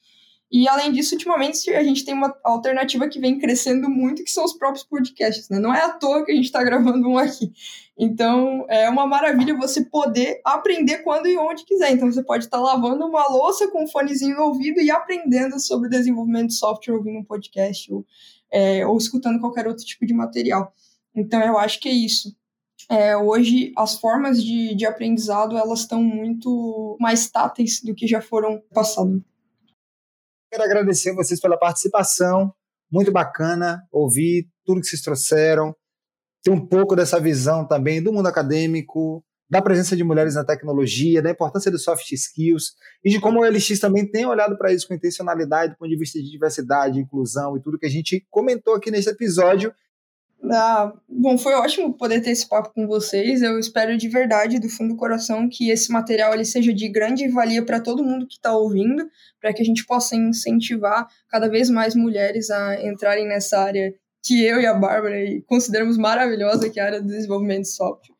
E 0.54 0.68
além 0.68 0.92
disso, 0.92 1.16
ultimamente 1.16 1.68
a 1.70 1.82
gente 1.82 2.04
tem 2.04 2.14
uma 2.14 2.32
alternativa 2.44 3.08
que 3.08 3.18
vem 3.18 3.40
crescendo 3.40 3.90
muito, 3.90 4.22
que 4.22 4.30
são 4.30 4.44
os 4.44 4.52
próprios 4.52 4.84
podcasts, 4.84 5.48
né? 5.48 5.58
Não 5.58 5.74
é 5.74 5.80
à 5.80 5.88
toa 5.88 6.24
que 6.24 6.30
a 6.30 6.34
gente 6.34 6.44
está 6.44 6.62
gravando 6.62 7.08
um 7.08 7.18
aqui. 7.18 7.52
Então 7.98 8.64
é 8.68 8.88
uma 8.88 9.04
maravilha 9.04 9.56
você 9.56 9.84
poder 9.84 10.40
aprender 10.44 10.98
quando 10.98 11.26
e 11.26 11.36
onde 11.36 11.64
quiser. 11.64 11.90
Então 11.90 12.10
você 12.10 12.22
pode 12.22 12.44
estar 12.44 12.58
tá 12.58 12.62
lavando 12.62 13.04
uma 13.04 13.26
louça 13.26 13.66
com 13.66 13.82
um 13.82 13.88
fonezinho 13.88 14.36
no 14.36 14.44
ouvido 14.44 14.80
e 14.80 14.92
aprendendo 14.92 15.58
sobre 15.58 15.88
desenvolvimento 15.88 16.50
de 16.50 16.54
software 16.54 16.94
ouvindo 16.94 17.18
um 17.18 17.24
podcast 17.24 17.92
ou, 17.92 18.06
é, 18.48 18.86
ou 18.86 18.96
escutando 18.96 19.40
qualquer 19.40 19.66
outro 19.66 19.84
tipo 19.84 20.06
de 20.06 20.14
material. 20.14 20.72
Então 21.16 21.42
eu 21.42 21.58
acho 21.58 21.80
que 21.80 21.88
é 21.88 21.92
isso. 21.92 22.32
É, 22.88 23.16
hoje 23.16 23.72
as 23.76 23.96
formas 23.96 24.40
de, 24.40 24.72
de 24.76 24.86
aprendizado 24.86 25.58
elas 25.58 25.80
estão 25.80 26.00
muito 26.00 26.96
mais 27.00 27.28
táteis 27.28 27.80
do 27.82 27.92
que 27.92 28.06
já 28.06 28.20
foram 28.20 28.62
passado. 28.72 29.20
Quero 30.54 30.66
agradecer 30.66 31.12
vocês 31.12 31.40
pela 31.40 31.58
participação. 31.58 32.54
Muito 32.88 33.10
bacana 33.10 33.82
ouvir 33.90 34.46
tudo 34.64 34.80
que 34.80 34.86
vocês 34.86 35.02
trouxeram. 35.02 35.74
Ter 36.44 36.52
um 36.52 36.64
pouco 36.64 36.94
dessa 36.94 37.18
visão 37.18 37.66
também 37.66 38.00
do 38.00 38.12
mundo 38.12 38.28
acadêmico, 38.28 39.24
da 39.50 39.60
presença 39.60 39.96
de 39.96 40.04
mulheres 40.04 40.36
na 40.36 40.44
tecnologia, 40.44 41.20
da 41.20 41.28
importância 41.28 41.72
dos 41.72 41.82
soft 41.82 42.08
skills 42.12 42.74
e 43.04 43.10
de 43.10 43.20
como 43.20 43.40
o 43.40 43.44
LX 43.44 43.80
também 43.80 44.08
tem 44.08 44.26
olhado 44.26 44.56
para 44.56 44.72
isso 44.72 44.86
com 44.86 44.94
intencionalidade 44.94 45.72
do 45.72 45.76
ponto 45.76 45.90
de 45.90 45.98
vista 45.98 46.20
de 46.20 46.30
diversidade, 46.30 47.00
inclusão 47.00 47.56
e 47.56 47.60
tudo 47.60 47.76
que 47.76 47.86
a 47.86 47.90
gente 47.90 48.24
comentou 48.30 48.76
aqui 48.76 48.92
nesse 48.92 49.10
episódio 49.10 49.74
ah, 50.50 50.92
bom, 51.08 51.38
foi 51.38 51.54
ótimo 51.54 51.94
poder 51.94 52.20
ter 52.20 52.30
esse 52.30 52.48
papo 52.48 52.72
com 52.74 52.86
vocês. 52.86 53.42
Eu 53.42 53.58
espero 53.58 53.96
de 53.96 54.08
verdade, 54.08 54.58
do 54.58 54.68
fundo 54.68 54.94
do 54.94 54.96
coração, 54.96 55.48
que 55.48 55.70
esse 55.70 55.90
material 55.90 56.34
ele 56.34 56.44
seja 56.44 56.72
de 56.72 56.88
grande 56.88 57.28
valia 57.28 57.64
para 57.64 57.80
todo 57.80 58.04
mundo 58.04 58.26
que 58.26 58.34
está 58.34 58.56
ouvindo, 58.56 59.08
para 59.40 59.52
que 59.52 59.62
a 59.62 59.64
gente 59.64 59.86
possa 59.86 60.16
incentivar 60.16 61.06
cada 61.28 61.48
vez 61.48 61.70
mais 61.70 61.94
mulheres 61.94 62.50
a 62.50 62.82
entrarem 62.86 63.26
nessa 63.26 63.58
área 63.58 63.94
que 64.22 64.42
eu 64.42 64.60
e 64.60 64.66
a 64.66 64.74
Bárbara 64.74 65.16
consideramos 65.46 65.98
maravilhosa, 65.98 66.70
que 66.70 66.80
é 66.80 66.82
a 66.82 66.86
área 66.86 67.02
do 67.02 67.08
desenvolvimento 67.08 67.62
de 67.62 67.72
software. 67.72 68.13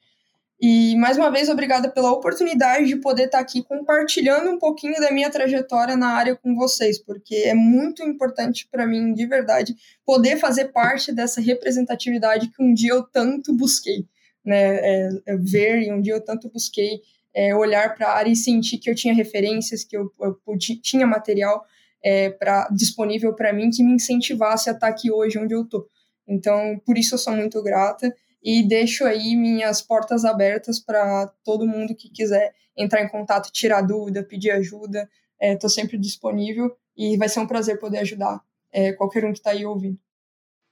E 0.61 0.97
mais 0.97 1.19
uma 1.19 1.31
vez, 1.31 1.49
obrigada 1.49 1.91
pela 1.91 2.13
oportunidade 2.13 2.87
de 2.87 2.97
poder 2.97 3.25
estar 3.25 3.41
aqui 3.41 3.63
compartilhando 3.63 4.51
um 4.51 4.59
pouquinho 4.59 4.95
da 5.01 5.11
minha 5.11 5.31
trajetória 5.31 5.97
na 5.97 6.09
área 6.09 6.37
com 6.37 6.55
vocês, 6.55 6.99
porque 6.99 7.35
é 7.35 7.55
muito 7.55 8.03
importante 8.03 8.69
para 8.71 8.87
mim, 8.87 9.13
de 9.13 9.27
verdade, 9.27 9.75
poder 10.07 10.37
fazer 10.39 10.67
parte 10.67 11.13
dessa 11.13 11.41
representatividade 11.41 12.49
que 12.49 12.63
um 12.63 12.73
dia 12.73 12.93
eu 12.93 13.03
tanto 13.03 13.53
busquei, 13.53 14.07
né? 14.45 14.77
É, 14.77 15.09
é 15.27 15.37
ver 15.37 15.83
e 15.83 15.93
um 15.93 16.01
dia 16.01 16.15
eu 16.15 16.25
tanto 16.25 16.49
busquei 16.49 17.01
é, 17.35 17.55
olhar 17.55 17.95
para 17.95 18.09
a 18.09 18.17
área 18.17 18.31
e 18.31 18.37
sentir 18.37 18.79
que 18.79 18.89
eu 18.89 18.95
tinha 18.95 19.13
referências, 19.13 19.83
que 19.83 19.97
eu, 19.97 20.11
eu 20.21 20.39
tinha 20.81 21.07
material 21.07 21.65
é, 22.03 22.31
pra, 22.31 22.69
disponível 22.71 23.35
para 23.35 23.53
mim 23.53 23.71
que 23.71 23.83
me 23.83 23.93
incentivasse 23.93 24.71
a 24.71 24.73
estar 24.73 24.87
aqui 24.87 25.11
hoje 25.11 25.39
onde 25.39 25.53
eu 25.53 25.63
estou. 25.63 25.89
Então, 26.29 26.81
por 26.87 26.97
isso 26.97 27.15
eu 27.15 27.19
sou 27.19 27.35
muito 27.35 27.61
grata 27.63 28.15
e 28.45 28.63
deixo 28.63 29.07
aí 29.07 29.35
minhas 29.35 29.81
portas 29.81 30.23
abertas 30.23 30.79
para 30.79 31.33
todo 31.43 31.67
mundo 31.67 31.95
que 31.95 32.11
quiser 32.11 32.55
entrar 32.77 33.03
em 33.03 33.09
contato, 33.09 33.51
tirar 33.51 33.81
dúvida, 33.81 34.23
pedir 34.23 34.51
ajuda. 34.51 35.09
Estou 35.41 35.69
é, 35.69 35.73
sempre 35.73 35.97
disponível 35.97 36.77
e 36.95 37.17
vai 37.17 37.29
ser 37.29 37.41
um 37.41 37.47
prazer 37.47 37.81
poder 37.81 37.99
ajudar 37.99 38.43
é, 38.71 38.93
qualquer 38.93 39.25
um 39.25 39.33
que 39.33 39.39
está 39.39 39.53
aí 39.53 39.65
ouvindo. 39.65 39.99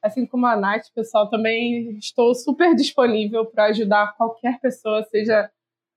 Assim 0.03 0.27
como 0.27 0.47
a 0.47 0.57
Nath, 0.57 0.89
pessoal, 0.95 1.31
também 1.31 1.97
estou 1.97 2.35
super 2.35 2.75
disponível 2.75 3.47
para 3.47 3.67
ajudar 3.67 4.17
qualquer 4.17 4.61
pessoa, 4.61 5.03
seja 5.05 5.51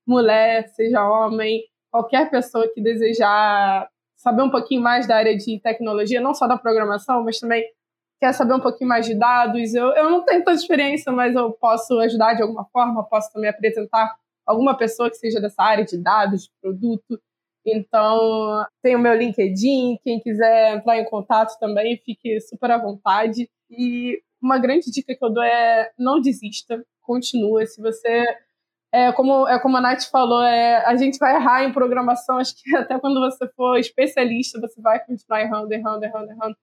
mulher, 0.06 0.68
seja 0.68 1.06
homem, 1.06 1.62
qualquer 1.90 2.30
pessoa 2.30 2.70
que 2.72 2.80
desejar 2.80 3.90
saber 4.14 4.42
um 4.42 4.50
pouquinho 4.50 4.80
mais 4.80 5.06
da 5.06 5.16
área 5.16 5.36
de 5.36 5.60
tecnologia, 5.60 6.20
não 6.20 6.32
só 6.32 6.46
da 6.46 6.56
programação, 6.56 7.22
mas 7.22 7.38
também 7.38 7.64
quer 8.20 8.32
saber 8.32 8.54
um 8.54 8.60
pouquinho 8.60 8.88
mais 8.88 9.06
de 9.06 9.14
dados. 9.14 9.74
Eu, 9.74 9.88
eu 9.94 10.10
não 10.10 10.24
tenho 10.24 10.44
tanta 10.44 10.58
experiência, 10.58 11.12
mas 11.12 11.34
eu 11.34 11.52
posso 11.52 11.98
ajudar 12.00 12.34
de 12.34 12.42
alguma 12.42 12.64
forma, 12.66 13.04
posso 13.04 13.32
também 13.32 13.50
apresentar 13.50 14.14
alguma 14.46 14.76
pessoa 14.76 15.10
que 15.10 15.16
seja 15.16 15.40
dessa 15.40 15.62
área 15.62 15.84
de 15.84 16.00
dados, 16.00 16.44
de 16.44 16.50
produto. 16.60 17.20
Então, 17.66 18.64
tem 18.80 18.94
o 18.94 18.98
meu 18.98 19.14
LinkedIn, 19.14 19.98
quem 20.04 20.20
quiser 20.20 20.76
entrar 20.76 20.98
em 20.98 21.04
contato 21.04 21.58
também, 21.58 22.00
fique 22.04 22.40
super 22.40 22.70
à 22.70 22.78
vontade. 22.78 23.50
E 23.68 24.20
uma 24.40 24.58
grande 24.58 24.90
dica 24.90 25.14
que 25.16 25.24
eu 25.24 25.32
dou 25.32 25.42
é 25.42 25.90
não 25.98 26.20
desista, 26.20 26.84
continua. 27.02 27.66
Se 27.66 27.82
você 27.82 28.24
é 28.92 29.12
como, 29.12 29.48
é 29.48 29.58
como 29.60 29.76
a 29.76 29.80
Nath 29.80 30.04
falou, 30.04 30.42
é, 30.42 30.84
a 30.86 30.94
gente 30.96 31.18
vai 31.18 31.34
errar 31.34 31.64
em 31.64 31.72
programação, 31.72 32.38
acho 32.38 32.54
que 32.56 32.74
até 32.76 32.98
quando 33.00 33.20
você 33.20 33.48
for 33.56 33.76
especialista, 33.78 34.60
você 34.60 34.80
vai 34.80 35.04
continuar 35.04 35.42
errando, 35.42 35.72
errando, 35.72 36.04
errando, 36.04 36.30
errando. 36.30 36.56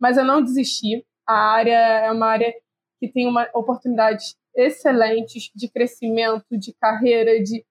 Mas 0.00 0.16
eu 0.16 0.24
não 0.24 0.42
desisti. 0.42 1.04
A 1.26 1.52
área 1.52 1.76
é 1.76 2.10
uma 2.10 2.26
área 2.26 2.52
que 2.98 3.08
tem 3.08 3.26
uma 3.26 3.48
oportunidades 3.54 4.36
excelentes 4.54 5.50
de 5.54 5.68
crescimento, 5.68 6.58
de 6.58 6.72
carreira, 6.74 7.42
de, 7.42 7.64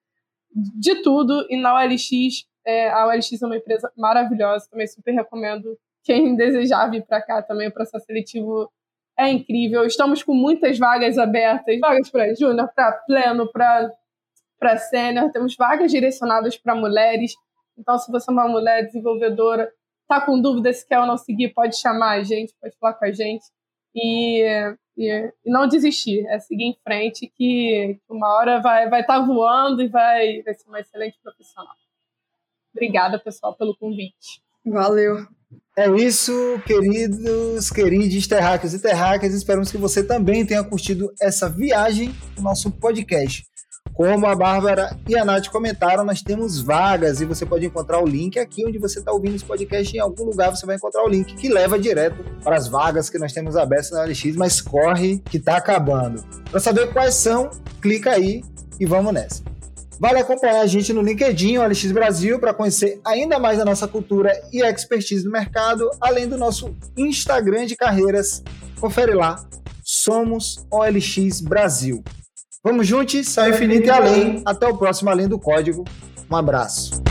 de 0.54 1.02
tudo. 1.02 1.46
E 1.50 1.58
na 1.58 1.76
OLX, 1.76 2.46
é, 2.66 2.90
a 2.90 3.08
OLX 3.08 3.42
é 3.42 3.46
uma 3.46 3.58
empresa 3.58 3.92
maravilhosa, 3.98 4.68
também 4.70 4.88
super 4.88 5.12
recomendo. 5.14 5.78
Quem 6.04 6.36
desejar 6.38 6.90
vir 6.90 7.06
para 7.06 7.22
cá 7.22 7.42
também, 7.42 7.68
o 7.68 7.74
processo 7.74 8.06
seletivo 8.06 8.72
é 9.18 9.30
incrível. 9.30 9.86
Estamos 9.86 10.24
com 10.24 10.34
muitas 10.34 10.80
vagas 10.80 11.18
abertas, 11.18 11.80
vagas 11.80 12.10
para 12.10 12.34
júnior, 12.34 12.70
para 12.74 12.94
pleno, 13.06 13.50
para 13.52 14.78
sênior, 14.78 15.32
temos 15.32 15.56
vagas 15.56 15.92
direcionadas 15.92 16.58
para 16.58 16.74
mulheres. 16.76 17.34
Então, 17.78 17.98
se 17.98 18.12
você 18.12 18.30
é 18.30 18.34
uma 18.34 18.48
mulher 18.48 18.86
desenvolvedora, 18.86 19.72
está 20.10 20.20
com 20.20 20.42
dúvida 20.42 20.74
se 20.74 20.86
quer 20.88 21.00
ou 21.00 21.06
não 21.06 21.18
seguir, 21.18 21.54
pode 21.54 21.80
chamar 21.80 22.18
a 22.18 22.24
gente, 22.24 22.54
pode 22.60 22.76
falar 22.80 22.96
com 22.96 23.06
a 23.06 23.12
gente. 23.12 23.46
E, 23.96 24.44
e, 24.98 25.34
e 25.46 25.52
não 25.52 25.68
desistir, 25.68 26.26
é 26.28 26.40
seguir 26.40 26.66
em 26.66 26.78
frente, 26.84 27.32
que 27.38 28.00
uma 28.10 28.36
hora 28.36 28.60
vai 28.60 28.86
estar 28.86 28.90
vai 28.90 29.06
tá 29.06 29.20
voando 29.22 29.84
e 29.84 29.88
vai, 29.88 30.42
vai 30.42 30.54
ser 30.56 30.68
uma 30.68 30.80
excelente 30.80 31.20
profissional. 31.22 31.76
Obrigada, 32.74 33.20
pessoal, 33.20 33.56
pelo 33.56 33.78
convite. 33.78 34.42
Valeu. 34.66 35.28
É 35.78 35.90
isso, 35.96 36.34
queridos, 36.66 37.70
queridos 37.72 38.28
terráqueos 38.28 38.74
e 38.74 38.82
terráqueas. 38.82 39.34
Esperamos 39.34 39.72
que 39.72 39.78
você 39.78 40.04
também 40.06 40.46
tenha 40.46 40.64
curtido 40.64 41.12
essa 41.22 41.50
viagem 41.50 42.14
do 42.36 42.42
nosso 42.42 42.70
podcast. 42.72 43.49
Como 44.00 44.26
a 44.28 44.34
Bárbara 44.34 44.98
e 45.10 45.18
a 45.18 45.26
Nath 45.26 45.50
comentaram, 45.50 46.06
nós 46.06 46.22
temos 46.22 46.62
vagas 46.62 47.20
e 47.20 47.26
você 47.26 47.46
pode 47.46 47.66
encontrar 47.66 48.02
o 48.02 48.08
link 48.08 48.40
aqui 48.40 48.66
onde 48.66 48.80
você 48.80 49.00
está 49.00 49.12
ouvindo 49.12 49.36
esse 49.36 49.44
podcast. 49.44 49.94
Em 49.94 50.00
algum 50.00 50.24
lugar 50.24 50.56
você 50.56 50.66
vai 50.66 50.78
encontrar 50.78 51.04
o 51.04 51.10
link 51.10 51.36
que 51.36 51.50
leva 51.50 51.78
direto 51.78 52.24
para 52.42 52.56
as 52.56 52.70
vagas 52.70 53.10
que 53.10 53.20
nós 53.20 53.34
temos 53.34 53.58
abertas 53.58 53.92
na 53.92 54.06
LX, 54.06 54.38
mas 54.38 54.62
corre 54.62 55.20
que 55.30 55.36
está 55.36 55.58
acabando. 55.58 56.24
Para 56.50 56.62
saber 56.62 56.94
quais 56.94 57.16
são, 57.16 57.50
clica 57.82 58.12
aí 58.12 58.42
e 58.80 58.86
vamos 58.86 59.14
nessa. 59.14 59.44
Vale 60.00 60.20
acompanhar 60.20 60.62
a 60.62 60.66
gente 60.66 60.94
no 60.94 61.02
LinkedIn, 61.02 61.58
OLX 61.58 61.92
Brasil, 61.92 62.40
para 62.40 62.54
conhecer 62.54 63.02
ainda 63.06 63.38
mais 63.38 63.58
da 63.58 63.66
nossa 63.66 63.86
cultura 63.86 64.32
e 64.54 64.64
expertise 64.64 65.26
no 65.26 65.32
mercado, 65.32 65.90
além 66.00 66.26
do 66.26 66.38
nosso 66.38 66.74
Instagram 66.96 67.66
de 67.66 67.76
carreiras. 67.76 68.42
Confere 68.80 69.14
lá, 69.14 69.46
somos 69.84 70.66
OLX 70.72 71.42
Brasil. 71.42 72.02
Vamos 72.62 72.88
juntos, 72.88 73.26
céu 73.30 73.50
infinito 73.50 73.88
e 73.88 73.90
além. 73.90 74.42
Até 74.46 74.68
o 74.68 74.76
próximo 74.76 75.10
Além 75.10 75.30
do 75.30 75.40
Código. 75.40 75.86
Um 76.30 76.36
abraço. 76.36 77.09